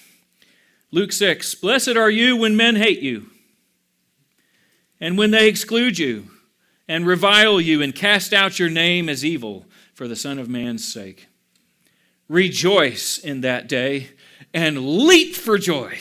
Luke 0.90 1.12
6 1.12 1.54
Blessed 1.56 1.96
are 1.96 2.10
you 2.10 2.36
when 2.36 2.56
men 2.56 2.76
hate 2.76 3.00
you, 3.00 3.26
and 5.00 5.18
when 5.18 5.30
they 5.30 5.48
exclude 5.48 5.98
you 5.98 6.30
and 6.88 7.06
revile 7.06 7.60
you 7.60 7.82
and 7.82 7.94
cast 7.94 8.32
out 8.32 8.58
your 8.58 8.70
name 8.70 9.08
as 9.08 9.24
evil 9.24 9.66
for 9.94 10.08
the 10.08 10.16
Son 10.16 10.38
of 10.38 10.48
Man's 10.48 10.84
sake. 10.90 11.28
Rejoice 12.28 13.18
in 13.18 13.42
that 13.42 13.68
day 13.68 14.10
and 14.52 14.86
leap 14.86 15.34
for 15.34 15.58
joy. 15.58 15.98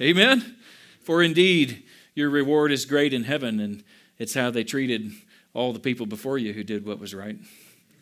Amen? 0.00 0.56
For 1.00 1.22
indeed, 1.22 1.82
your 2.14 2.30
reward 2.30 2.72
is 2.72 2.84
great 2.84 3.12
in 3.12 3.24
heaven, 3.24 3.60
and 3.60 3.84
it's 4.18 4.34
how 4.34 4.50
they 4.50 4.64
treated 4.64 5.12
all 5.54 5.72
the 5.72 5.78
people 5.78 6.06
before 6.06 6.38
you 6.38 6.52
who 6.52 6.62
did 6.62 6.84
what 6.84 6.98
was 6.98 7.14
right. 7.14 7.36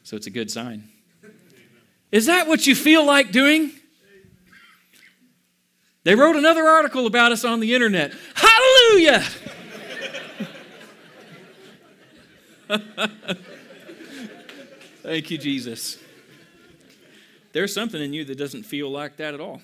So 0.03 0.17
it's 0.17 0.27
a 0.27 0.31
good 0.31 0.51
sign. 0.51 0.89
Is 2.11 2.27
that 2.27 2.47
what 2.49 2.67
you 2.67 2.75
feel 2.75 3.05
like 3.05 3.33
doing? 3.33 3.73
They 6.05 6.15
wrote 6.15 6.37
another 6.37 6.65
article 6.65 7.07
about 7.07 7.33
us 7.33 7.45
on 7.45 7.61
the 7.61 7.75
internet. 7.75 8.13
Hallelujah! 8.35 9.25
Thank 15.03 15.31
you, 15.31 15.39
Jesus. 15.39 15.99
there's 17.53 17.75
something 17.75 18.01
in 18.01 18.13
you 18.13 18.25
that 18.25 18.39
doesn't 18.39 18.63
feel 18.65 18.91
like 18.91 19.17
that 19.19 19.35
at 19.35 19.41
all. 19.41 19.61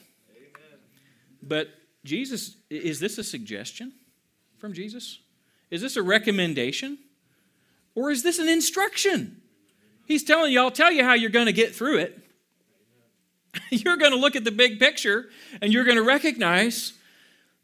But 1.43 1.69
Jesus, 2.05 2.57
is 2.69 3.01
this 3.01 3.19
a 3.19 3.25
suggestion 3.25 3.93
from 4.59 4.73
Jesus? 4.73 5.19
Is 5.71 5.81
this 5.81 5.97
a 5.97 6.03
recommendation? 6.03 6.99
Or 7.95 8.11
is 8.11 8.23
this 8.23 8.39
an 8.39 8.49
instruction? 8.49 9.41
He's 10.07 10.25
telling 10.25 10.53
you, 10.53 10.61
I'll 10.61 10.71
tell 10.71 10.93
you 10.93 11.05
how 11.05 11.15
you're 11.15 11.31
going 11.31 11.47
to 11.47 11.53
get 11.53 11.75
through 11.75 11.99
it. 11.99 12.19
you're 13.71 13.97
going 13.97 14.13
to 14.13 14.19
look 14.19 14.37
at 14.37 14.45
the 14.45 14.53
big 14.53 14.79
picture 14.79 15.31
and 15.61 15.73
you're 15.73 15.85
going 15.85 15.97
to 15.97 16.03
recognize 16.03 16.93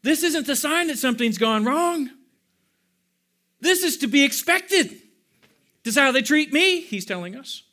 this 0.01 0.23
isn't 0.23 0.47
the 0.47 0.55
sign 0.55 0.87
that 0.87 0.97
something's 0.97 1.37
gone 1.37 1.65
wrong. 1.65 2.09
This 3.59 3.83
is 3.83 3.97
to 3.97 4.07
be 4.07 4.23
expected. 4.23 5.01
This 5.87 5.95
is 5.95 6.01
how 6.01 6.11
they 6.11 6.21
treat 6.21 6.51
me, 6.51 6.81
he's 6.81 7.05
telling 7.05 7.33
us. 7.33 7.63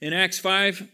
In 0.00 0.14
Acts 0.14 0.38
5, 0.38 0.88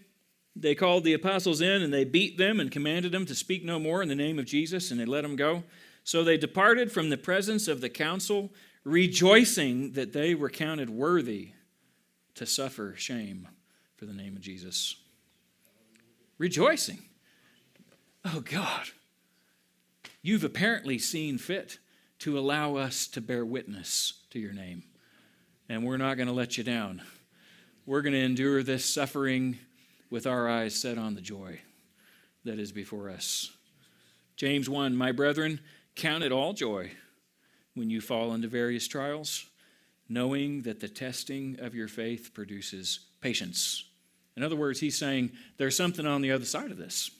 they 0.57 0.75
called 0.75 1.05
the 1.05 1.13
apostles 1.13 1.61
in 1.61 1.81
and 1.81 1.95
they 1.95 2.03
beat 2.03 2.37
them 2.37 2.59
and 2.59 2.73
commanded 2.73 3.13
them 3.13 3.25
to 3.25 3.37
speak 3.37 3.65
no 3.65 3.79
more 3.79 4.03
in 4.03 4.09
the 4.09 4.17
name 4.17 4.37
of 4.41 4.45
Jesus, 4.45 4.91
and 4.91 4.99
they 4.99 5.05
let 5.05 5.21
them 5.21 5.37
go. 5.37 5.63
So 6.03 6.25
they 6.25 6.37
departed 6.37 6.91
from 6.91 7.09
the 7.09 7.17
presence 7.17 7.69
of 7.69 7.81
the 7.81 7.89
council, 7.89 8.51
rejoicing 8.83 9.93
that 9.93 10.13
they 10.13 10.35
were 10.35 10.51
counted 10.51 10.91
worthy 10.91 11.53
to 12.35 12.47
suffer 12.47 12.95
shame 12.97 13.47
for 13.95 14.05
the 14.05 14.13
name 14.13 14.35
of 14.35 14.43
Jesus. 14.43 14.97
Rejoicing. 16.37 16.99
Oh 18.25 18.41
God, 18.41 18.89
you've 20.21 20.43
apparently 20.43 20.99
seen 20.99 21.39
fit 21.39 21.79
to 22.19 22.37
allow 22.37 22.75
us 22.75 23.07
to 23.07 23.21
bear 23.21 23.47
witness 23.47 24.15
to 24.31 24.41
your 24.41 24.53
name, 24.53 24.83
and 25.73 25.87
we're 25.87 25.97
not 25.97 26.19
going 26.19 26.27
to 26.27 26.35
let 26.35 26.59
you 26.59 26.65
down. 26.65 27.01
We're 27.87 28.03
going 28.03 28.13
to 28.13 28.19
endure 28.19 28.63
this 28.63 28.85
suffering 28.85 29.59
with 30.11 30.27
our 30.27 30.47
eyes 30.47 30.79
set 30.79 30.99
on 30.99 31.15
the 31.15 31.23
joy 31.23 31.63
that 32.45 32.59
is 32.59 32.73
before 32.73 33.09
us. 33.09 33.51
James 34.37 34.69
1 34.69 34.95
My 34.95 35.13
brethren, 35.13 35.61
count 35.97 36.25
it 36.25 36.31
all 36.31 36.53
joy 36.53 36.91
when 37.75 37.89
you 37.89 38.03
fall 38.03 38.35
into 38.35 38.49
various 38.49 38.87
trials, 38.87 39.47
knowing 40.11 40.61
that 40.63 40.81
the 40.81 40.91
testing 40.91 41.59
of 41.59 41.75
your 41.75 41.89
faith 41.89 42.33
produces 42.35 43.01
patience. 43.23 43.87
In 44.37 44.43
other 44.43 44.57
words, 44.57 44.79
he's 44.79 44.99
saying 44.99 45.33
there's 45.57 45.75
something 45.75 46.07
on 46.07 46.21
the 46.21 46.33
other 46.33 46.45
side 46.45 46.71
of 46.71 46.77
this. 46.77 47.11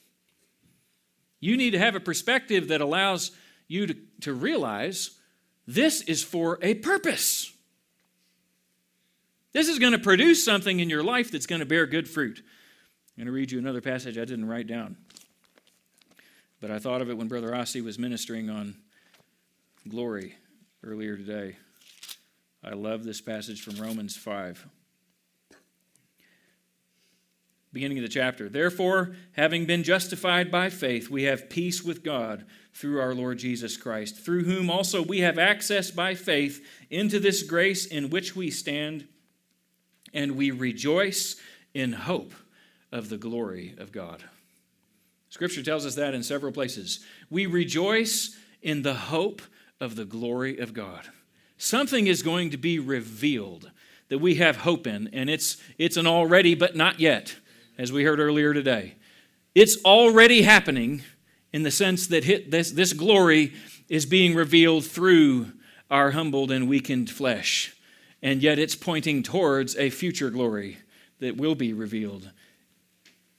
You 1.41 1.57
need 1.57 1.71
to 1.71 1.79
have 1.79 1.95
a 1.95 2.01
perspective 2.01 2.69
that 2.69 2.83
allows 2.83 3.31
you 3.67 3.87
to, 3.87 3.97
to 4.21 4.35
realize 4.35 5.13
this 5.67 6.03
is 6.03 6.23
for 6.23 6.59
a 6.61 6.75
purpose. 6.75 7.52
This 9.53 9.69
is 9.69 9.79
going 9.79 9.93
to 9.93 9.99
produce 9.99 10.45
something 10.45 10.81
in 10.81 10.89
your 10.89 11.03
life 11.03 11.31
that's 11.31 11.47
going 11.47 11.61
to 11.61 11.67
bear 11.67 11.87
good 11.87 12.09
fruit. 12.09 12.39
I'm 12.39 13.25
going 13.25 13.27
to 13.27 13.33
read 13.33 13.53
you 13.53 13.59
another 13.59 13.83
passage 13.83 14.17
I 14.17 14.25
didn't 14.25 14.49
write 14.49 14.67
down. 14.67 14.97
But 16.61 16.71
I 16.71 16.79
thought 16.79 17.03
of 17.03 17.11
it 17.11 17.19
when 17.19 17.29
Brother 17.29 17.51
Ossie 17.51 17.85
was 17.85 17.99
ministering 17.99 18.49
on 18.49 18.77
glory 19.89 20.37
earlier 20.83 21.17
today. 21.17 21.57
I 22.65 22.75
love 22.75 23.05
this 23.05 23.21
passage 23.21 23.61
from 23.63 23.77
Romans 23.77 24.17
5. 24.17 24.67
Beginning 27.73 27.99
of 27.99 28.03
the 28.03 28.09
chapter. 28.09 28.49
Therefore, 28.49 29.17
having 29.33 29.67
been 29.67 29.83
justified 29.83 30.51
by 30.51 30.71
faith, 30.71 31.11
we 31.11 31.25
have 31.25 31.51
peace 31.51 31.83
with 31.83 32.05
God 32.05 32.45
through 32.73 33.01
our 33.01 33.15
Lord 33.15 33.39
Jesus 33.39 33.77
Christ, 33.77 34.25
through 34.25 34.45
whom 34.45 34.71
also 34.71 35.03
we 35.03 35.21
have 35.21 35.39
access 35.39 35.91
by 35.91 36.15
faith 36.15 36.65
into 36.91 37.19
this 37.19 37.43
grace 37.43 37.85
in 37.85 38.11
which 38.11 38.37
we 38.37 38.51
stand, 38.51 39.09
and 40.13 40.37
we 40.37 40.51
rejoice 40.51 41.37
in 41.75 41.93
hope 41.93 42.33
of 42.91 43.09
the 43.09 43.17
glory 43.17 43.75
of 43.79 43.93
God. 43.93 44.23
Scripture 45.31 45.63
tells 45.63 45.87
us 45.87 45.95
that 45.95 46.15
in 46.15 46.23
several 46.23 46.53
places. 46.53 47.01
We 47.31 47.47
rejoice 47.47 48.37
in 48.61 48.83
the 48.83 48.95
hope 48.95 49.41
of 49.81 49.97
the 49.97 50.05
glory 50.05 50.59
of 50.59 50.75
God. 50.75 51.09
Something 51.57 52.07
is 52.07 52.23
going 52.23 52.51
to 52.51 52.57
be 52.57 52.79
revealed 52.79 53.71
that 54.09 54.19
we 54.19 54.35
have 54.35 54.57
hope 54.57 54.87
in, 54.87 55.09
and 55.13 55.31
it's, 55.31 55.57
it's 55.79 55.97
an 55.97 56.07
already 56.07 56.55
but 56.55 56.77
not 56.77 57.01
yet, 57.01 57.37
as 57.79 57.91
we 57.91 58.05
heard 58.05 58.21
earlier 58.21 58.53
today. 58.53 58.97
It's 59.55 59.83
already 59.85 60.43
happening 60.43 61.03
in 61.53 61.63
the 61.63 61.71
sense 61.71 62.07
that 62.09 62.51
this, 62.51 62.73
this 62.73 62.93
glory 62.93 63.55
is 63.89 64.07
being 64.07 64.35
revealed 64.35 64.85
through 64.85 65.53
our 65.91 66.11
humbled 66.11 66.51
and 66.51 66.69
weakened 66.69 67.11
flesh, 67.11 67.75
and 68.23 68.43
yet 68.43 68.59
it's 68.59 68.77
pointing 68.77 69.23
towards 69.23 69.77
a 69.77 69.91
future 69.91 70.31
glory 70.31 70.79
that 71.19 71.37
will 71.37 71.55
be 71.55 71.73
revealed 71.73 72.31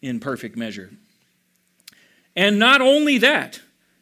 in 0.01 0.19
perfect 0.19 0.57
measure. 0.57 0.91
And 2.35 2.59
not 2.59 2.81
only 2.81 3.17
that, 3.19 3.61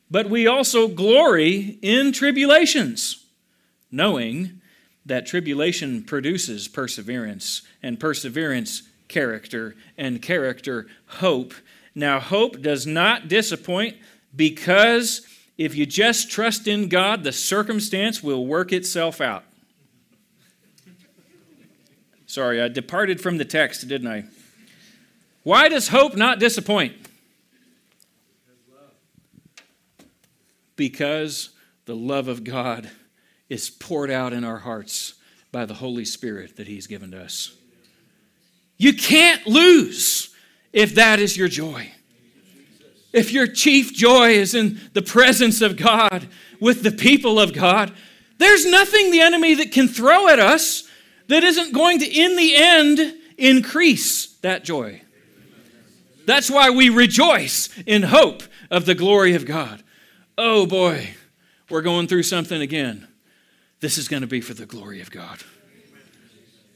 but 0.10 0.30
we 0.30 0.48
also 0.48 0.88
glory 0.88 1.78
in 1.82 2.12
tribulations, 2.12 3.26
knowing 3.92 4.62
that 5.06 5.26
tribulation 5.26 6.04
produces 6.04 6.68
perseverance, 6.68 7.62
and 7.82 8.00
perseverance, 8.00 8.84
character, 9.08 9.76
and 9.98 10.22
character, 10.22 10.88
hope. 11.06 11.54
Now, 11.96 12.20
hope 12.20 12.62
does 12.62 12.86
not 12.86 13.28
disappoint 13.28 13.98
because 14.36 15.26
if 15.58 15.76
you 15.76 15.86
just 15.86 16.30
trust 16.30 16.68
in 16.68 16.88
God, 16.88 17.24
the 17.24 17.32
circumstance 17.32 18.24
will 18.24 18.46
work 18.46 18.72
itself 18.72 19.22
out. 19.22 19.44
Sorry, 22.32 22.62
I 22.62 22.70
departed 22.70 23.20
from 23.20 23.40
the 23.40 23.44
text, 23.44 23.86
didn't 23.90 24.08
I? 24.08 24.24
Why 25.44 25.68
does 25.68 25.90
hope 25.90 26.16
not 26.16 26.40
disappoint? 26.40 26.94
Because 30.78 31.50
the 31.84 31.96
love 31.96 32.30
of 32.30 32.46
God 32.46 32.90
is 33.50 33.70
poured 33.70 34.10
out 34.10 34.32
in 34.32 34.46
our 34.46 34.60
hearts 34.60 35.16
by 35.52 35.66
the 35.66 35.74
Holy 35.74 36.06
Spirit 36.06 36.56
that 36.56 36.70
He's 36.70 36.88
given 36.88 37.12
to 37.12 37.22
us. 37.22 37.54
You 38.78 38.94
can't 38.94 39.46
lose 39.46 40.34
if 40.72 40.96
that 40.96 41.20
is 41.20 41.36
your 41.36 41.50
joy. 41.50 41.92
If 43.12 43.34
your 43.34 43.46
chief 43.46 43.94
joy 43.94 44.30
is 44.36 44.56
in 44.56 44.80
the 44.94 45.02
presence 45.02 45.62
of 45.62 45.76
God 45.76 46.30
with 46.62 46.82
the 46.82 46.92
people 46.92 47.42
of 47.42 47.52
God, 47.52 47.92
there's 48.38 48.66
nothing 48.66 49.12
the 49.12 49.20
enemy 49.20 49.54
that 49.56 49.74
can 49.74 49.90
throw 49.90 50.30
at 50.30 50.40
us 50.40 50.88
that 51.32 51.44
isn't 51.44 51.74
going 51.74 52.00
to, 52.00 52.06
in 52.06 52.36
the 52.36 52.56
end, 52.56 53.16
increase 53.38 54.36
that 54.40 54.66
joy. 54.66 55.02
That's 56.26 56.52
why 56.52 56.70
we 56.72 56.90
rejoice 56.90 57.70
in 57.86 58.04
hope 58.04 58.44
of 58.70 58.86
the 58.86 58.96
glory 58.96 59.34
of 59.36 59.46
God. 59.46 59.82
Oh 60.38 60.66
boy, 60.66 61.16
we're 61.70 61.82
going 61.82 62.08
through 62.08 62.24
something 62.24 62.62
again. 62.62 63.08
This 63.80 63.98
is 63.98 64.10
going 64.10 64.22
to 64.22 64.28
be 64.28 64.42
for 64.42 64.54
the 64.54 64.66
glory 64.66 65.00
of 65.00 65.10
God. 65.10 65.40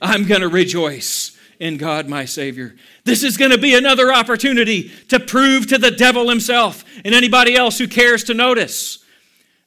I'm 0.02 0.26
going 0.26 0.42
to 0.42 0.48
rejoice 0.48 1.38
in 1.60 1.76
God, 1.76 2.08
my 2.08 2.24
Savior. 2.24 2.76
This 3.04 3.24
is 3.24 3.36
going 3.36 3.52
to 3.52 3.58
be 3.58 3.76
another 3.76 4.14
opportunity 4.14 4.90
to 5.10 5.20
prove 5.20 5.68
to 5.68 5.78
the 5.78 5.92
devil 5.92 6.30
himself 6.30 6.86
and 7.04 7.14
anybody 7.14 7.56
else 7.56 7.78
who 7.78 7.88
cares 7.88 8.24
to 8.26 8.34
notice 8.34 9.04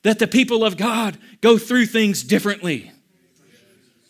that 0.02 0.18
the 0.18 0.26
people 0.26 0.64
of 0.64 0.78
God 0.78 1.18
go 1.42 1.58
through 1.58 1.86
things 1.86 2.22
differently 2.22 2.92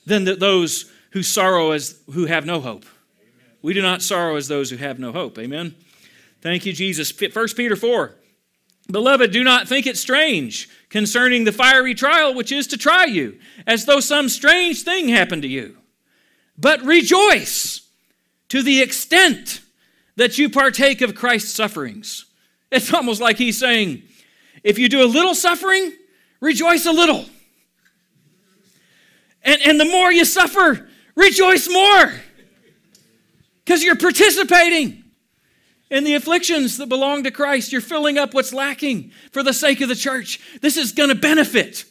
than 0.09 0.25
those 0.25 0.91
who 1.13 1.23
sorrow 1.23 1.71
as 1.71 2.01
who 2.13 2.27
have 2.27 2.45
no 2.45 2.61
hope. 2.61 2.85
We 3.63 3.75
do 3.75 3.83
not 3.83 4.03
sorrow 4.03 4.37
as 4.37 4.49
those 4.49 4.71
who 4.71 4.77
have 4.77 4.99
no 4.99 5.13
hope. 5.13 5.39
Amen. 5.39 5.75
Thank 6.41 6.67
you, 6.67 6.73
Jesus. 6.73 7.13
1 7.13 7.49
Peter 7.57 7.77
4. 7.77 8.15
Beloved, 8.91 9.31
do 9.33 9.45
not 9.45 9.69
think 9.69 9.87
it 9.87 9.99
strange 9.99 10.69
concerning 10.89 11.45
the 11.45 11.53
fiery 11.53 11.95
trial 11.95 12.33
which 12.33 12.51
is 12.51 12.67
to 12.69 12.79
try 12.79 13.05
you, 13.05 13.39
as 13.67 13.85
though 13.85 14.01
some 14.01 14.29
strange 14.29 14.83
thing 14.83 15.09
happened 15.09 15.43
to 15.43 15.49
you. 15.49 15.77
But 16.57 16.83
rejoice 16.83 17.83
to 18.49 18.63
the 18.63 18.81
extent 18.81 19.61
that 20.17 20.39
you 20.39 20.49
partake 20.49 21.03
of 21.03 21.15
Christ's 21.15 21.53
sufferings. 21.53 22.25
It's 22.73 22.93
almost 22.93 23.21
like 23.21 23.37
he's 23.37 23.59
saying, 23.59 24.03
if 24.65 24.79
you 24.79 24.89
do 24.89 25.03
a 25.03 25.07
little 25.07 25.35
suffering, 25.35 25.93
rejoice 26.41 26.87
a 26.87 26.93
little. 26.93 27.27
And, 29.49 29.63
and 29.63 29.81
the 29.81 29.87
more 29.87 30.13
you 30.13 30.27
suffer, 30.27 30.91
rejoice 31.15 31.71
more 31.71 32.13
because 33.65 33.83
you're 33.83 33.97
participating 33.97 35.05
in 35.91 36.05
the 36.05 36.13
afflictions 36.17 36.77
that 36.77 36.91
belong 36.91 37.25
to 37.25 37.31
Christ. 37.31 37.73
You're 37.73 37.81
filling 37.81 38.19
up 38.19 38.35
what's 38.35 38.53
lacking 38.53 39.11
for 39.33 39.43
the 39.43 39.55
sake 39.55 39.81
of 39.81 39.89
the 39.89 39.95
church. 39.95 40.39
This 40.61 40.77
is 40.77 40.93
going 40.93 41.09
to 41.09 41.15
benefit 41.15 41.87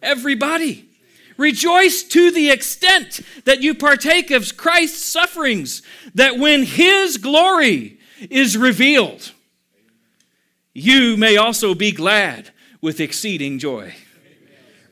everybody. 0.00 0.88
Rejoice 1.36 2.04
to 2.04 2.30
the 2.30 2.50
extent 2.50 3.20
that 3.44 3.60
you 3.60 3.74
partake 3.74 4.30
of 4.30 4.56
Christ's 4.56 5.04
sufferings, 5.04 5.82
that 6.14 6.38
when 6.38 6.62
his 6.62 7.18
glory 7.18 7.98
is 8.30 8.56
revealed, 8.56 9.32
you 10.72 11.18
may 11.18 11.36
also 11.36 11.74
be 11.74 11.92
glad 11.92 12.48
with 12.80 12.98
exceeding 12.98 13.58
joy. 13.58 13.94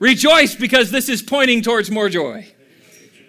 Rejoice 0.03 0.57
because 0.57 0.91
this 0.91 1.09
is 1.09 1.23
pointing 1.23 1.63
towards 1.63 1.89
more 1.89 2.09
joy. 2.09 2.53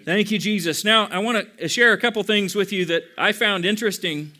Thank 0.04 0.32
you, 0.32 0.40
Jesus. 0.40 0.84
Now, 0.84 1.06
I 1.06 1.20
want 1.20 1.56
to 1.56 1.68
share 1.68 1.92
a 1.92 1.96
couple 1.96 2.20
things 2.24 2.56
with 2.56 2.72
you 2.72 2.84
that 2.86 3.04
I 3.16 3.30
found 3.30 3.64
interesting 3.64 4.32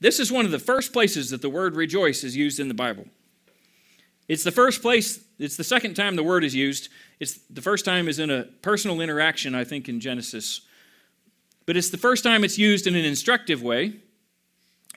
This 0.00 0.20
is 0.20 0.30
one 0.30 0.44
of 0.44 0.50
the 0.50 0.58
first 0.58 0.92
places 0.92 1.30
that 1.30 1.40
the 1.40 1.48
word 1.48 1.74
rejoice 1.74 2.22
is 2.22 2.36
used 2.36 2.60
in 2.60 2.68
the 2.68 2.74
Bible. 2.74 3.06
It's 4.28 4.44
the 4.44 4.52
first 4.52 4.82
place, 4.82 5.24
it's 5.38 5.56
the 5.56 5.64
second 5.64 5.94
time 5.94 6.16
the 6.16 6.22
word 6.22 6.44
is 6.44 6.54
used. 6.54 6.90
It's 7.18 7.38
the 7.48 7.62
first 7.62 7.86
time 7.86 8.06
is 8.06 8.18
in 8.18 8.30
a 8.30 8.42
personal 8.60 9.00
interaction, 9.00 9.54
I 9.54 9.64
think, 9.64 9.88
in 9.88 10.00
Genesis. 10.00 10.60
But 11.64 11.78
it's 11.78 11.88
the 11.88 11.96
first 11.96 12.22
time 12.22 12.44
it's 12.44 12.58
used 12.58 12.86
in 12.86 12.94
an 12.94 13.06
instructive 13.06 13.62
way 13.62 13.94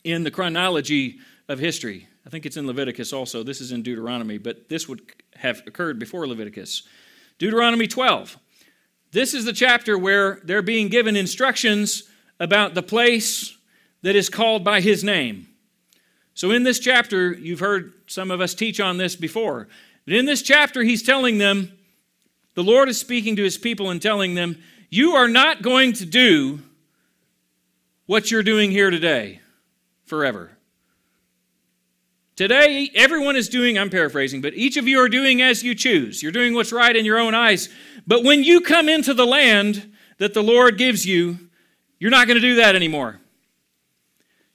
in 0.03 0.25
the 0.25 0.31
chronology 0.31 1.19
of 1.47 1.59
history. 1.59 2.09
I 2.27 2.29
think 2.29 2.45
it's 2.45 2.57
in 2.57 2.67
Leviticus 2.67 3.13
also. 3.13 3.41
This 3.41 3.61
is 3.61 3.71
in 3.71 3.83
Deuteronomy, 3.83 4.37
but 4.37 4.67
this 4.67 4.89
would 4.89 5.01
have 5.37 5.63
occurred 5.65 5.97
before 5.97 6.27
Leviticus. 6.27 6.83
Deuteronomy 7.39 7.87
12. 7.87 8.37
This 9.13 9.33
is 9.33 9.45
the 9.45 9.53
chapter 9.53 9.97
where 9.97 10.41
they're 10.43 10.61
being 10.61 10.89
given 10.89 11.15
instructions 11.15 12.03
about 12.37 12.73
the 12.73 12.83
place 12.83 13.57
that 14.01 14.17
is 14.17 14.27
called 14.27 14.65
by 14.65 14.81
his 14.81 15.05
name. 15.05 15.47
So, 16.33 16.51
in 16.51 16.63
this 16.63 16.79
chapter, 16.79 17.31
you've 17.31 17.61
heard 17.61 17.93
some 18.07 18.29
of 18.29 18.41
us 18.41 18.53
teach 18.53 18.81
on 18.81 18.97
this 18.97 19.15
before. 19.15 19.69
But 20.03 20.15
in 20.15 20.25
this 20.25 20.41
chapter, 20.41 20.83
he's 20.83 21.03
telling 21.03 21.37
them, 21.37 21.71
the 22.55 22.63
Lord 22.63 22.89
is 22.89 22.99
speaking 22.99 23.37
to 23.37 23.43
his 23.43 23.57
people 23.57 23.89
and 23.89 24.01
telling 24.01 24.35
them, 24.35 24.61
You 24.89 25.13
are 25.13 25.29
not 25.29 25.61
going 25.61 25.93
to 25.93 26.05
do 26.05 26.59
what 28.05 28.31
you're 28.31 28.43
doing 28.43 28.69
here 28.69 28.89
today 28.89 29.39
forever. 30.03 30.56
Today, 32.37 32.91
everyone 32.93 33.35
is 33.35 33.49
doing, 33.49 33.79
I'm 33.79 33.89
paraphrasing, 33.89 34.41
but 34.41 34.53
each 34.53 34.77
of 34.77 34.87
you 34.87 34.99
are 34.99 35.09
doing 35.09 35.41
as 35.41 35.63
you 35.63 35.73
choose. 35.73 36.21
You're 36.21 36.31
doing 36.31 36.53
what's 36.53 36.71
right 36.71 36.95
in 36.95 37.03
your 37.03 37.17
own 37.17 37.33
eyes. 37.33 37.67
But 38.05 38.23
when 38.23 38.43
you 38.43 38.61
come 38.61 38.87
into 38.87 39.15
the 39.15 39.25
land 39.25 39.91
that 40.19 40.35
the 40.35 40.43
Lord 40.43 40.77
gives 40.77 41.03
you, 41.03 41.39
you're 41.97 42.11
not 42.11 42.27
going 42.27 42.39
to 42.39 42.47
do 42.47 42.55
that 42.57 42.75
anymore. 42.75 43.19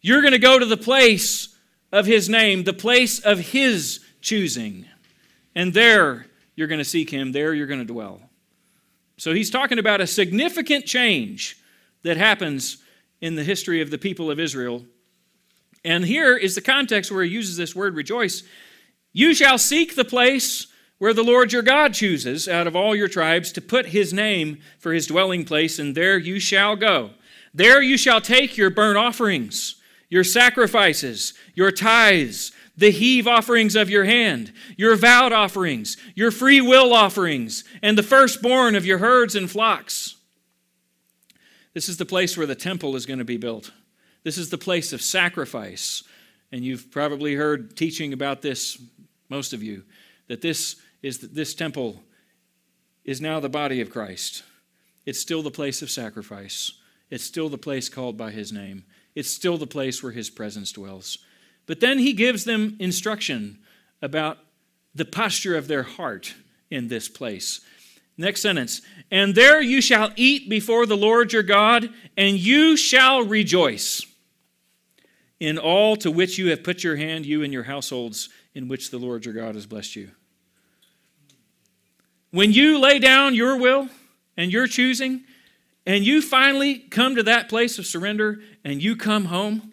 You're 0.01 0.21
going 0.21 0.33
to 0.33 0.39
go 0.39 0.61
to 0.61 0.65
the 0.65 0.77
place 0.77 1.57
of 1.91 2.07
His 2.07 2.29
name, 2.29 2.63
the 2.63 2.73
place 2.73 3.19
of 3.19 3.41
His 3.41 3.99
choosing. 4.21 4.87
And 5.57 5.75
there 5.75 6.27
you're 6.55 6.69
going 6.69 6.79
to 6.79 6.85
seek 6.85 7.11
Him, 7.11 7.33
there 7.33 7.53
you're 7.53 7.67
going 7.67 7.85
to 7.85 7.85
dwell. 7.85 8.21
So 9.17 9.35
he's 9.35 9.51
talking 9.51 9.81
about 9.81 10.01
a 10.01 10.07
significant 10.07 10.87
change 10.87 11.59
that 12.05 12.17
happens 12.17 12.79
in 13.21 13.35
the 13.35 13.43
history 13.43 13.81
of 13.81 13.91
the 13.91 13.99
people 13.99 14.31
of 14.31 14.39
Israel. 14.39 14.85
And 15.85 16.05
here 16.05 16.37
is 16.37 16.55
the 16.55 16.61
context 16.61 17.11
where 17.11 17.25
he 17.25 17.31
uses 17.31 17.57
this 17.57 17.75
word 17.75 17.95
rejoice. 17.95 18.43
You 19.13 19.35
shall 19.35 19.59
seek 19.59 19.95
the 19.95 20.05
place 20.05 20.69
where 20.99 21.13
the 21.13 21.25
Lord 21.25 21.53
your 21.53 21.63
God 21.63 21.95
chooses 21.95 22.47
out 22.47 22.67
of 22.67 22.77
all 22.77 22.95
your 22.95 23.09
tribes 23.09 23.51
to 23.53 23.61
put 23.61 23.87
his 23.87 24.13
name 24.13 24.61
for 24.79 24.93
his 24.93 25.09
dwelling 25.09 25.45
place, 25.45 25.79
and 25.79 25.97
there 25.97 26.17
you 26.17 26.39
shall 26.39 26.77
go. 26.77 27.11
There 27.53 27.83
you 27.83 27.97
shall 27.97 28.21
take 28.21 28.57
your 28.57 28.71
burnt 28.71 28.99
offerings 28.99 29.77
your 30.09 30.25
sacrifices, 30.25 31.33
your 31.55 31.73
tithes, 31.73 32.53
the 32.77 32.91
heave 32.91 33.27
offerings 33.27 33.75
of 33.75 33.89
your 33.89 34.05
hand, 34.05 34.53
your 34.77 34.95
vowed 34.95 35.33
offerings, 35.33 35.97
your 36.15 36.31
free 36.31 36.61
will 36.61 36.93
offerings, 36.93 37.65
and 37.81 37.97
the 37.97 38.03
firstborn 38.03 38.75
of 38.75 38.85
your 38.85 38.99
herds 38.99 39.35
and 39.35 39.51
flocks. 39.51 40.17
This 41.73 41.89
is 41.89 41.97
the 41.97 42.05
place 42.05 42.37
where 42.37 42.47
the 42.47 42.55
temple 42.55 42.95
is 42.95 43.07
going 43.07 43.21
to 43.21 43.25
be 43.25 43.39
built. 43.39 43.73
This 44.25 44.39
is 44.39 44.51
the 44.51 44.59
place 44.59 44.93
of 44.93 45.03
sacrifice. 45.03 46.05
And 46.51 46.65
you've 46.65 46.91
probably 46.91 47.35
heard 47.35 47.77
teaching 47.77 48.13
about 48.13 48.43
this, 48.43 48.81
most 49.29 49.53
of 49.53 49.63
you, 49.63 49.85
that 50.29 50.43
this 50.43 50.77
is 51.03 51.19
this 51.19 51.55
temple 51.55 52.03
is 53.05 53.21
now 53.21 53.41
the 53.41 53.49
body 53.49 53.81
of 53.81 53.91
Christ. 53.91 54.45
It's 55.05 55.19
still 55.19 55.43
the 55.43 55.51
place 55.51 55.83
of 55.83 55.91
sacrifice. 55.91 56.73
It's 57.11 57.25
still 57.25 57.49
the 57.49 57.59
place 57.59 57.89
called 57.89 58.17
by 58.17 58.31
his 58.31 58.53
name. 58.53 58.85
It's 59.15 59.31
still 59.31 59.59
the 59.59 59.67
place 59.67 60.03
where 60.03 60.13
his 60.13 60.31
presence 60.31 60.73
dwells. 60.73 61.19
But 61.67 61.81
then 61.81 61.99
he 61.99 62.13
gives 62.13 62.45
them 62.45 62.77
instruction 62.79 63.59
about 64.01 64.39
the 64.95 65.05
posture 65.05 65.57
of 65.57 65.69
their 65.69 65.83
heart 65.83 66.35
in 66.71 66.89
this 66.89 67.09
place. 67.09 67.61
Next 68.17 68.43
sentence 68.43 68.83
And 69.11 69.35
there 69.35 69.61
you 69.61 69.81
shall 69.81 70.13
eat 70.17 70.49
before 70.49 70.87
the 70.87 70.97
Lord 70.97 71.33
your 71.33 71.43
God, 71.43 71.91
and 72.17 72.39
you 72.39 72.77
shall 72.77 73.25
rejoice 73.25 74.07
in 75.43 75.59
all 75.59 75.97
to 75.97 76.09
which 76.09 76.39
you 76.39 76.51
have 76.51 76.63
put 76.63 76.85
your 76.85 76.95
hand, 76.95 77.27
you 77.27 77.43
and 77.43 77.53
your 77.53 77.65
households, 77.65 78.29
in 78.55 78.69
which 78.69 78.93
the 78.93 78.99
Lord 78.99 79.25
your 79.25 79.35
God 79.35 79.57
has 79.57 79.67
blessed 79.67 79.97
you. 79.97 80.13
When 82.31 82.53
you 82.53 82.79
lay 82.79 83.01
down 83.01 83.35
your 83.35 83.59
will 83.59 83.89
and 84.37 84.53
your 84.53 84.69
choosing, 84.69 85.25
and 85.85 86.07
you 86.07 86.23
finally 86.23 86.79
come 86.79 87.17
to 87.17 87.25
that 87.25 87.49
place 87.49 87.77
of 87.81 87.87
surrender 87.87 88.39
and 88.63 88.81
you 88.81 88.95
come 88.95 89.25
home, 89.25 89.73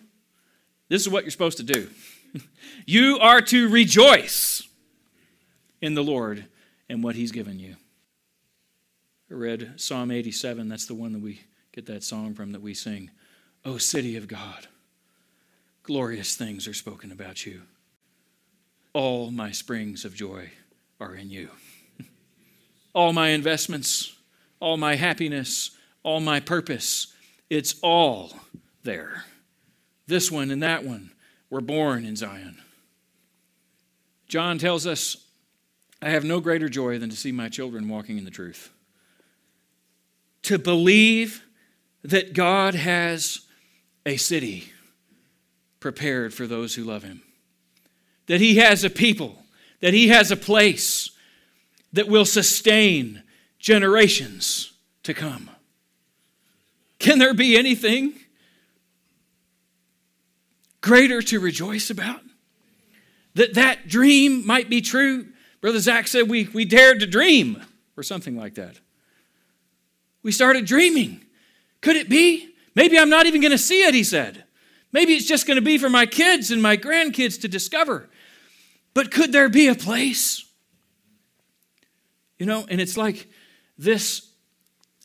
this 0.88 1.04
is 1.04 1.08
what 1.08 1.24
you're 1.24 1.30
supposed 1.30 1.58
to 1.58 1.64
do. 1.64 1.88
you 2.88 3.20
are 3.20 3.40
to 3.42 3.70
rejoice 3.70 4.68
in 5.84 5.94
the 5.94 6.04
Lord 6.04 6.48
and 6.90 7.04
what 7.04 7.14
He's 7.14 7.32
given 7.32 7.60
you. 7.60 7.76
I 9.30 9.36
read 9.36 9.74
Psalm 9.76 10.10
87. 10.10 10.68
That's 10.68 10.88
the 10.88 10.96
one 10.96 11.14
that 11.14 11.22
we 11.22 11.42
get 11.74 11.86
that 11.86 12.04
song 12.04 12.34
from 12.34 12.54
that 12.54 12.62
we 12.64 12.74
sing. 12.74 13.12
O 13.64 13.78
city 13.78 14.18
of 14.18 14.28
God, 14.28 14.68
glorious 15.90 16.36
things 16.36 16.68
are 16.68 16.74
spoken 16.76 17.12
about 17.12 17.48
you. 17.48 17.64
All 18.94 19.32
my 19.32 19.50
springs 19.50 20.06
of 20.06 20.14
joy 20.14 20.52
are 21.02 21.16
in 21.16 21.32
you. 21.32 21.50
all 22.94 23.12
my 23.12 23.30
investments, 23.30 24.16
all 24.60 24.78
my 24.78 24.94
happiness, 24.94 25.72
all 26.04 26.20
my 26.20 26.40
purpose. 26.40 27.08
It's 27.50 27.74
all 27.82 28.34
there. 28.84 29.24
This 30.06 30.32
one 30.32 30.52
and 30.52 30.62
that 30.62 30.84
one 30.84 31.10
were 31.50 31.60
born 31.60 32.06
in 32.06 32.16
Zion. 32.16 32.62
John 34.28 34.60
tells 34.60 34.86
us, 34.86 35.18
I 36.04 36.12
have 36.12 36.24
no 36.24 36.40
greater 36.40 36.70
joy 36.70 37.00
than 37.00 37.10
to 37.10 37.16
see 37.16 37.32
my 37.32 37.50
children 37.50 37.90
walking 37.90 38.20
in 38.20 38.26
the 38.26 38.30
truth. 38.30 38.70
To 40.44 40.60
believe 40.60 41.44
that 42.04 42.36
God 42.36 42.76
has 42.76 43.40
a 44.06 44.18
city 44.18 44.72
prepared 45.80 46.34
for 46.34 46.48
those 46.48 46.76
who 46.76 46.84
love 46.84 47.04
Him, 47.04 47.22
that 48.28 48.42
He 48.42 48.58
has 48.58 48.84
a 48.84 48.90
people, 48.90 49.44
that 49.82 49.94
He 49.94 50.10
has 50.10 50.32
a 50.32 50.38
place 50.38 51.12
that 51.94 52.08
will 52.08 52.26
sustain 52.26 53.24
generations 53.60 54.74
to 55.04 55.14
come. 55.14 55.50
Can 57.00 57.20
there 57.20 57.34
be 57.34 57.58
anything 57.58 58.14
greater 60.82 61.22
to 61.22 61.40
rejoice 61.40 61.90
about? 61.90 62.22
That 63.36 63.54
that 63.54 63.88
dream 63.88 64.46
might 64.46 64.70
be 64.70 64.82
true. 64.82 65.28
Brother 65.62 65.80
Zach 65.80 66.08
said 66.08 66.30
we, 66.30 66.50
we 66.54 66.66
dared 66.66 67.00
to 67.00 67.08
dream, 67.08 67.64
or 67.96 68.04
something 68.04 68.38
like 68.38 68.56
that. 68.56 68.80
We 70.24 70.32
started 70.32 70.66
dreaming. 70.66 71.26
Could 71.82 71.96
it 71.96 72.10
be? 72.10 72.50
Maybe 72.76 72.98
I'm 72.98 73.10
not 73.10 73.26
even 73.26 73.42
going 73.42 73.52
to 73.52 73.58
see 73.58 73.84
it, 73.84 73.94
he 73.94 74.04
said. 74.04 74.44
Maybe 74.92 75.14
it's 75.14 75.28
just 75.28 75.46
going 75.46 75.56
to 75.56 75.62
be 75.62 75.78
for 75.78 75.90
my 75.90 76.06
kids 76.06 76.52
and 76.52 76.62
my 76.62 76.78
grandkids 76.78 77.40
to 77.42 77.48
discover. 77.48 78.10
But 78.94 79.12
could 79.12 79.32
there 79.32 79.50
be 79.50 79.68
a 79.68 79.76
place? 79.76 80.46
You 82.38 82.46
know, 82.46 82.66
and 82.70 82.82
it's 82.82 82.98
like 82.98 83.28
this 83.78 84.30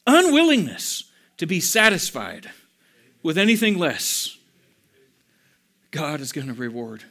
unwillingness 0.07 1.11
to 1.37 1.47
be 1.47 1.61
satisfied 1.61 2.51
with 3.23 3.39
anything 3.39 3.79
less, 3.79 4.37
God 5.91 6.21
is 6.21 6.33
going 6.33 6.49
to 6.49 6.55
reward. 6.55 7.05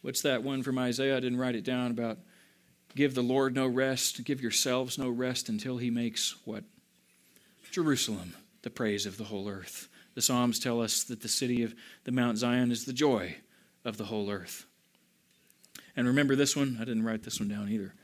What's 0.00 0.22
that 0.22 0.42
one 0.42 0.62
from 0.62 0.78
Isaiah? 0.78 1.16
I 1.16 1.20
didn't 1.20 1.38
write 1.38 1.54
it 1.54 1.64
down 1.64 1.90
about 1.90 2.18
give 2.96 3.14
the 3.14 3.22
Lord 3.22 3.54
no 3.54 3.66
rest, 3.66 4.24
give 4.24 4.40
yourselves 4.40 4.98
no 4.98 5.08
rest 5.08 5.48
until 5.48 5.78
he 5.78 5.90
makes 5.90 6.34
what? 6.44 6.64
Jerusalem, 7.70 8.34
the 8.62 8.70
praise 8.70 9.06
of 9.06 9.16
the 9.16 9.24
whole 9.24 9.48
earth. 9.48 9.88
The 10.14 10.22
Psalms 10.22 10.58
tell 10.58 10.80
us 10.80 11.04
that 11.04 11.22
the 11.22 11.28
city 11.28 11.62
of 11.62 11.74
the 12.04 12.12
Mount 12.12 12.38
Zion 12.38 12.70
is 12.70 12.84
the 12.84 12.92
joy 12.92 13.36
of 13.84 13.96
the 13.96 14.04
whole 14.04 14.30
earth. 14.30 14.66
And 15.96 16.06
remember 16.06 16.36
this 16.36 16.56
one? 16.56 16.76
I 16.80 16.84
didn't 16.84 17.04
write 17.04 17.22
this 17.22 17.40
one 17.40 17.48
down 17.48 17.68
either. 17.68 17.94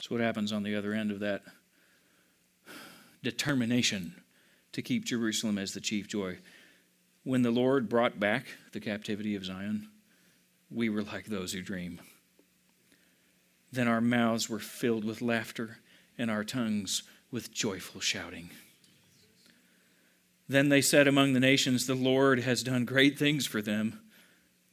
So, 0.00 0.14
what 0.14 0.20
happens 0.20 0.52
on 0.52 0.62
the 0.62 0.74
other 0.74 0.92
end 0.92 1.10
of 1.10 1.20
that 1.20 1.42
determination 3.22 4.14
to 4.72 4.82
keep 4.82 5.04
Jerusalem 5.04 5.58
as 5.58 5.72
the 5.72 5.80
chief 5.80 6.08
joy. 6.08 6.38
When 7.24 7.42
the 7.42 7.50
Lord 7.50 7.88
brought 7.88 8.18
back 8.18 8.46
the 8.72 8.80
captivity 8.80 9.36
of 9.36 9.44
Zion, 9.44 9.88
we 10.70 10.88
were 10.88 11.02
like 11.02 11.26
those 11.26 11.52
who 11.52 11.62
dream. 11.62 12.00
Then 13.70 13.88
our 13.88 14.00
mouths 14.00 14.50
were 14.50 14.58
filled 14.58 15.04
with 15.04 15.22
laughter 15.22 15.78
and 16.18 16.30
our 16.30 16.44
tongues 16.44 17.02
with 17.30 17.52
joyful 17.52 18.00
shouting. 18.00 18.50
Then 20.52 20.68
they 20.68 20.82
said 20.82 21.08
among 21.08 21.32
the 21.32 21.40
nations, 21.40 21.86
The 21.86 21.94
Lord 21.94 22.40
has 22.40 22.62
done 22.62 22.84
great 22.84 23.18
things 23.18 23.46
for 23.46 23.62
them. 23.62 24.00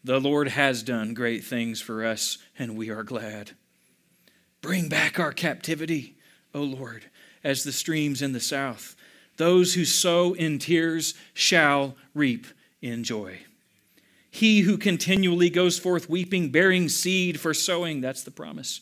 The 0.04 0.20
Lord 0.20 0.50
has 0.50 0.84
done 0.84 1.14
great 1.14 1.46
things 1.46 1.80
for 1.80 2.06
us, 2.06 2.38
and 2.58 2.76
we 2.76 2.90
are 2.90 3.04
glad. 3.04 3.52
Bring 4.62 4.90
back 4.90 5.20
our 5.20 5.32
captivity, 5.32 6.18
O 6.54 6.62
Lord, 6.62 7.06
as 7.46 7.64
the 7.64 7.72
streams 7.72 8.22
in 8.22 8.34
the 8.34 8.42
south. 8.42 8.98
Those 9.38 9.74
who 9.74 9.86
sow 9.86 10.34
in 10.34 10.60
tears 10.60 11.14
shall 11.34 11.96
reap 12.14 12.46
in 12.82 13.06
joy. 13.06 13.40
He 14.30 14.62
who 14.62 14.78
continually 14.78 15.50
goes 15.50 15.80
forth 15.80 16.10
weeping, 16.10 16.50
bearing 16.50 16.90
seed 16.90 17.40
for 17.40 17.54
sowing, 17.54 18.02
that's 18.02 18.24
the 18.24 18.32
promise, 18.32 18.82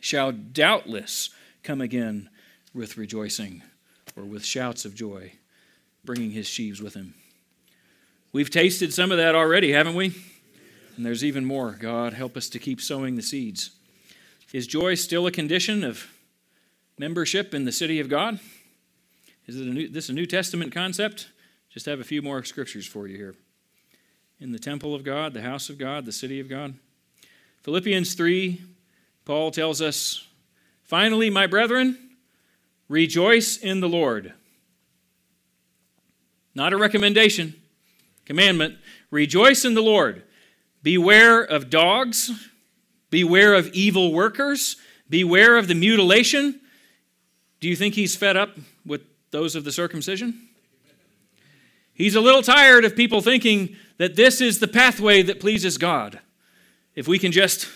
shall 0.00 0.32
doubtless 0.32 1.28
come 1.62 1.82
again 1.82 2.30
with 2.72 2.96
rejoicing 2.96 3.62
or 4.16 4.24
with 4.24 4.42
shouts 4.42 4.86
of 4.86 4.94
joy, 4.94 5.32
bringing 6.04 6.30
his 6.30 6.46
sheaves 6.46 6.82
with 6.82 6.94
him. 6.94 7.14
We've 8.32 8.50
tasted 8.50 8.92
some 8.92 9.12
of 9.12 9.18
that 9.18 9.34
already, 9.34 9.72
haven't 9.72 9.94
we? 9.94 10.14
And 10.96 11.04
there's 11.04 11.24
even 11.24 11.44
more. 11.44 11.72
God, 11.72 12.12
help 12.12 12.36
us 12.36 12.48
to 12.50 12.58
keep 12.58 12.80
sowing 12.80 13.16
the 13.16 13.22
seeds. 13.22 13.70
Is 14.52 14.66
joy 14.66 14.94
still 14.94 15.26
a 15.26 15.32
condition 15.32 15.82
of 15.82 16.06
membership 16.98 17.54
in 17.54 17.64
the 17.64 17.72
city 17.72 18.00
of 18.00 18.08
God? 18.08 18.38
Is 19.46 19.60
it 19.60 19.66
a 19.66 19.70
new, 19.70 19.88
this 19.88 20.08
a 20.08 20.12
New 20.12 20.26
Testament 20.26 20.72
concept? 20.72 21.28
Just 21.70 21.86
have 21.86 22.00
a 22.00 22.04
few 22.04 22.22
more 22.22 22.44
scriptures 22.44 22.86
for 22.86 23.08
you 23.08 23.16
here. 23.16 23.34
In 24.40 24.52
the 24.52 24.58
temple 24.58 24.94
of 24.94 25.04
God, 25.04 25.34
the 25.34 25.42
house 25.42 25.68
of 25.70 25.78
God, 25.78 26.06
the 26.06 26.12
city 26.12 26.38
of 26.38 26.48
God. 26.48 26.74
Philippians 27.62 28.14
3, 28.14 28.62
Paul 29.24 29.50
tells 29.50 29.80
us, 29.82 30.26
Finally, 30.82 31.30
my 31.30 31.46
brethren, 31.46 31.98
rejoice 32.88 33.56
in 33.56 33.80
the 33.80 33.88
Lord. 33.88 34.34
Not 36.54 36.72
a 36.72 36.76
recommendation, 36.76 37.54
commandment. 38.24 38.76
Rejoice 39.10 39.64
in 39.64 39.74
the 39.74 39.82
Lord. 39.82 40.22
Beware 40.82 41.42
of 41.42 41.70
dogs. 41.70 42.30
Beware 43.10 43.54
of 43.54 43.68
evil 43.68 44.12
workers. 44.12 44.76
Beware 45.08 45.56
of 45.56 45.68
the 45.68 45.74
mutilation. 45.74 46.60
Do 47.60 47.68
you 47.68 47.76
think 47.76 47.94
he's 47.94 48.16
fed 48.16 48.36
up 48.36 48.56
with 48.84 49.02
those 49.30 49.56
of 49.56 49.64
the 49.64 49.72
circumcision? 49.72 50.48
He's 51.92 52.14
a 52.14 52.20
little 52.20 52.42
tired 52.42 52.84
of 52.84 52.96
people 52.96 53.20
thinking 53.20 53.76
that 53.98 54.16
this 54.16 54.40
is 54.40 54.58
the 54.58 54.68
pathway 54.68 55.22
that 55.22 55.40
pleases 55.40 55.78
God. 55.78 56.18
If 56.94 57.08
we 57.08 57.18
can 57.18 57.32
just 57.32 57.68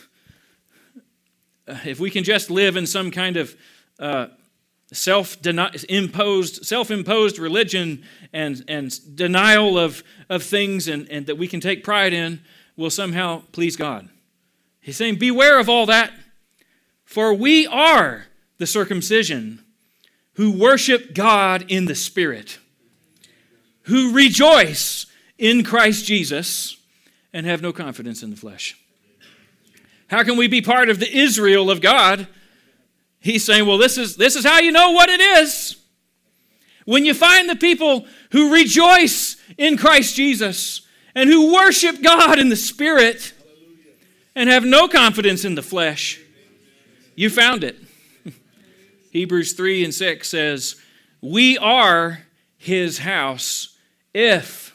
uh, 1.66 1.79
if 1.85 2.01
we 2.01 2.11
can 2.11 2.24
just 2.24 2.51
live 2.51 2.76
in 2.76 2.87
some 2.87 3.11
kind 3.11 3.37
of 3.37 3.57
uh, 3.99 4.29
self-imposed 4.93 6.64
self-imposed 6.64 7.39
religion 7.39 8.03
and, 8.32 8.64
and 8.68 9.16
denial 9.16 9.78
of, 9.78 10.03
of 10.30 10.43
things 10.43 10.89
and, 10.89 11.09
and 11.11 11.26
that 11.26 11.36
we 11.36 11.47
can 11.47 11.61
take 11.61 11.84
pride 11.84 12.12
in 12.12 12.41
will 12.76 12.91
somehow 12.91 13.43
please 13.53 13.76
God. 13.76 14.09
He's 14.80 14.97
saying, 14.97 15.16
Beware 15.16 15.59
of 15.59 15.68
all 15.68 15.84
that, 15.86 16.12
for 17.05 17.34
we 17.34 17.66
are 17.66 18.26
the 18.57 18.66
circumcision 18.66 19.62
who 20.34 20.53
worship 20.53 21.14
God 21.14 21.66
in 21.68 21.86
the 21.86 21.95
Spirit, 21.95 22.59
who 23.82 24.12
rejoice 24.12 25.07
in 25.36 25.64
Christ 25.64 26.07
Jesus 26.07 26.76
and 27.32 27.45
have 27.45 27.61
no 27.61 27.72
confidence 27.72 28.22
in 28.22 28.30
the 28.30 28.36
flesh. 28.36 28.76
How 30.09 30.22
can 30.22 30.36
we 30.36 30.49
be 30.49 30.62
part 30.62 30.89
of 30.89 31.01
the 31.01 31.14
Israel 31.14 31.70
of 31.70 31.80
God? 31.80 32.26
He's 33.29 33.45
saying, 33.45 33.66
well, 33.66 33.76
this 33.76 33.99
is, 33.99 34.16
this 34.16 34.37
is 34.37 34.45
how 34.47 34.59
you 34.59 34.72
know 34.72 34.93
what 34.93 35.11
it 35.11 35.20
is. 35.20 35.76
When 36.87 37.05
you 37.05 37.12
find 37.12 37.47
the 37.47 37.57
people 37.57 38.07
who 38.33 38.55
rejoice 38.55 39.37
in 39.59 39.76
Christ 39.76 40.16
Jesus 40.16 40.81
and 41.14 41.29
who 41.29 41.53
worship 41.53 42.03
God 42.03 42.39
in 42.39 42.49
the 42.49 42.57
Spirit 42.57 43.35
and 44.35 44.49
have 44.49 44.64
no 44.64 44.89
confidence 44.89 45.45
in 45.45 45.57
the 45.57 45.62
flesh, 45.62 46.18
you 47.16 47.29
found 47.29 47.64
it. 47.64 47.76
Hebrews 49.11 49.53
3 49.53 49.85
and 49.85 49.93
6 49.93 50.26
says, 50.26 50.76
We 51.20 51.59
are 51.59 52.20
his 52.57 53.01
house 53.01 53.76
if 54.14 54.74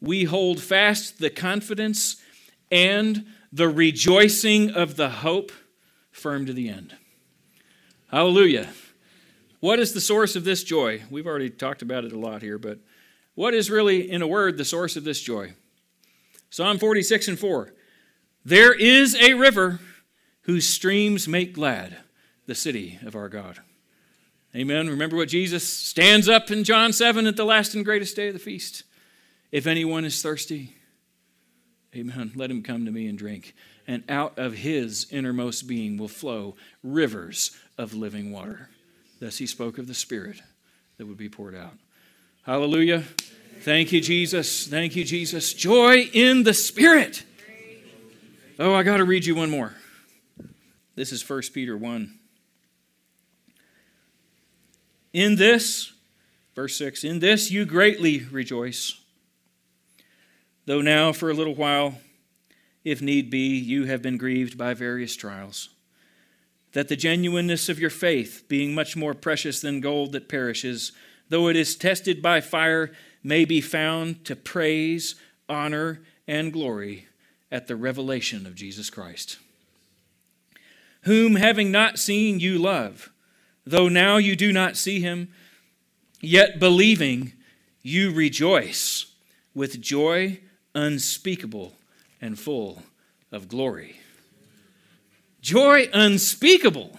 we 0.00 0.24
hold 0.24 0.60
fast 0.60 1.20
the 1.20 1.30
confidence 1.30 2.16
and 2.72 3.24
the 3.52 3.68
rejoicing 3.68 4.72
of 4.72 4.96
the 4.96 5.10
hope 5.10 5.52
firm 6.10 6.44
to 6.46 6.52
the 6.52 6.68
end. 6.68 6.96
Hallelujah. 8.12 8.68
What 9.60 9.78
is 9.78 9.94
the 9.94 10.00
source 10.00 10.36
of 10.36 10.44
this 10.44 10.62
joy? 10.62 11.02
We've 11.08 11.26
already 11.26 11.48
talked 11.48 11.80
about 11.80 12.04
it 12.04 12.12
a 12.12 12.18
lot 12.18 12.42
here, 12.42 12.58
but 12.58 12.78
what 13.34 13.54
is 13.54 13.70
really, 13.70 14.10
in 14.10 14.20
a 14.20 14.26
word, 14.26 14.58
the 14.58 14.66
source 14.66 14.96
of 14.96 15.04
this 15.04 15.22
joy? 15.22 15.54
Psalm 16.50 16.78
46 16.78 17.28
and 17.28 17.38
4. 17.38 17.72
There 18.44 18.74
is 18.74 19.14
a 19.14 19.32
river 19.32 19.80
whose 20.42 20.68
streams 20.68 21.26
make 21.26 21.54
glad 21.54 21.96
the 22.44 22.54
city 22.54 22.98
of 23.02 23.16
our 23.16 23.30
God. 23.30 23.60
Amen. 24.54 24.90
Remember 24.90 25.16
what 25.16 25.30
Jesus 25.30 25.66
stands 25.66 26.28
up 26.28 26.50
in 26.50 26.64
John 26.64 26.92
7 26.92 27.26
at 27.26 27.36
the 27.36 27.46
last 27.46 27.74
and 27.74 27.82
greatest 27.82 28.14
day 28.14 28.28
of 28.28 28.34
the 28.34 28.38
feast. 28.38 28.82
If 29.50 29.66
anyone 29.66 30.04
is 30.04 30.20
thirsty, 30.20 30.76
amen, 31.96 32.32
let 32.34 32.50
him 32.50 32.62
come 32.62 32.84
to 32.84 32.92
me 32.92 33.06
and 33.06 33.16
drink. 33.16 33.54
And 33.86 34.04
out 34.10 34.38
of 34.38 34.52
his 34.52 35.06
innermost 35.10 35.66
being 35.66 35.96
will 35.96 36.08
flow 36.08 36.56
rivers 36.82 37.52
of 37.78 37.94
living 37.94 38.32
water. 38.32 38.68
Thus 39.20 39.38
he 39.38 39.46
spoke 39.46 39.78
of 39.78 39.86
the 39.86 39.94
Spirit 39.94 40.40
that 40.98 41.06
would 41.06 41.16
be 41.16 41.28
poured 41.28 41.54
out. 41.54 41.74
Hallelujah. 42.44 43.04
Thank 43.60 43.92
you, 43.92 44.00
Jesus. 44.00 44.66
Thank 44.66 44.96
you, 44.96 45.04
Jesus. 45.04 45.54
Joy 45.54 46.10
in 46.12 46.42
the 46.42 46.54
Spirit. 46.54 47.24
Oh, 48.58 48.74
I 48.74 48.82
got 48.82 48.98
to 48.98 49.04
read 49.04 49.24
you 49.24 49.34
one 49.34 49.50
more. 49.50 49.74
This 50.94 51.12
is 51.12 51.28
1 51.28 51.42
Peter 51.54 51.76
1. 51.76 52.18
In 55.12 55.36
this, 55.36 55.92
verse 56.54 56.76
6, 56.76 57.04
in 57.04 57.18
this 57.20 57.50
you 57.50 57.64
greatly 57.64 58.20
rejoice, 58.30 59.00
though 60.66 60.80
now 60.80 61.12
for 61.12 61.30
a 61.30 61.34
little 61.34 61.54
while, 61.54 61.98
if 62.84 63.00
need 63.00 63.30
be, 63.30 63.56
you 63.56 63.84
have 63.84 64.02
been 64.02 64.16
grieved 64.16 64.58
by 64.58 64.74
various 64.74 65.14
trials, 65.14 65.68
that 66.72 66.88
the 66.88 66.96
genuineness 66.96 67.68
of 67.68 67.78
your 67.78 67.90
faith, 67.90 68.44
being 68.48 68.74
much 68.74 68.96
more 68.96 69.14
precious 69.14 69.60
than 69.60 69.80
gold 69.80 70.12
that 70.12 70.28
perishes, 70.28 70.92
though 71.28 71.48
it 71.48 71.56
is 71.56 71.76
tested 71.76 72.22
by 72.22 72.40
fire, 72.40 72.90
may 73.22 73.44
be 73.44 73.60
found 73.60 74.24
to 74.24 74.34
praise, 74.34 75.14
honor, 75.48 76.02
and 76.26 76.52
glory 76.52 77.06
at 77.50 77.66
the 77.66 77.76
revelation 77.76 78.46
of 78.46 78.54
Jesus 78.54 78.90
Christ, 78.90 79.38
whom 81.02 81.36
having 81.36 81.70
not 81.70 81.98
seen 81.98 82.40
you 82.40 82.58
love 82.58 83.12
Though 83.64 83.88
now 83.88 84.16
you 84.16 84.34
do 84.34 84.52
not 84.52 84.76
see 84.76 85.00
him, 85.00 85.28
yet 86.20 86.58
believing, 86.58 87.32
you 87.82 88.12
rejoice 88.12 89.06
with 89.54 89.80
joy 89.80 90.40
unspeakable 90.74 91.74
and 92.20 92.38
full 92.38 92.82
of 93.30 93.48
glory. 93.48 94.00
Joy 95.42 95.90
unspeakable. 95.92 96.98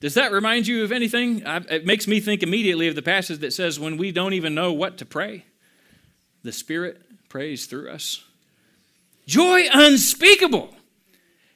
Does 0.00 0.14
that 0.14 0.30
remind 0.30 0.68
you 0.68 0.84
of 0.84 0.92
anything? 0.92 1.42
It 1.44 1.84
makes 1.84 2.06
me 2.06 2.20
think 2.20 2.44
immediately 2.44 2.86
of 2.86 2.94
the 2.94 3.02
passage 3.02 3.40
that 3.40 3.52
says, 3.52 3.80
when 3.80 3.96
we 3.96 4.12
don't 4.12 4.34
even 4.34 4.54
know 4.54 4.72
what 4.72 4.98
to 4.98 5.04
pray, 5.04 5.44
the 6.44 6.52
Spirit 6.52 7.00
prays 7.28 7.66
through 7.66 7.90
us. 7.90 8.22
Joy 9.26 9.66
unspeakable. 9.72 10.74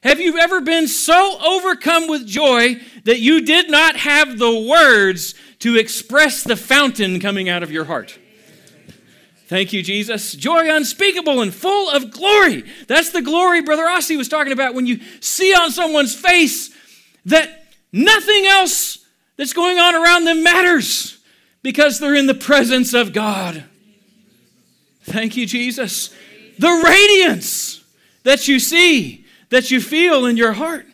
Have 0.02 0.18
you 0.18 0.38
ever 0.38 0.60
been 0.60 0.88
so 0.88 1.38
overcome 1.40 2.08
with 2.08 2.26
joy 2.26 2.80
that 3.04 3.20
you 3.20 3.42
did 3.42 3.70
not 3.70 3.96
have 3.96 4.38
the 4.38 4.66
words 4.68 5.34
to 5.60 5.76
express 5.76 6.42
the 6.42 6.56
fountain 6.56 7.20
coming 7.20 7.48
out 7.48 7.62
of 7.62 7.70
your 7.70 7.84
heart? 7.84 8.18
Thank 9.53 9.74
you, 9.74 9.82
Jesus. 9.82 10.32
Joy 10.32 10.74
unspeakable 10.74 11.42
and 11.42 11.53
full 11.53 11.90
of 11.90 12.11
glory. 12.11 12.64
That's 12.86 13.11
the 13.11 13.20
glory 13.20 13.61
Brother 13.61 13.84
Ossie 13.84 14.16
was 14.16 14.26
talking 14.26 14.55
about 14.55 14.72
when 14.72 14.86
you 14.86 14.98
see 15.20 15.53
on 15.55 15.70
someone's 15.70 16.14
face 16.14 16.74
that 17.26 17.66
nothing 17.92 18.46
else 18.46 19.05
that's 19.36 19.53
going 19.53 19.78
on 19.78 19.94
around 19.94 20.24
them 20.24 20.42
matters 20.42 21.18
because 21.62 21.98
they're 21.98 22.14
in 22.14 22.26
the 22.26 22.34
presence 22.34 22.94
of 22.94 23.12
God. 23.12 23.62
Thank 25.03 25.36
you, 25.36 25.44
Jesus. 25.44 26.14
The 26.59 26.82
radiance 26.82 27.84
that 28.22 28.48
you 28.48 28.59
see 28.59 29.26
that 29.50 29.70
you 29.70 29.82
feel 29.82 30.24
in 30.24 30.38
your 30.38 30.55
heart. 30.55 30.86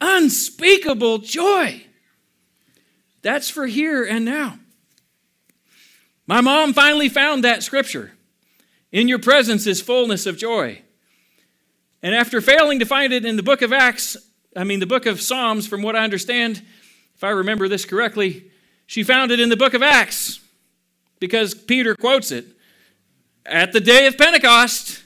Unspeakable 0.00 1.18
joy. 1.18 1.84
That's 3.22 3.48
for 3.48 3.68
here 3.68 4.02
and 4.04 4.24
now. 4.24 4.58
My 6.30 6.40
mom 6.40 6.72
finally 6.72 7.08
found 7.08 7.42
that 7.42 7.64
scripture. 7.64 8.12
In 8.92 9.08
your 9.08 9.18
presence 9.18 9.66
is 9.66 9.82
fullness 9.82 10.26
of 10.26 10.38
joy. 10.38 10.82
And 12.04 12.14
after 12.14 12.40
failing 12.40 12.78
to 12.78 12.86
find 12.86 13.12
it 13.12 13.24
in 13.24 13.34
the 13.34 13.42
book 13.42 13.62
of 13.62 13.72
Acts, 13.72 14.16
I 14.54 14.62
mean, 14.62 14.78
the 14.78 14.86
book 14.86 15.06
of 15.06 15.20
Psalms, 15.20 15.66
from 15.66 15.82
what 15.82 15.96
I 15.96 16.04
understand, 16.04 16.62
if 17.16 17.24
I 17.24 17.30
remember 17.30 17.66
this 17.66 17.84
correctly, 17.84 18.48
she 18.86 19.02
found 19.02 19.32
it 19.32 19.40
in 19.40 19.48
the 19.48 19.56
book 19.56 19.74
of 19.74 19.82
Acts 19.82 20.38
because 21.18 21.52
Peter 21.52 21.96
quotes 21.96 22.30
it. 22.30 22.46
At 23.44 23.72
the 23.72 23.80
day 23.80 24.06
of 24.06 24.16
Pentecost, 24.16 25.02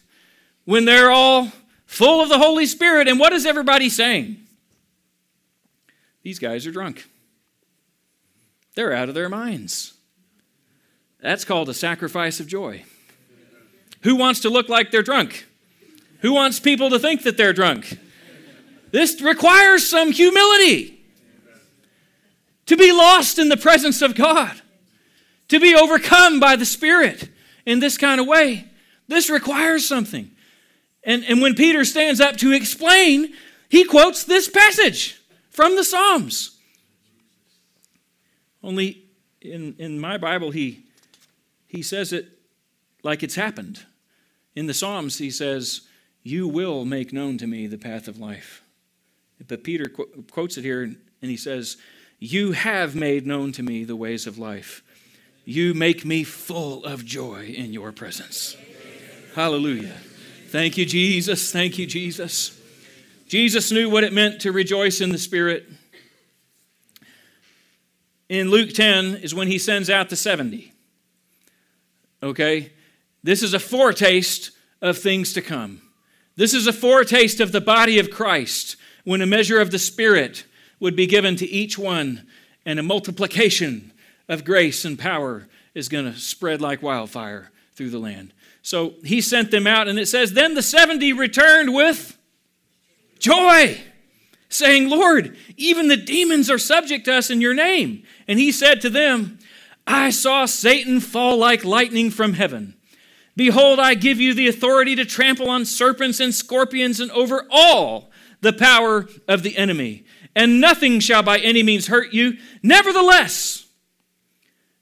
when 0.66 0.84
they're 0.84 1.10
all 1.10 1.52
full 1.86 2.20
of 2.20 2.28
the 2.28 2.38
Holy 2.38 2.66
Spirit. 2.66 3.08
And 3.08 3.18
what 3.18 3.32
is 3.32 3.46
everybody 3.46 3.88
saying? 3.88 4.36
These 6.22 6.38
guys 6.38 6.66
are 6.66 6.70
drunk. 6.70 7.08
They're 8.74 8.92
out 8.92 9.08
of 9.08 9.14
their 9.14 9.30
minds. 9.30 9.93
That's 11.24 11.46
called 11.46 11.70
a 11.70 11.74
sacrifice 11.74 12.38
of 12.38 12.46
joy. 12.46 12.84
Who 14.02 14.14
wants 14.14 14.40
to 14.40 14.50
look 14.50 14.68
like 14.68 14.90
they're 14.90 15.02
drunk? 15.02 15.46
Who 16.20 16.34
wants 16.34 16.60
people 16.60 16.90
to 16.90 16.98
think 16.98 17.22
that 17.22 17.38
they're 17.38 17.54
drunk? 17.54 17.98
This 18.90 19.22
requires 19.22 19.88
some 19.88 20.12
humility. 20.12 21.02
To 22.66 22.76
be 22.76 22.92
lost 22.92 23.38
in 23.38 23.48
the 23.48 23.56
presence 23.56 24.02
of 24.02 24.14
God, 24.14 24.60
to 25.48 25.58
be 25.58 25.74
overcome 25.74 26.40
by 26.40 26.56
the 26.56 26.66
Spirit 26.66 27.30
in 27.64 27.80
this 27.80 27.96
kind 27.96 28.20
of 28.20 28.26
way, 28.26 28.68
this 29.08 29.30
requires 29.30 29.88
something. 29.88 30.30
And, 31.04 31.24
and 31.24 31.40
when 31.40 31.54
Peter 31.54 31.86
stands 31.86 32.20
up 32.20 32.36
to 32.36 32.52
explain, 32.52 33.32
he 33.70 33.84
quotes 33.84 34.24
this 34.24 34.50
passage 34.50 35.18
from 35.48 35.76
the 35.76 35.84
Psalms. 35.84 36.58
Only 38.62 39.06
in, 39.40 39.74
in 39.78 39.98
my 39.98 40.18
Bible, 40.18 40.50
he, 40.50 40.84
he 41.74 41.82
says 41.82 42.12
it 42.12 42.28
like 43.02 43.22
it's 43.22 43.34
happened. 43.34 43.84
In 44.54 44.66
the 44.66 44.74
Psalms, 44.74 45.18
he 45.18 45.30
says, 45.30 45.82
You 46.22 46.46
will 46.46 46.84
make 46.84 47.12
known 47.12 47.38
to 47.38 47.46
me 47.46 47.66
the 47.66 47.78
path 47.78 48.06
of 48.06 48.18
life. 48.18 48.62
But 49.46 49.64
Peter 49.64 49.86
qu- 49.86 50.24
quotes 50.30 50.56
it 50.56 50.64
here 50.64 50.82
and 50.82 50.96
he 51.20 51.36
says, 51.36 51.76
You 52.20 52.52
have 52.52 52.94
made 52.94 53.26
known 53.26 53.52
to 53.52 53.62
me 53.62 53.84
the 53.84 53.96
ways 53.96 54.26
of 54.26 54.38
life. 54.38 54.82
You 55.44 55.74
make 55.74 56.04
me 56.04 56.22
full 56.24 56.84
of 56.84 57.04
joy 57.04 57.46
in 57.46 57.72
your 57.72 57.92
presence. 57.92 58.56
Hallelujah. 59.34 59.96
Thank 60.48 60.78
you, 60.78 60.86
Jesus. 60.86 61.50
Thank 61.50 61.78
you, 61.78 61.86
Jesus. 61.86 62.60
Jesus 63.26 63.72
knew 63.72 63.90
what 63.90 64.04
it 64.04 64.12
meant 64.12 64.40
to 64.42 64.52
rejoice 64.52 65.00
in 65.00 65.10
the 65.10 65.18
Spirit. 65.18 65.66
In 68.28 68.50
Luke 68.50 68.72
10 68.72 69.16
is 69.16 69.34
when 69.34 69.48
he 69.48 69.58
sends 69.58 69.90
out 69.90 70.08
the 70.08 70.16
70. 70.16 70.73
Okay? 72.24 72.72
This 73.22 73.42
is 73.42 73.54
a 73.54 73.60
foretaste 73.60 74.50
of 74.82 74.98
things 74.98 75.32
to 75.34 75.42
come. 75.42 75.82
This 76.36 76.54
is 76.54 76.66
a 76.66 76.72
foretaste 76.72 77.38
of 77.38 77.52
the 77.52 77.60
body 77.60 77.98
of 77.98 78.10
Christ 78.10 78.76
when 79.04 79.20
a 79.20 79.26
measure 79.26 79.60
of 79.60 79.70
the 79.70 79.78
Spirit 79.78 80.44
would 80.80 80.96
be 80.96 81.06
given 81.06 81.36
to 81.36 81.46
each 81.46 81.78
one, 81.78 82.26
and 82.66 82.78
a 82.78 82.82
multiplication 82.82 83.92
of 84.28 84.44
grace 84.44 84.84
and 84.84 84.98
power 84.98 85.46
is 85.74 85.88
going 85.88 86.04
to 86.06 86.18
spread 86.18 86.60
like 86.60 86.82
wildfire 86.82 87.50
through 87.74 87.90
the 87.90 87.98
land. 87.98 88.32
So 88.62 88.94
he 89.04 89.20
sent 89.20 89.50
them 89.50 89.66
out, 89.66 89.88
and 89.88 89.98
it 89.98 90.06
says, 90.06 90.32
Then 90.32 90.54
the 90.54 90.62
70 90.62 91.12
returned 91.12 91.74
with 91.74 92.18
joy, 93.18 93.78
saying, 94.48 94.88
Lord, 94.88 95.36
even 95.56 95.88
the 95.88 95.96
demons 95.96 96.50
are 96.50 96.58
subject 96.58 97.04
to 97.04 97.14
us 97.14 97.30
in 97.30 97.40
your 97.40 97.54
name. 97.54 98.02
And 98.26 98.38
he 98.38 98.50
said 98.50 98.80
to 98.80 98.90
them, 98.90 99.38
I 99.87 100.11
saw 100.11 100.47
Satan 100.47 101.01
fall 101.01 101.37
like 101.37 101.64
lightning 101.64 102.11
from 102.11 102.35
heaven. 102.35 102.74
Behold, 103.37 103.80
I 103.80 103.95
give 103.95 104.20
you 104.20 104.32
the 104.32 104.49
authority 104.49 104.95
to 104.97 105.05
trample 105.05 105.51
on 105.51 105.64
serpents 105.64 106.20
and 106.20 106.35
scorpions 106.35 107.01
and 107.01 107.11
over 107.11 107.47
all 107.51 108.11
the 108.41 108.53
power 108.53 109.09
of 109.26 109.43
the 109.43 109.57
enemy, 109.57 110.05
and 110.37 110.61
nothing 110.61 111.01
shall 111.01 111.22
by 111.22 111.39
any 111.39 111.62
means 111.62 111.89
hurt 111.89 112.12
you. 112.12 112.37
Nevertheless, 112.62 113.66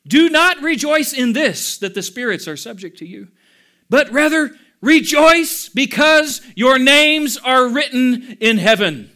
do 0.07 0.29
not 0.29 0.61
rejoice 0.61 1.13
in 1.13 1.33
this, 1.33 1.79
that 1.79 1.95
the 1.95 2.03
spirits 2.03 2.49
are 2.49 2.57
subject 2.57 2.99
to 2.99 3.07
you, 3.07 3.29
but 3.89 4.11
rather 4.11 4.51
rejoice 4.81 5.69
because 5.69 6.43
your 6.57 6.79
names 6.79 7.39
are 7.39 7.69
written 7.69 8.37
in 8.41 8.59
heaven. 8.59 9.11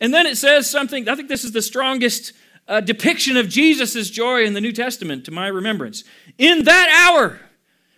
And 0.00 0.12
then 0.12 0.26
it 0.26 0.36
says 0.36 0.68
something, 0.68 1.08
I 1.08 1.14
think 1.14 1.28
this 1.28 1.44
is 1.44 1.52
the 1.52 1.62
strongest 1.62 2.34
uh, 2.68 2.80
depiction 2.80 3.36
of 3.36 3.48
Jesus' 3.48 4.10
joy 4.10 4.44
in 4.44 4.54
the 4.54 4.60
New 4.60 4.72
Testament 4.72 5.24
to 5.24 5.30
my 5.30 5.48
remembrance. 5.48 6.04
In 6.38 6.64
that 6.64 6.88
hour, 7.08 7.40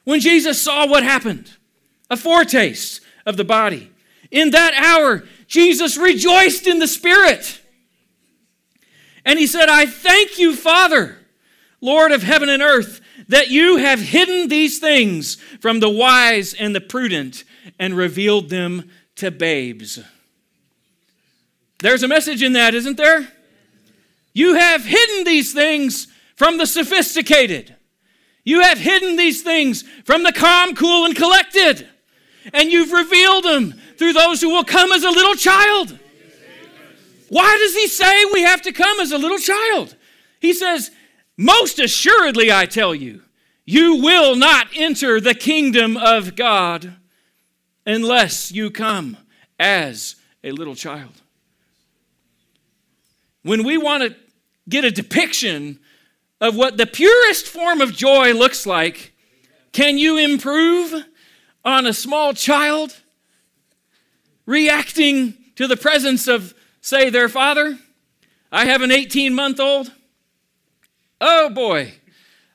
when 0.04 0.20
Jesus 0.20 0.60
saw 0.60 0.86
what 0.86 1.02
happened, 1.02 1.56
a 2.10 2.16
foretaste 2.16 3.00
of 3.26 3.36
the 3.36 3.44
body, 3.44 3.90
in 4.30 4.50
that 4.50 4.74
hour, 4.74 5.24
Jesus 5.46 5.96
rejoiced 5.96 6.66
in 6.66 6.78
the 6.78 6.88
Spirit. 6.88 7.60
And 9.24 9.38
he 9.38 9.46
said, 9.46 9.68
I 9.68 9.86
thank 9.86 10.38
you, 10.38 10.54
Father, 10.54 11.18
Lord 11.80 12.12
of 12.12 12.22
heaven 12.22 12.48
and 12.48 12.62
earth, 12.62 13.00
that 13.28 13.48
you 13.48 13.76
have 13.76 14.00
hidden 14.00 14.48
these 14.48 14.78
things 14.78 15.36
from 15.60 15.80
the 15.80 15.90
wise 15.90 16.54
and 16.54 16.74
the 16.74 16.80
prudent 16.80 17.44
and 17.78 17.96
revealed 17.96 18.48
them 18.48 18.90
to 19.16 19.30
babes. 19.30 19.98
There's 21.80 22.02
a 22.02 22.08
message 22.08 22.42
in 22.42 22.54
that, 22.54 22.74
isn't 22.74 22.96
there? 22.96 23.28
You 24.38 24.54
have 24.54 24.84
hidden 24.84 25.24
these 25.24 25.52
things 25.52 26.06
from 26.36 26.58
the 26.58 26.66
sophisticated. 26.66 27.74
You 28.44 28.60
have 28.60 28.78
hidden 28.78 29.16
these 29.16 29.42
things 29.42 29.82
from 30.04 30.22
the 30.22 30.32
calm, 30.32 30.76
cool, 30.76 31.06
and 31.06 31.16
collected. 31.16 31.88
And 32.52 32.70
you've 32.70 32.92
revealed 32.92 33.42
them 33.42 33.74
through 33.96 34.12
those 34.12 34.40
who 34.40 34.50
will 34.50 34.62
come 34.62 34.92
as 34.92 35.02
a 35.02 35.10
little 35.10 35.34
child. 35.34 35.98
Why 37.28 37.56
does 37.58 37.74
he 37.74 37.88
say 37.88 38.26
we 38.26 38.42
have 38.42 38.62
to 38.62 38.70
come 38.70 39.00
as 39.00 39.10
a 39.10 39.18
little 39.18 39.38
child? 39.38 39.96
He 40.38 40.52
says, 40.52 40.92
Most 41.36 41.80
assuredly, 41.80 42.52
I 42.52 42.66
tell 42.66 42.94
you, 42.94 43.22
you 43.64 43.96
will 43.96 44.36
not 44.36 44.68
enter 44.72 45.20
the 45.20 45.34
kingdom 45.34 45.96
of 45.96 46.36
God 46.36 46.94
unless 47.84 48.52
you 48.52 48.70
come 48.70 49.16
as 49.58 50.14
a 50.44 50.52
little 50.52 50.76
child. 50.76 51.22
When 53.42 53.64
we 53.64 53.76
want 53.78 54.04
to 54.04 54.27
get 54.68 54.84
a 54.84 54.90
depiction 54.90 55.80
of 56.40 56.56
what 56.56 56.76
the 56.76 56.86
purest 56.86 57.46
form 57.46 57.80
of 57.80 57.92
joy 57.92 58.32
looks 58.32 58.66
like, 58.66 59.12
can 59.72 59.98
you 59.98 60.18
improve 60.18 60.94
on 61.64 61.86
a 61.86 61.92
small 61.92 62.32
child 62.32 63.02
reacting 64.48 65.36
to 65.56 65.66
the 65.66 65.76
presence 65.76 66.26
of, 66.26 66.54
say, 66.80 67.10
their 67.10 67.28
father. 67.28 67.78
I 68.50 68.64
have 68.64 68.80
an 68.80 68.90
18 68.90 69.34
month 69.34 69.60
old. 69.60 69.92
Oh 71.20 71.50
boy, 71.50 71.92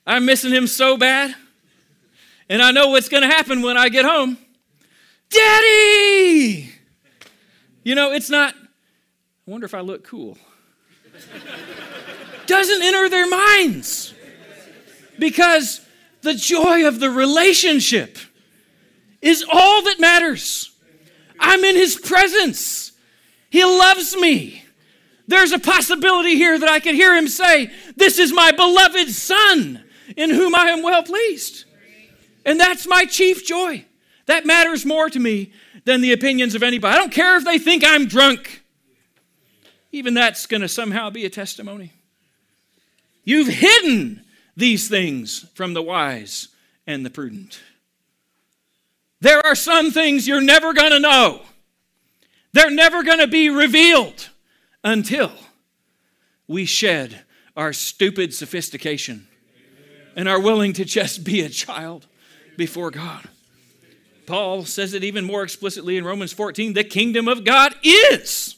I'm 0.08 0.26
missing 0.26 0.52
him 0.52 0.66
so 0.66 0.98
bad. 0.98 1.36
And 2.50 2.62
I 2.62 2.72
know 2.72 2.90
what's 2.90 3.10
going 3.10 3.22
to 3.24 3.30
happen 3.30 3.62
when 3.62 3.78
I 3.78 3.90
get 3.90 4.06
home. 4.06 4.38
Daddy! 5.30 6.72
You 7.84 7.96
know, 7.96 8.12
it's 8.12 8.30
not, 8.30 8.56
I 8.56 9.52
wonder 9.52 9.66
if 9.66 9.74
I 9.74 9.82
look 9.82 10.04
cool. 10.04 10.38
Doesn't 12.46 12.82
enter 12.82 13.10
their 13.10 13.28
minds 13.28 14.14
because 15.18 15.82
the 16.22 16.34
joy 16.34 16.88
of 16.88 17.00
the 17.00 17.10
relationship 17.10 18.18
is 19.22 19.46
all 19.52 19.84
that 19.84 20.00
matters. 20.00 20.72
I'm 21.40 21.64
in 21.64 21.76
his 21.76 21.96
presence. 21.96 22.92
He 23.50 23.64
loves 23.64 24.16
me. 24.16 24.64
There's 25.28 25.52
a 25.52 25.60
possibility 25.60 26.36
here 26.36 26.60
that 26.60 26.70
I 26.70 26.80
could 26.80 26.96
hear 26.96 27.16
him 27.16 27.28
say, 27.28 27.72
This 27.96 28.20
is 28.20 28.34
my 28.34 28.52
beloved 28.52 29.10
Son 29.10 29.84
in 30.18 30.30
whom 30.30 30.54
I 30.56 30.68
am 30.68 30.84
well 30.84 31.04
pleased. 31.04 31.66
And 32.46 32.60
that's 32.60 32.86
my 32.88 33.06
chief 33.06 33.46
joy. 33.46 33.86
That 34.26 34.46
matters 34.46 34.86
more 34.86 35.10
to 35.10 35.20
me 35.20 35.54
than 35.86 36.02
the 36.02 36.14
opinions 36.14 36.56
of 36.56 36.64
anybody. 36.64 36.94
I 36.94 36.98
don't 36.98 37.12
care 37.12 37.38
if 37.38 37.46
they 37.46 37.58
think 37.58 37.84
I'm 37.86 38.06
drunk. 38.06 38.63
Even 39.94 40.16
that's 40.16 40.48
going 40.48 40.62
to 40.62 40.68
somehow 40.68 41.12
be 41.12 41.24
a 41.24 41.30
testimony. 41.30 41.94
You've 43.24 43.48
hidden 43.48 44.26
these 44.58 44.90
things 44.90 45.46
from 45.54 45.74
the 45.74 45.84
wise 45.84 46.50
and 46.88 47.06
the 47.06 47.12
prudent. 47.12 47.62
There 49.22 49.46
are 49.46 49.56
some 49.56 49.92
things 49.92 50.28
you're 50.28 50.42
never 50.42 50.74
going 50.74 50.92
to 50.92 51.00
know. 51.00 51.44
They're 52.54 52.72
never 52.72 53.04
going 53.04 53.20
to 53.20 53.28
be 53.28 53.50
revealed 53.50 54.30
until 54.84 55.32
we 56.48 56.66
shed 56.66 57.22
our 57.56 57.72
stupid 57.72 58.34
sophistication 58.34 59.28
and 60.16 60.28
are 60.28 60.42
willing 60.42 60.74
to 60.74 60.86
just 60.86 61.24
be 61.24 61.42
a 61.42 61.50
child 61.50 62.08
before 62.58 62.90
God. 62.90 63.30
Paul 64.26 64.66
says 64.66 64.96
it 64.96 65.04
even 65.04 65.24
more 65.24 65.44
explicitly 65.44 65.98
in 65.98 66.04
Romans 66.04 66.34
14 66.34 66.74
the 66.74 66.84
kingdom 66.84 67.28
of 67.28 67.44
God 67.44 67.76
is 67.84 68.56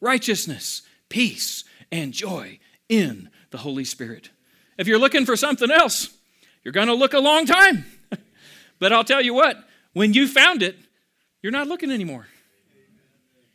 righteousness, 0.00 0.82
peace, 1.08 1.64
and 1.92 2.12
joy 2.12 2.58
in 2.88 3.30
the 3.50 3.58
Holy 3.58 3.84
Spirit. 3.84 4.30
If 4.78 4.86
you're 4.86 4.98
looking 4.98 5.26
for 5.26 5.36
something 5.36 5.70
else, 5.70 6.08
you're 6.64 6.72
going 6.72 6.88
to 6.88 6.94
look 6.94 7.14
a 7.14 7.18
long 7.18 7.46
time. 7.46 7.84
but 8.78 8.92
I'll 8.92 9.04
tell 9.04 9.20
you 9.20 9.34
what, 9.34 9.56
when 9.92 10.12
you 10.12 10.26
found 10.26 10.62
it, 10.62 10.76
you're 11.42 11.52
not 11.52 11.68
looking 11.68 11.90
anymore. 11.90 12.26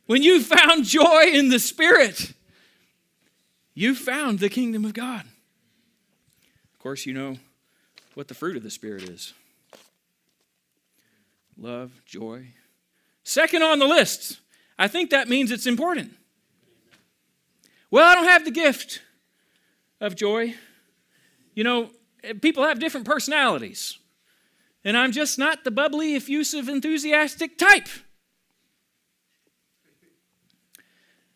When 0.06 0.22
you 0.22 0.42
found 0.42 0.86
joy 0.86 1.26
in 1.34 1.50
the 1.50 1.60
Spirit, 1.60 2.34
you 3.74 3.96
found 3.96 4.40
the 4.40 4.50
kingdom 4.50 4.86
of 4.86 4.94
God. 4.94 5.26
Of 6.74 6.80
course, 6.80 7.06
you 7.06 7.14
know 7.14 7.38
what 8.14 8.28
the 8.28 8.34
fruit 8.34 8.56
of 8.56 8.64
the 8.64 8.70
Spirit 8.70 9.10
is 9.10 9.34
love, 11.58 11.92
joy. 12.06 12.48
Second 13.24 13.64
on 13.64 13.80
the 13.80 13.88
list, 13.88 14.40
I 14.78 14.88
think 14.88 15.10
that 15.10 15.28
means 15.30 15.52
it's 15.52 15.66
important. 15.66 16.14
Well, 17.92 18.06
I 18.06 18.16
don't 18.16 18.26
have 18.26 18.46
the 18.46 18.52
gift 18.52 19.02
of 20.02 20.16
joy. 20.16 20.56
You 21.54 21.64
know, 21.64 21.90
eh, 22.24 22.34
people 22.42 22.64
have 22.64 22.80
different 22.80 23.06
personalities. 23.06 23.98
And 24.84 24.96
I'm 24.98 25.12
just 25.12 25.40
not 25.40 25.64
the 25.64 25.72
bubbly, 25.72 26.16
effusive, 26.16 26.70
enthusiastic 26.70 27.58
type. 27.58 27.88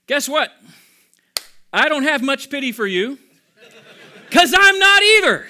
Guess 0.06 0.30
what? 0.30 0.52
I 1.72 1.88
don't 1.90 2.04
have 2.04 2.22
much 2.22 2.50
pity 2.50 2.72
for 2.72 2.88
you 2.88 3.18
because 4.28 4.54
I'm 4.58 4.80
not 4.80 5.04
either. 5.04 5.48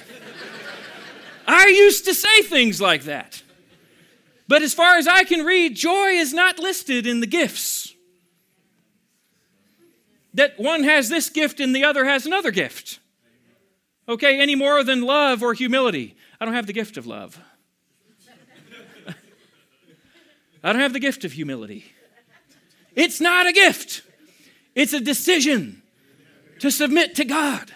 I 1.47 1.67
used 1.67 2.05
to 2.05 2.13
say 2.13 2.41
things 2.41 2.79
like 2.79 3.03
that. 3.03 3.41
But 4.47 4.61
as 4.61 4.73
far 4.73 4.97
as 4.97 5.07
I 5.07 5.23
can 5.23 5.45
read, 5.45 5.75
joy 5.75 6.09
is 6.09 6.33
not 6.33 6.59
listed 6.59 7.05
in 7.07 7.19
the 7.19 7.27
gifts. 7.27 7.88
That 10.39 10.57
one 10.57 10.85
has 10.85 11.09
this 11.09 11.29
gift 11.29 11.59
and 11.59 11.75
the 11.75 11.83
other 11.83 12.05
has 12.05 12.25
another 12.25 12.49
gift. 12.49 13.01
Okay, 14.07 14.39
any 14.39 14.55
more 14.55 14.85
than 14.85 15.01
love 15.01 15.43
or 15.43 15.53
humility. 15.53 16.15
I 16.39 16.45
don't 16.45 16.53
have 16.53 16.65
the 16.65 16.71
gift 16.71 16.95
of 16.95 17.05
love. 17.05 17.37
I 20.63 20.71
don't 20.71 20.79
have 20.79 20.93
the 20.93 21.01
gift 21.01 21.25
of 21.25 21.33
humility. 21.33 21.83
It's 22.95 23.19
not 23.19 23.47
a 23.47 23.51
gift. 23.51 24.01
It's 24.75 24.93
a 24.93 25.01
decision 25.01 25.81
to 26.59 26.71
submit 26.71 27.15
to 27.15 27.25
God, 27.25 27.73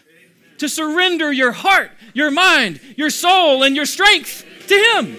to 0.59 0.70
surrender 0.70 1.34
your 1.34 1.51
heart, 1.51 1.91
your 2.14 2.32
mind, 2.32 2.80
your 2.95 3.09
soul, 3.09 3.64
and 3.64 3.76
your 3.76 3.86
strength 3.86 4.45
to 4.70 4.76
Him. 4.76 5.18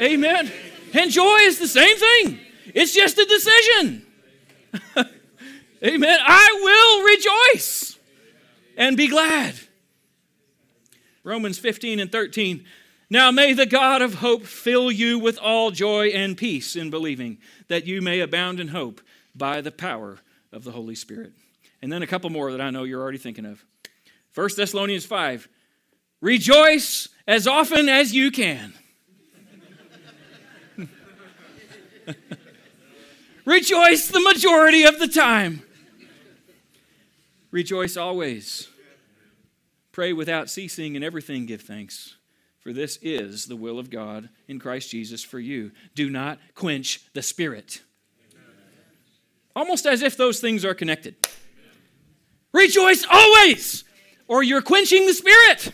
Amen. 0.00 0.50
And 0.92 1.08
joy 1.12 1.36
is 1.42 1.60
the 1.60 1.68
same 1.68 1.96
thing, 1.96 2.40
it's 2.74 2.92
just 2.92 3.16
a 3.16 3.24
decision. 3.24 4.06
Amen. 5.84 6.18
I 6.20 6.58
will 6.62 7.54
rejoice 7.54 7.98
and 8.76 8.96
be 8.96 9.08
glad. 9.08 9.54
Romans 11.22 11.58
15 11.58 12.00
and 12.00 12.10
13. 12.10 12.64
Now 13.10 13.30
may 13.30 13.52
the 13.52 13.66
God 13.66 14.02
of 14.02 14.14
hope 14.14 14.44
fill 14.44 14.90
you 14.90 15.18
with 15.18 15.38
all 15.38 15.70
joy 15.70 16.08
and 16.08 16.36
peace 16.36 16.76
in 16.76 16.90
believing, 16.90 17.38
that 17.68 17.86
you 17.86 18.02
may 18.02 18.20
abound 18.20 18.60
in 18.60 18.68
hope 18.68 19.00
by 19.34 19.60
the 19.60 19.72
power 19.72 20.18
of 20.52 20.64
the 20.64 20.72
Holy 20.72 20.94
Spirit. 20.94 21.32
And 21.80 21.92
then 21.92 22.02
a 22.02 22.06
couple 22.06 22.30
more 22.30 22.50
that 22.52 22.60
I 22.60 22.70
know 22.70 22.84
you're 22.84 23.00
already 23.00 23.18
thinking 23.18 23.46
of. 23.46 23.64
1 24.34 24.50
Thessalonians 24.56 25.06
5 25.06 25.48
Rejoice 26.20 27.08
as 27.28 27.46
often 27.46 27.88
as 27.88 28.12
you 28.12 28.32
can. 28.32 28.74
Rejoice 33.44 34.08
the 34.08 34.20
majority 34.20 34.82
of 34.82 34.98
the 34.98 35.06
time. 35.06 35.62
Rejoice 37.50 37.96
always. 37.96 38.68
Pray 39.92 40.12
without 40.12 40.50
ceasing, 40.50 40.96
and 40.96 41.04
everything 41.04 41.46
give 41.46 41.62
thanks. 41.62 42.16
For 42.60 42.72
this 42.72 42.98
is 43.02 43.46
the 43.46 43.56
will 43.56 43.78
of 43.78 43.90
God 43.90 44.28
in 44.46 44.58
Christ 44.58 44.90
Jesus 44.90 45.24
for 45.24 45.38
you. 45.38 45.72
Do 45.94 46.10
not 46.10 46.38
quench 46.54 47.12
the 47.14 47.22
Spirit 47.22 47.82
almost 49.58 49.86
as 49.86 50.02
if 50.02 50.16
those 50.16 50.38
things 50.38 50.64
are 50.64 50.72
connected. 50.72 51.16
Rejoice 52.52 53.04
always, 53.10 53.82
or 54.28 54.44
you're 54.44 54.62
quenching 54.62 55.04
the 55.04 55.12
spirit. 55.12 55.72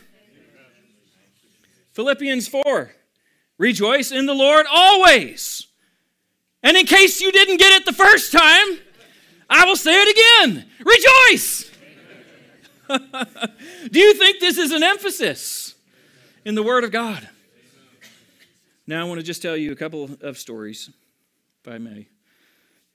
Philippians 1.92 2.48
4 2.48 2.92
Rejoice 3.58 4.10
in 4.10 4.26
the 4.26 4.34
Lord 4.34 4.66
always. 4.72 5.66
And 6.62 6.76
in 6.78 6.86
case 6.86 7.20
you 7.20 7.30
didn't 7.30 7.58
get 7.58 7.72
it 7.72 7.84
the 7.84 7.92
first 7.92 8.32
time, 8.32 8.78
I 9.48 9.64
will 9.64 9.76
say 9.76 9.92
it 9.92 10.48
again 10.48 10.66
Rejoice! 10.84 11.70
Do 13.90 13.98
you 13.98 14.14
think 14.14 14.40
this 14.40 14.58
is 14.58 14.70
an 14.72 14.82
emphasis 14.82 15.74
in 16.44 16.54
the 16.54 16.62
Word 16.62 16.84
of 16.84 16.90
God? 16.90 17.28
Now, 18.86 19.00
I 19.00 19.08
want 19.08 19.18
to 19.20 19.26
just 19.26 19.40
tell 19.40 19.56
you 19.56 19.72
a 19.72 19.76
couple 19.76 20.10
of 20.20 20.38
stories, 20.38 20.90
if 21.64 21.72
I 21.72 21.78
may. 21.78 22.08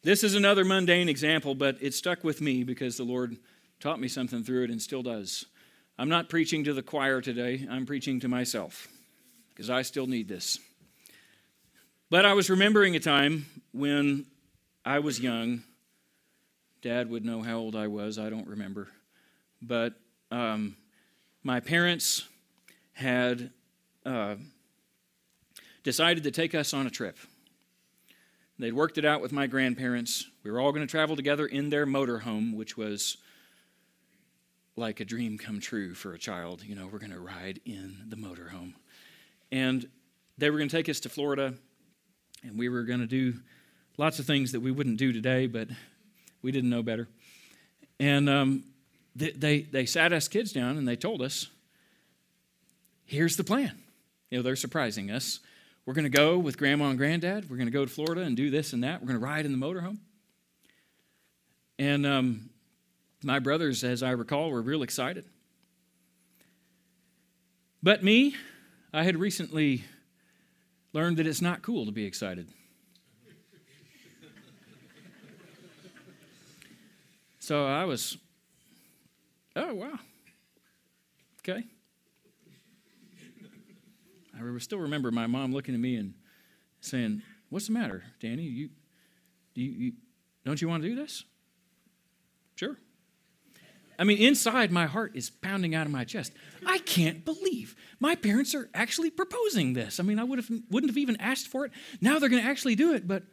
This 0.04 0.24
is 0.24 0.36
another 0.36 0.64
mundane 0.64 1.10
example, 1.10 1.56
but 1.56 1.78
it 1.82 1.94
stuck 1.94 2.24
with 2.24 2.42
me 2.42 2.64
because 2.64 2.96
the 2.96 3.04
Lord 3.04 3.38
taught 3.80 4.00
me 4.00 4.08
something 4.08 4.44
through 4.44 4.66
it 4.66 4.70
and 4.70 4.82
still 4.82 5.02
does. 5.02 5.46
I'm 5.98 6.10
not 6.10 6.30
preaching 6.30 6.64
to 6.66 6.74
the 6.74 6.84
choir 6.84 7.22
today, 7.22 7.68
I'm 7.70 7.86
preaching 7.86 8.20
to 8.22 8.28
myself 8.28 8.88
because 9.50 9.70
I 9.70 9.82
still 9.82 10.08
need 10.08 10.28
this. 10.28 10.60
But 12.10 12.26
I 12.26 12.34
was 12.34 12.50
remembering 12.50 12.96
a 12.96 13.00
time 13.00 13.48
when 13.74 14.26
I 14.86 15.00
was 15.00 15.20
young. 15.20 15.64
Dad 16.82 17.10
would 17.10 17.26
know 17.26 17.42
how 17.42 17.58
old 17.58 17.76
I 17.76 17.88
was, 17.88 18.18
I 18.18 18.30
don't 18.30 18.48
remember. 18.48 18.88
But 19.62 19.94
um, 20.32 20.78
my 21.44 21.60
parents 21.60 22.28
had 22.94 23.52
uh, 24.06 24.36
decided 25.84 26.24
to 26.24 26.32
take 26.32 26.56
us 26.56 26.74
on 26.74 26.88
a 26.88 26.90
trip. 26.90 27.18
They'd 28.58 28.74
worked 28.74 28.98
it 28.98 29.06
out 29.06 29.22
with 29.22 29.32
my 29.32 29.48
grandparents. 29.48 30.26
We 30.44 30.52
were 30.52 30.60
all 30.60 30.72
going 30.72 30.86
to 30.86 30.92
travel 30.92 31.16
together 31.16 31.46
in 31.46 31.70
their 31.70 31.86
motorhome, 31.86 32.56
which 32.56 32.76
was 32.76 33.18
like 34.76 35.00
a 35.00 35.06
dream 35.06 35.38
come 35.38 35.60
true 35.60 35.94
for 35.94 36.14
a 36.14 36.20
child. 36.20 36.64
You 36.64 36.76
know, 36.76 36.88
we're 36.92 37.00
going 37.00 37.12
to 37.12 37.20
ride 37.20 37.60
in 37.66 38.06
the 38.08 38.16
motorhome. 38.16 38.74
And 39.52 39.88
they 40.38 40.50
were 40.50 40.58
going 40.58 40.70
to 40.70 40.76
take 40.76 40.90
us 40.90 41.00
to 41.02 41.10
Florida, 41.10 41.54
and 42.44 42.58
we 42.58 42.70
were 42.70 42.84
going 42.84 43.00
to 43.00 43.08
do 43.08 43.40
lots 43.98 44.20
of 44.20 44.26
things 44.26 44.52
that 44.54 44.62
we 44.62 44.72
wouldn't 44.72 44.98
do 44.98 45.12
today, 45.12 45.48
but 45.48 45.68
we 46.42 46.52
didn't 46.52 46.70
know 46.70 46.84
better. 46.84 47.08
And 48.00 48.30
um, 48.30 48.64
they, 49.16 49.32
they, 49.32 49.62
they 49.62 49.86
sat 49.86 50.14
us 50.14 50.28
kids 50.28 50.54
down 50.54 50.78
and 50.78 50.88
they 50.88 50.96
told 50.96 51.22
us, 51.22 51.48
here's 53.06 53.38
the 53.38 53.44
plan. 53.44 53.78
You 54.30 54.38
know, 54.38 54.44
they're 54.44 54.56
surprising 54.56 55.12
us. 55.12 55.40
We're 55.86 55.94
going 55.94 56.04
to 56.04 56.10
go 56.10 56.38
with 56.38 56.58
grandma 56.58 56.90
and 56.90 56.98
granddad. 56.98 57.50
We're 57.50 57.58
going 57.58 57.68
to 57.68 57.74
go 57.74 57.84
to 57.84 57.92
Florida 57.92 58.22
and 58.22 58.38
do 58.38 58.50
this 58.50 58.74
and 58.74 58.84
that. 58.84 59.02
We're 59.02 59.08
going 59.08 59.20
to 59.20 59.26
ride 59.26 59.46
in 59.46 59.52
the 59.52 59.66
motorhome. 59.66 59.98
And 61.80 62.06
um, 62.06 62.50
my 63.24 63.40
brothers, 63.40 63.84
as 63.84 64.04
I 64.04 64.12
recall, 64.12 64.52
were 64.52 64.62
real 64.62 64.84
excited. 64.84 65.26
But 67.82 68.04
me, 68.04 68.36
I 68.94 69.04
had 69.04 69.18
recently 69.18 69.84
learned 70.94 71.18
that 71.18 71.28
it's 71.28 71.42
not 71.42 71.62
cool 71.62 71.86
to 71.86 71.92
be 71.92 72.06
excited. 72.06 72.48
So 77.50 77.66
I 77.66 77.86
was, 77.86 78.16
oh, 79.56 79.74
wow. 79.74 79.98
Okay. 81.40 81.64
I 84.38 84.60
still 84.60 84.78
remember 84.78 85.10
my 85.10 85.26
mom 85.26 85.52
looking 85.52 85.74
at 85.74 85.80
me 85.80 85.96
and 85.96 86.14
saying, 86.80 87.24
What's 87.50 87.66
the 87.66 87.74
matter, 87.74 88.04
Danny? 88.20 88.44
You, 88.44 88.70
do 89.56 89.64
you, 89.64 89.72
you, 89.72 89.94
don't 90.46 90.62
you 90.62 90.70
want 90.70 90.84
to 90.84 90.90
do 90.90 90.96
this? 90.96 91.24
Sure. 92.54 92.78
I 93.98 94.04
mean, 94.04 94.20
inside 94.20 94.70
my 94.70 94.86
heart 94.86 95.14
is 95.16 95.32
pounding 95.32 95.74
out 95.74 95.88
of 95.88 95.92
my 95.92 96.04
chest. 96.04 96.34
I 96.68 96.78
can't 96.78 97.26
believe 97.26 97.76
my 98.00 98.14
parents 98.14 98.54
are 98.54 98.70
actually 98.76 99.10
proposing 99.10 99.74
this. 99.74 100.00
I 100.00 100.04
mean, 100.04 100.20
I 100.20 100.24
would 100.24 100.38
have, 100.38 100.52
wouldn't 100.70 100.92
have 100.92 101.00
even 101.00 101.16
asked 101.20 101.48
for 101.48 101.66
it. 101.66 101.72
Now 102.00 102.20
they're 102.20 102.30
going 102.30 102.44
to 102.44 102.48
actually 102.48 102.76
do 102.76 102.94
it, 102.94 103.08
but 103.08 103.24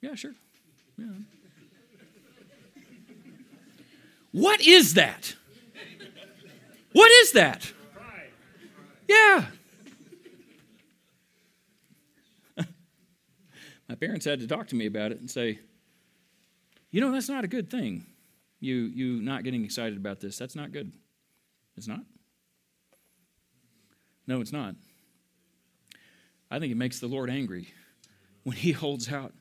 yeah, 0.00 0.16
sure. 0.16 0.34
Yeah. 0.98 1.06
What 4.32 4.60
is 4.60 4.94
that? 4.94 5.34
What 6.92 7.10
is 7.22 7.32
that? 7.32 7.72
Yeah. 9.08 9.46
my 13.88 13.94
parents 13.96 14.24
had 14.24 14.40
to 14.40 14.46
talk 14.46 14.68
to 14.68 14.76
me 14.76 14.86
about 14.86 15.12
it 15.12 15.18
and 15.18 15.30
say, 15.30 15.58
you 16.90 17.00
know, 17.00 17.12
that's 17.12 17.28
not 17.28 17.44
a 17.44 17.48
good 17.48 17.70
thing. 17.70 18.06
You, 18.60 18.76
you 18.76 19.22
not 19.22 19.44
getting 19.44 19.64
excited 19.64 19.96
about 19.96 20.20
this. 20.20 20.36
That's 20.36 20.54
not 20.56 20.72
good. 20.72 20.92
It's 21.76 21.88
not. 21.88 22.00
No, 24.26 24.40
it's 24.40 24.52
not. 24.52 24.74
I 26.50 26.58
think 26.58 26.72
it 26.72 26.76
makes 26.76 27.00
the 27.00 27.06
Lord 27.06 27.30
angry 27.30 27.68
when 28.42 28.56
He 28.56 28.72
holds 28.72 29.10
out 29.10 29.32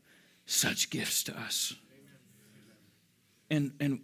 such 0.46 0.90
gifts 0.90 1.24
to 1.24 1.38
us. 1.38 1.74
And, 3.52 3.74
and 3.80 4.02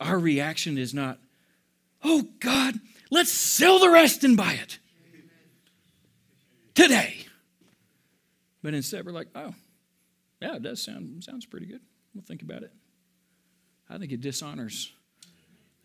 our 0.00 0.18
reaction 0.18 0.78
is 0.78 0.94
not, 0.94 1.18
oh 2.02 2.26
God, 2.40 2.80
let's 3.10 3.30
sell 3.30 3.78
the 3.78 3.90
rest 3.90 4.24
and 4.24 4.36
buy 4.36 4.54
it 4.54 4.78
today. 6.74 7.26
But 8.62 8.74
instead, 8.74 9.04
we're 9.04 9.12
like, 9.12 9.28
oh, 9.34 9.54
yeah, 10.40 10.56
it 10.56 10.62
does 10.62 10.82
sound 10.82 11.22
sounds 11.22 11.46
pretty 11.46 11.66
good. 11.66 11.80
We'll 12.14 12.24
think 12.24 12.42
about 12.42 12.62
it. 12.62 12.72
I 13.88 13.98
think 13.98 14.12
it 14.12 14.20
dishonors 14.20 14.92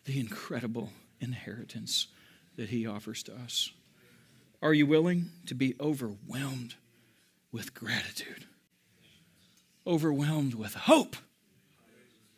the 0.05 0.19
incredible 0.19 0.91
inheritance 1.19 2.07
that 2.55 2.69
He 2.69 2.87
offers 2.87 3.23
to 3.23 3.35
us. 3.35 3.71
Are 4.61 4.73
you 4.73 4.85
willing 4.85 5.31
to 5.47 5.55
be 5.55 5.75
overwhelmed 5.79 6.75
with 7.51 7.73
gratitude? 7.73 8.45
Overwhelmed 9.85 10.53
with 10.53 10.73
hope? 10.73 11.15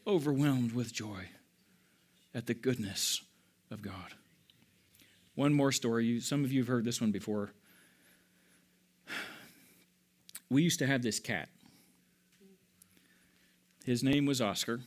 Overwhelmed 0.05 0.73
with 0.73 0.93
joy 0.93 1.29
at 2.37 2.45
the 2.45 2.53
goodness 2.53 3.23
of 3.71 3.81
God? 3.81 4.13
One 5.33 5.53
more 5.53 5.71
story. 5.71 6.19
Some 6.19 6.43
of 6.43 6.51
you 6.51 6.61
have 6.61 6.67
heard 6.67 6.85
this 6.85 7.01
one 7.01 7.11
before. 7.11 7.51
We 10.49 10.61
used 10.61 10.79
to 10.79 10.87
have 10.87 11.01
this 11.01 11.19
cat. 11.19 11.49
His 13.83 14.03
name 14.03 14.27
was 14.27 14.39
Oscar. 14.39 14.81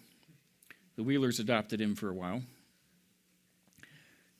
The 0.97 1.03
Wheelers 1.03 1.41
adopted 1.41 1.81
him 1.81 1.97
for 1.97 2.09
a 2.09 2.15
while. 2.15 2.43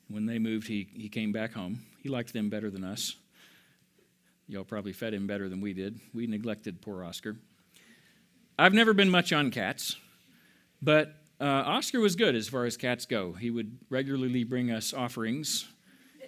When 0.09 0.27
they 0.27 0.39
moved, 0.39 0.69
he, 0.69 0.89
he 0.95 1.09
came 1.09 1.33
back 1.33 1.53
home. 1.53 1.81
He 2.03 2.09
liked 2.09 2.33
them 2.33 2.49
better 2.49 2.71
than 2.71 2.85
us. 2.85 3.17
Y'all 4.49 4.65
probably 4.65 4.93
fed 4.93 5.15
him 5.15 5.27
better 5.27 5.49
than 5.49 5.61
we 5.61 5.73
did. 5.73 5.99
We 6.15 6.27
neglected 6.27 6.81
poor 6.81 7.05
Oscar. 7.05 7.37
I've 8.59 8.75
never 8.75 8.95
been 8.95 9.11
much 9.11 9.33
on 9.33 9.51
cats, 9.51 9.97
but 10.81 11.20
uh, 11.41 11.45
Oscar 11.45 12.01
was 12.01 12.17
good 12.17 12.35
as 12.35 12.49
far 12.49 12.67
as 12.67 12.77
cats 12.77 13.07
go. 13.07 13.33
He 13.33 13.51
would 13.51 13.79
regularly 13.89 14.45
bring 14.45 14.71
us 14.71 14.93
offerings, 14.93 15.67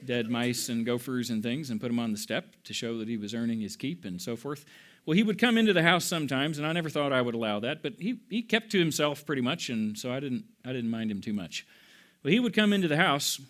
dead 0.04 0.30
mice 0.30 0.68
and 0.70 0.86
gophers 0.86 1.28
and 1.28 1.42
things, 1.42 1.70
and 1.70 1.80
put 1.80 1.88
them 1.88 1.98
on 1.98 2.12
the 2.12 2.18
step 2.18 2.56
to 2.64 2.72
show 2.72 2.98
that 2.98 3.08
he 3.08 3.18
was 3.18 3.34
earning 3.34 3.60
his 3.60 3.76
keep 3.76 4.04
and 4.04 4.20
so 4.20 4.36
forth. 4.36 4.64
Well, 5.04 5.16
he 5.16 5.22
would 5.22 5.38
come 5.38 5.58
into 5.58 5.72
the 5.72 5.82
house 5.82 6.04
sometimes, 6.04 6.58
and 6.58 6.66
I 6.66 6.72
never 6.72 6.88
thought 6.88 7.12
I 7.12 7.20
would 7.20 7.34
allow 7.34 7.60
that, 7.60 7.82
but 7.82 7.94
he, 7.98 8.20
he 8.30 8.40
kept 8.40 8.70
to 8.70 8.78
himself 8.78 9.26
pretty 9.26 9.42
much, 9.42 9.68
and 9.68 9.98
so 9.98 10.12
I 10.12 10.20
didn't, 10.20 10.44
I 10.64 10.72
didn't 10.72 10.90
mind 10.90 11.10
him 11.10 11.20
too 11.20 11.32
much. 11.32 11.66
Well, 12.22 12.32
he 12.32 12.40
would 12.40 12.54
come 12.54 12.72
into 12.72 12.88
the 12.88 12.96
house, 12.96 13.40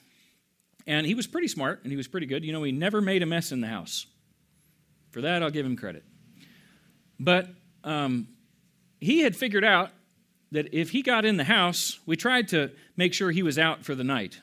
and 0.86 1.06
he 1.06 1.14
was 1.14 1.26
pretty 1.26 1.48
smart, 1.48 1.80
and 1.84 1.92
he 1.92 1.96
was 1.96 2.08
pretty 2.08 2.26
good. 2.26 2.44
You 2.44 2.52
know, 2.52 2.62
he 2.62 2.72
never 2.72 3.00
made 3.00 3.22
a 3.22 3.26
mess 3.26 3.52
in 3.52 3.60
the 3.60 3.68
house. 3.68 4.06
For 5.10 5.20
that, 5.20 5.42
I'll 5.42 5.50
give 5.50 5.66
him 5.66 5.76
credit. 5.76 6.04
But 7.20 7.48
um, 7.84 8.28
he 8.98 9.20
had 9.20 9.36
figured 9.36 9.64
out 9.64 9.90
that 10.53 10.72
if 10.72 10.90
he 10.90 11.03
got 11.03 11.24
in 11.24 11.38
the 11.38 11.44
house, 11.44 11.98
we 12.07 12.14
tried 12.14 12.46
to 12.48 12.70
make 12.96 13.12
sure 13.14 13.30
he 13.30 13.42
was 13.42 13.59
out 13.59 13.84
for 13.84 13.94
the 13.94 14.05
night. 14.05 14.40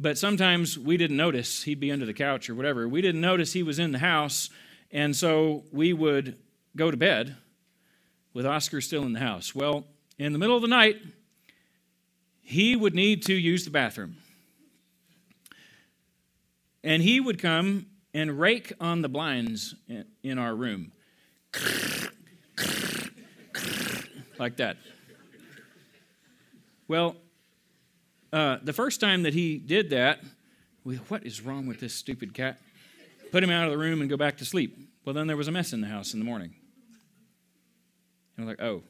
But 0.00 0.16
sometimes 0.16 0.78
we 0.78 0.96
didn't 0.96 1.16
notice. 1.16 1.62
He'd 1.64 1.78
be 1.78 1.92
under 1.92 2.06
the 2.06 2.14
couch 2.14 2.48
or 2.48 2.54
whatever. 2.54 2.88
We 2.88 3.02
didn't 3.02 3.20
notice 3.20 3.52
he 3.52 3.62
was 3.62 3.78
in 3.78 3.92
the 3.92 3.98
house, 3.98 4.48
and 4.90 5.14
so 5.14 5.64
we 5.70 5.92
would 5.92 6.36
go 6.74 6.90
to 6.90 6.96
bed 6.96 7.36
with 8.32 8.46
Oscar 8.46 8.80
still 8.80 9.02
in 9.02 9.12
the 9.12 9.20
house. 9.20 9.54
Well, 9.54 9.86
in 10.18 10.32
the 10.32 10.38
middle 10.38 10.56
of 10.56 10.62
the 10.62 10.68
night, 10.68 10.96
he 12.40 12.74
would 12.74 12.94
need 12.94 13.24
to 13.26 13.34
use 13.34 13.64
the 13.64 13.70
bathroom. 13.70 14.16
And 16.82 17.02
he 17.02 17.20
would 17.20 17.38
come 17.38 17.86
and 18.14 18.40
rake 18.40 18.72
on 18.80 19.02
the 19.02 19.08
blinds 19.08 19.74
in 20.22 20.38
our 20.38 20.54
room. 20.54 20.92
Like 24.38 24.56
that. 24.56 24.76
Well, 26.86 27.16
uh, 28.32 28.58
the 28.62 28.72
first 28.72 29.00
time 29.00 29.22
that 29.24 29.34
he 29.34 29.58
did 29.58 29.90
that, 29.90 30.20
we, 30.84 30.96
what 30.96 31.26
is 31.26 31.40
wrong 31.40 31.66
with 31.66 31.80
this 31.80 31.94
stupid 31.94 32.34
cat? 32.34 32.58
Put 33.30 33.42
him 33.42 33.50
out 33.50 33.66
of 33.66 33.70
the 33.70 33.78
room 33.78 34.00
and 34.00 34.08
go 34.08 34.16
back 34.16 34.38
to 34.38 34.44
sleep. 34.44 34.78
Well, 35.04 35.14
then 35.14 35.26
there 35.26 35.36
was 35.36 35.48
a 35.48 35.52
mess 35.52 35.72
in 35.72 35.80
the 35.80 35.88
house 35.88 36.12
in 36.12 36.18
the 36.18 36.24
morning. 36.24 36.54
And 38.36 38.46
we're 38.46 38.52
like, 38.52 38.62
oh, 38.62 38.82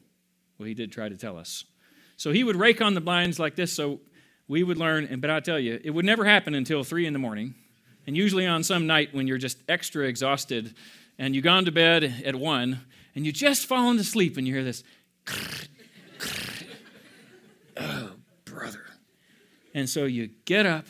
well, 0.57 0.67
he 0.67 0.73
did 0.73 0.91
try 0.91 1.09
to 1.09 1.17
tell 1.17 1.37
us. 1.37 1.65
So 2.15 2.31
he 2.31 2.43
would 2.43 2.55
rake 2.55 2.81
on 2.81 2.93
the 2.93 3.01
blinds 3.01 3.39
like 3.39 3.55
this, 3.55 3.73
so 3.73 3.99
we 4.47 4.63
would 4.63 4.77
learn. 4.77 5.05
And 5.05 5.21
but 5.21 5.29
I 5.29 5.39
tell 5.39 5.59
you, 5.59 5.79
it 5.83 5.91
would 5.91 6.05
never 6.05 6.25
happen 6.25 6.53
until 6.53 6.83
three 6.83 7.05
in 7.05 7.13
the 7.13 7.19
morning 7.19 7.55
and 8.09 8.17
usually 8.17 8.47
on 8.47 8.63
some 8.63 8.87
night 8.87 9.13
when 9.13 9.27
you're 9.27 9.37
just 9.37 9.59
extra 9.69 10.05
exhausted 10.05 10.73
and 11.19 11.35
you've 11.35 11.43
gone 11.43 11.65
to 11.65 11.71
bed 11.71 12.23
at 12.25 12.35
one 12.35 12.81
and 13.13 13.23
you 13.23 13.31
just 13.31 13.67
fallen 13.67 13.97
to 13.97 14.03
sleep 14.03 14.35
and 14.35 14.47
you 14.47 14.53
hear 14.55 14.63
this, 14.63 14.83
oh, 17.77 18.11
brother. 18.45 18.85
And 19.73 19.89
so 19.89 20.05
you 20.05 20.29
get 20.45 20.65
up 20.65 20.85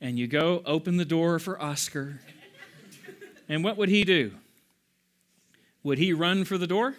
and 0.00 0.18
you 0.18 0.26
go 0.26 0.62
open 0.64 0.96
the 0.96 1.04
door 1.04 1.38
for 1.38 1.60
Oscar. 1.60 2.20
And 3.48 3.64
what 3.64 3.76
would 3.76 3.88
he 3.88 4.04
do? 4.04 4.32
Would 5.82 5.98
he 5.98 6.12
run 6.12 6.44
for 6.44 6.58
the 6.58 6.66
door? 6.66 6.94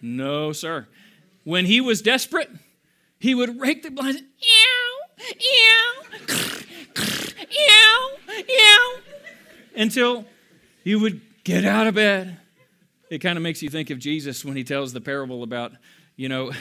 No, 0.00 0.52
sir. 0.52 0.86
When 1.44 1.66
he 1.66 1.80
was 1.80 2.02
desperate, 2.02 2.50
he 3.18 3.34
would 3.34 3.60
rake 3.60 3.82
the 3.82 3.90
blinds. 3.90 4.20
Ew, 4.20 5.36
ew, 5.40 6.02
ew 6.28 7.88
yeah, 8.48 8.78
until 9.76 10.24
you 10.84 10.98
would 11.00 11.20
get 11.44 11.64
out 11.64 11.86
of 11.86 11.94
bed. 11.94 12.38
It 13.10 13.20
kind 13.20 13.38
of 13.38 13.42
makes 13.42 13.62
you 13.62 13.70
think 13.70 13.90
of 13.90 13.98
Jesus 13.98 14.44
when 14.44 14.56
he 14.56 14.64
tells 14.64 14.92
the 14.92 15.00
parable 15.00 15.42
about, 15.42 15.72
you 16.16 16.28
know, 16.28 16.52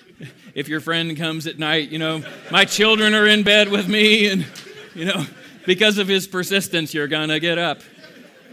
if 0.54 0.68
your 0.68 0.80
friend 0.80 1.16
comes 1.16 1.46
at 1.46 1.58
night, 1.58 1.90
you 1.90 1.98
know, 1.98 2.22
my 2.50 2.64
children 2.64 3.14
are 3.14 3.26
in 3.26 3.44
bed 3.44 3.70
with 3.70 3.88
me, 3.88 4.28
and, 4.28 4.46
you 4.94 5.04
know, 5.04 5.24
because 5.64 5.98
of 5.98 6.08
his 6.08 6.26
persistence, 6.26 6.92
you're 6.92 7.08
going 7.08 7.28
to 7.28 7.38
get 7.38 7.56
up. 7.56 7.82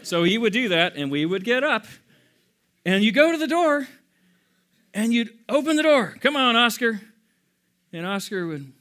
So 0.04 0.24
he 0.24 0.38
would 0.38 0.54
do 0.54 0.70
that, 0.70 0.95
and 0.95 1.12
we 1.12 1.26
would 1.26 1.43
get 1.43 1.64
up. 1.64 1.86
And 2.86 3.04
you 3.04 3.12
go 3.12 3.32
to 3.32 3.38
the 3.38 3.47
door, 3.47 3.88
and 4.93 5.14
you'd 5.14 5.34
open 5.47 5.76
the 5.76 5.84
door. 5.84 6.16
Come 6.22 6.36
on, 6.36 6.56
Oscar. 6.56 7.02
And 7.91 8.06
Oscar 8.06 8.45
would 8.45 8.72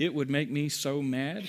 It 0.00 0.14
would 0.14 0.30
make 0.30 0.50
me 0.50 0.70
so 0.70 1.02
mad. 1.02 1.46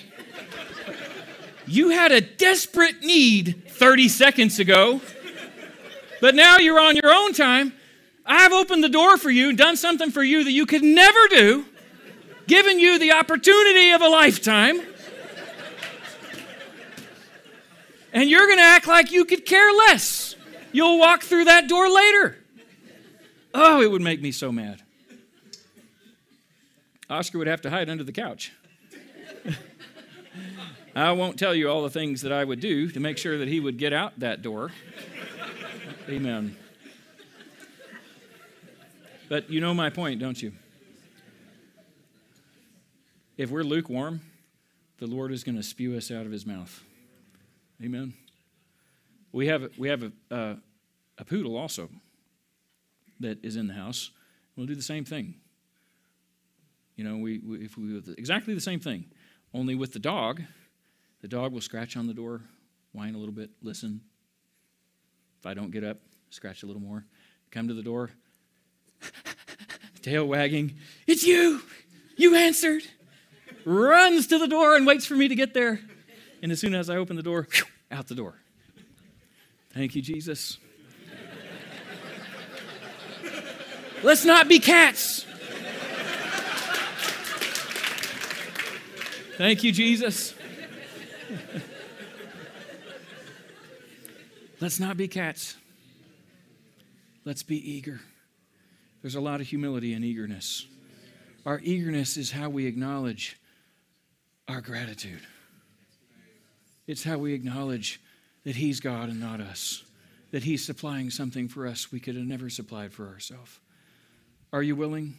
You 1.66 1.88
had 1.88 2.12
a 2.12 2.20
desperate 2.20 3.00
need 3.00 3.62
30 3.66 4.10
seconds 4.10 4.58
ago, 4.58 5.00
but 6.20 6.34
now 6.34 6.58
you're 6.58 6.78
on 6.78 6.94
your 6.94 7.10
own 7.10 7.32
time. 7.32 7.72
I've 8.26 8.52
opened 8.52 8.84
the 8.84 8.90
door 8.90 9.16
for 9.16 9.30
you, 9.30 9.54
done 9.54 9.78
something 9.78 10.10
for 10.10 10.22
you 10.22 10.44
that 10.44 10.52
you 10.52 10.66
could 10.66 10.82
never 10.82 11.28
do, 11.30 11.64
given 12.46 12.78
you 12.78 12.98
the 12.98 13.12
opportunity 13.12 13.92
of 13.92 14.02
a 14.02 14.08
lifetime. 14.08 14.82
And 18.12 18.28
you're 18.28 18.46
going 18.48 18.58
to 18.58 18.64
act 18.64 18.86
like 18.86 19.12
you 19.12 19.24
could 19.24 19.46
care 19.46 19.72
less. 19.72 20.36
You'll 20.72 20.98
walk 20.98 21.22
through 21.22 21.44
that 21.44 21.68
door 21.68 21.88
later. 21.88 22.36
Oh, 23.54 23.80
it 23.80 23.90
would 23.90 24.02
make 24.02 24.20
me 24.20 24.30
so 24.30 24.52
mad. 24.52 24.81
Oscar 27.12 27.38
would 27.38 27.46
have 27.46 27.60
to 27.60 27.70
hide 27.70 27.90
under 27.90 28.02
the 28.02 28.12
couch. 28.12 28.52
I 30.96 31.12
won't 31.12 31.38
tell 31.38 31.54
you 31.54 31.68
all 31.68 31.82
the 31.82 31.90
things 31.90 32.22
that 32.22 32.32
I 32.32 32.42
would 32.42 32.60
do 32.60 32.88
to 32.90 33.00
make 33.00 33.18
sure 33.18 33.36
that 33.38 33.48
he 33.48 33.60
would 33.60 33.76
get 33.76 33.92
out 33.92 34.18
that 34.20 34.40
door. 34.40 34.70
Amen. 36.08 36.56
But 39.28 39.50
you 39.50 39.60
know 39.60 39.74
my 39.74 39.90
point, 39.90 40.20
don't 40.20 40.42
you? 40.42 40.52
If 43.36 43.50
we're 43.50 43.62
lukewarm, 43.62 44.22
the 44.98 45.06
Lord 45.06 45.32
is 45.32 45.44
going 45.44 45.56
to 45.56 45.62
spew 45.62 45.96
us 45.96 46.10
out 46.10 46.24
of 46.24 46.32
his 46.32 46.46
mouth. 46.46 46.82
Amen. 47.82 48.14
We 49.32 49.48
have, 49.48 49.70
we 49.76 49.88
have 49.88 50.02
a, 50.02 50.12
uh, 50.30 50.54
a 51.18 51.24
poodle 51.24 51.56
also 51.56 51.88
that 53.20 53.44
is 53.44 53.56
in 53.56 53.66
the 53.66 53.74
house. 53.74 54.10
We'll 54.56 54.66
do 54.66 54.74
the 54.74 54.82
same 54.82 55.04
thing. 55.04 55.34
You 56.96 57.04
know, 57.04 57.16
we, 57.16 57.38
we 57.38 57.64
if 57.64 57.76
we 57.76 58.02
exactly 58.18 58.54
the 58.54 58.60
same 58.60 58.80
thing, 58.80 59.06
only 59.54 59.74
with 59.74 59.92
the 59.92 59.98
dog, 59.98 60.42
the 61.20 61.28
dog 61.28 61.52
will 61.52 61.60
scratch 61.60 61.96
on 61.96 62.06
the 62.06 62.14
door, 62.14 62.42
whine 62.92 63.14
a 63.14 63.18
little 63.18 63.34
bit, 63.34 63.50
listen. 63.62 64.00
If 65.40 65.46
I 65.46 65.54
don't 65.54 65.70
get 65.70 65.84
up, 65.84 65.98
scratch 66.30 66.62
a 66.62 66.66
little 66.66 66.82
more. 66.82 67.04
Come 67.50 67.68
to 67.68 67.74
the 67.74 67.82
door, 67.82 68.10
tail 70.02 70.26
wagging. 70.26 70.74
It's 71.06 71.24
you. 71.24 71.62
You 72.16 72.34
answered. 72.34 72.82
Runs 73.64 74.26
to 74.28 74.38
the 74.38 74.48
door 74.48 74.76
and 74.76 74.86
waits 74.86 75.06
for 75.06 75.14
me 75.14 75.28
to 75.28 75.34
get 75.34 75.54
there. 75.54 75.80
And 76.42 76.50
as 76.50 76.60
soon 76.60 76.74
as 76.74 76.90
I 76.90 76.96
open 76.96 77.16
the 77.16 77.22
door, 77.22 77.48
out 77.90 78.08
the 78.08 78.14
door. 78.14 78.34
Thank 79.70 79.94
you, 79.94 80.02
Jesus. 80.02 80.58
Let's 84.02 84.24
not 84.24 84.48
be 84.48 84.58
cats. 84.58 85.26
Thank 89.42 89.64
you, 89.64 89.72
Jesus. 89.72 90.36
Let's 94.60 94.78
not 94.78 94.96
be 94.96 95.08
cats. 95.08 95.56
Let's 97.24 97.42
be 97.42 97.56
eager. 97.56 98.00
There's 99.00 99.16
a 99.16 99.20
lot 99.20 99.40
of 99.40 99.48
humility 99.48 99.94
and 99.94 100.04
eagerness. 100.04 100.64
Our 101.44 101.58
eagerness 101.64 102.16
is 102.16 102.30
how 102.30 102.50
we 102.50 102.66
acknowledge 102.66 103.36
our 104.46 104.60
gratitude. 104.60 105.22
It's 106.86 107.02
how 107.02 107.18
we 107.18 107.34
acknowledge 107.34 108.00
that 108.44 108.54
He's 108.54 108.78
God 108.78 109.08
and 109.08 109.18
not 109.18 109.40
us, 109.40 109.82
that 110.30 110.44
He's 110.44 110.64
supplying 110.64 111.10
something 111.10 111.48
for 111.48 111.66
us 111.66 111.90
we 111.90 111.98
could 111.98 112.14
have 112.14 112.26
never 112.26 112.48
supplied 112.48 112.92
for 112.92 113.08
ourselves. 113.08 113.58
Are 114.52 114.62
you 114.62 114.76
willing? 114.76 115.16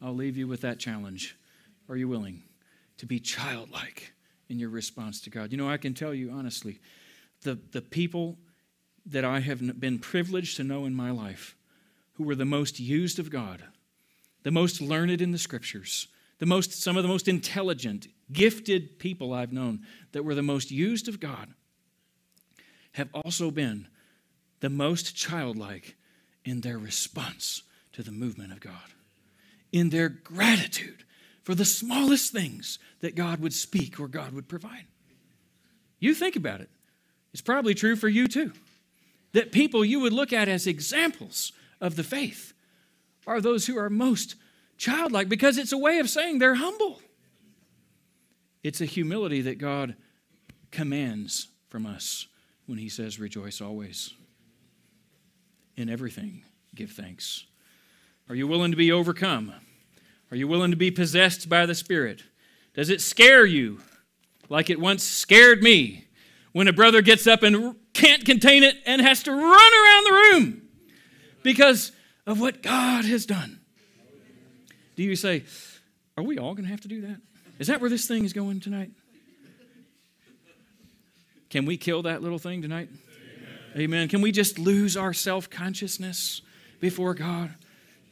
I'll 0.00 0.14
leave 0.14 0.36
you 0.36 0.46
with 0.46 0.60
that 0.60 0.78
challenge. 0.78 1.36
Are 1.88 1.96
you 1.96 2.06
willing? 2.06 2.44
To 2.98 3.06
be 3.06 3.18
childlike 3.18 4.12
in 4.48 4.58
your 4.58 4.70
response 4.70 5.20
to 5.22 5.30
God. 5.30 5.52
You 5.52 5.58
know, 5.58 5.68
I 5.68 5.76
can 5.76 5.94
tell 5.94 6.14
you 6.14 6.30
honestly, 6.30 6.80
the, 7.42 7.58
the 7.72 7.82
people 7.82 8.38
that 9.06 9.24
I 9.24 9.40
have 9.40 9.80
been 9.80 9.98
privileged 9.98 10.56
to 10.56 10.64
know 10.64 10.84
in 10.84 10.94
my 10.94 11.10
life 11.10 11.56
who 12.14 12.24
were 12.24 12.34
the 12.34 12.44
most 12.44 12.80
used 12.80 13.18
of 13.18 13.30
God, 13.30 13.62
the 14.42 14.50
most 14.50 14.80
learned 14.80 15.20
in 15.20 15.32
the 15.32 15.38
scriptures, 15.38 16.08
the 16.38 16.46
most, 16.46 16.72
some 16.72 16.96
of 16.96 17.02
the 17.02 17.08
most 17.08 17.28
intelligent, 17.28 18.08
gifted 18.32 18.98
people 18.98 19.32
I've 19.32 19.52
known 19.52 19.80
that 20.12 20.24
were 20.24 20.34
the 20.34 20.42
most 20.42 20.70
used 20.70 21.08
of 21.08 21.20
God, 21.20 21.54
have 22.92 23.08
also 23.14 23.50
been 23.50 23.86
the 24.60 24.70
most 24.70 25.14
childlike 25.14 25.96
in 26.44 26.60
their 26.60 26.78
response 26.78 27.62
to 27.92 28.02
the 28.02 28.12
movement 28.12 28.52
of 28.52 28.60
God, 28.60 28.94
in 29.72 29.90
their 29.90 30.08
gratitude 30.08 31.04
for 31.48 31.54
the 31.54 31.64
smallest 31.64 32.30
things 32.30 32.78
that 33.00 33.14
God 33.14 33.40
would 33.40 33.54
speak 33.54 33.98
or 33.98 34.06
God 34.06 34.34
would 34.34 34.50
provide. 34.50 34.84
You 35.98 36.12
think 36.12 36.36
about 36.36 36.60
it. 36.60 36.68
It's 37.32 37.40
probably 37.40 37.72
true 37.72 37.96
for 37.96 38.06
you 38.06 38.28
too. 38.28 38.52
That 39.32 39.50
people 39.50 39.82
you 39.82 40.00
would 40.00 40.12
look 40.12 40.30
at 40.30 40.50
as 40.50 40.66
examples 40.66 41.52
of 41.80 41.96
the 41.96 42.04
faith 42.04 42.52
are 43.26 43.40
those 43.40 43.66
who 43.66 43.78
are 43.78 43.88
most 43.88 44.34
childlike 44.76 45.30
because 45.30 45.56
it's 45.56 45.72
a 45.72 45.78
way 45.78 46.00
of 46.00 46.10
saying 46.10 46.38
they're 46.38 46.56
humble. 46.56 47.00
It's 48.62 48.82
a 48.82 48.84
humility 48.84 49.40
that 49.40 49.56
God 49.56 49.96
commands 50.70 51.48
from 51.68 51.86
us 51.86 52.26
when 52.66 52.76
He 52.76 52.90
says, 52.90 53.18
Rejoice 53.18 53.62
always. 53.62 54.12
In 55.78 55.88
everything, 55.88 56.42
give 56.74 56.90
thanks. 56.90 57.46
Are 58.28 58.34
you 58.34 58.46
willing 58.46 58.70
to 58.70 58.76
be 58.76 58.92
overcome? 58.92 59.54
Are 60.30 60.36
you 60.36 60.46
willing 60.46 60.70
to 60.70 60.76
be 60.76 60.90
possessed 60.90 61.48
by 61.48 61.66
the 61.66 61.74
Spirit? 61.74 62.22
Does 62.74 62.90
it 62.90 63.00
scare 63.00 63.46
you 63.46 63.80
like 64.48 64.70
it 64.70 64.78
once 64.78 65.02
scared 65.02 65.62
me 65.62 66.08
when 66.52 66.68
a 66.68 66.72
brother 66.72 67.02
gets 67.02 67.26
up 67.26 67.42
and 67.42 67.76
can't 67.94 68.24
contain 68.24 68.62
it 68.62 68.76
and 68.86 69.00
has 69.00 69.22
to 69.24 69.32
run 69.32 69.42
around 69.42 70.04
the 70.04 70.12
room 70.12 70.62
because 71.42 71.92
of 72.26 72.40
what 72.40 72.62
God 72.62 73.04
has 73.04 73.26
done? 73.26 73.60
Do 74.96 75.02
you 75.02 75.16
say, 75.16 75.44
Are 76.16 76.22
we 76.24 76.38
all 76.38 76.54
going 76.54 76.64
to 76.64 76.70
have 76.70 76.82
to 76.82 76.88
do 76.88 77.00
that? 77.02 77.20
Is 77.58 77.66
that 77.68 77.80
where 77.80 77.90
this 77.90 78.06
thing 78.06 78.24
is 78.24 78.32
going 78.32 78.60
tonight? 78.60 78.90
Can 81.50 81.64
we 81.64 81.76
kill 81.76 82.02
that 82.02 82.22
little 82.22 82.38
thing 82.38 82.60
tonight? 82.60 82.90
Amen. 83.72 83.82
Amen. 83.84 84.08
Can 84.08 84.20
we 84.20 84.32
just 84.32 84.58
lose 84.58 84.96
our 84.96 85.14
self 85.14 85.48
consciousness 85.48 86.42
before 86.80 87.14
God? 87.14 87.54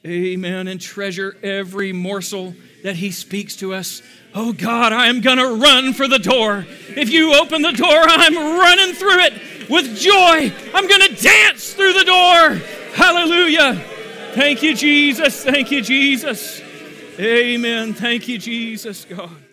Amen. 0.05 0.69
And 0.69 0.81
treasure 0.81 1.37
every 1.43 1.93
morsel 1.93 2.55
that 2.83 2.97
He 2.97 3.11
speaks 3.11 3.57
to 3.57 3.75
us. 3.75 4.03
Oh 4.35 4.53
God, 4.53 4.93
I 4.93 5.07
am 5.07 5.21
going 5.21 5.39
to 5.39 5.55
run 5.55 5.93
for 5.93 6.07
the 6.07 6.19
door. 6.19 6.67
If 6.89 7.11
you 7.11 7.35
open 7.35 7.63
the 7.63 7.73
door, 7.73 7.89
I'm 7.89 8.35
running 8.35 8.95
through 8.95 9.21
it 9.21 9.71
with 9.71 9.97
joy. 9.99 10.53
I'm 10.75 10.87
going 10.87 11.01
to 11.01 11.23
dance 11.23 11.73
through 11.73 11.95
the 11.95 12.05
door. 12.05 12.55
Hallelujah. 12.95 13.75
Thank 14.35 14.63
you, 14.63 14.75
Jesus. 14.75 15.43
Thank 15.43 15.71
you, 15.71 15.81
Jesus. 15.81 16.61
Amen. 17.19 17.95
Thank 17.95 18.29
you, 18.29 18.39
Jesus, 18.39 19.07
God. 19.07 19.46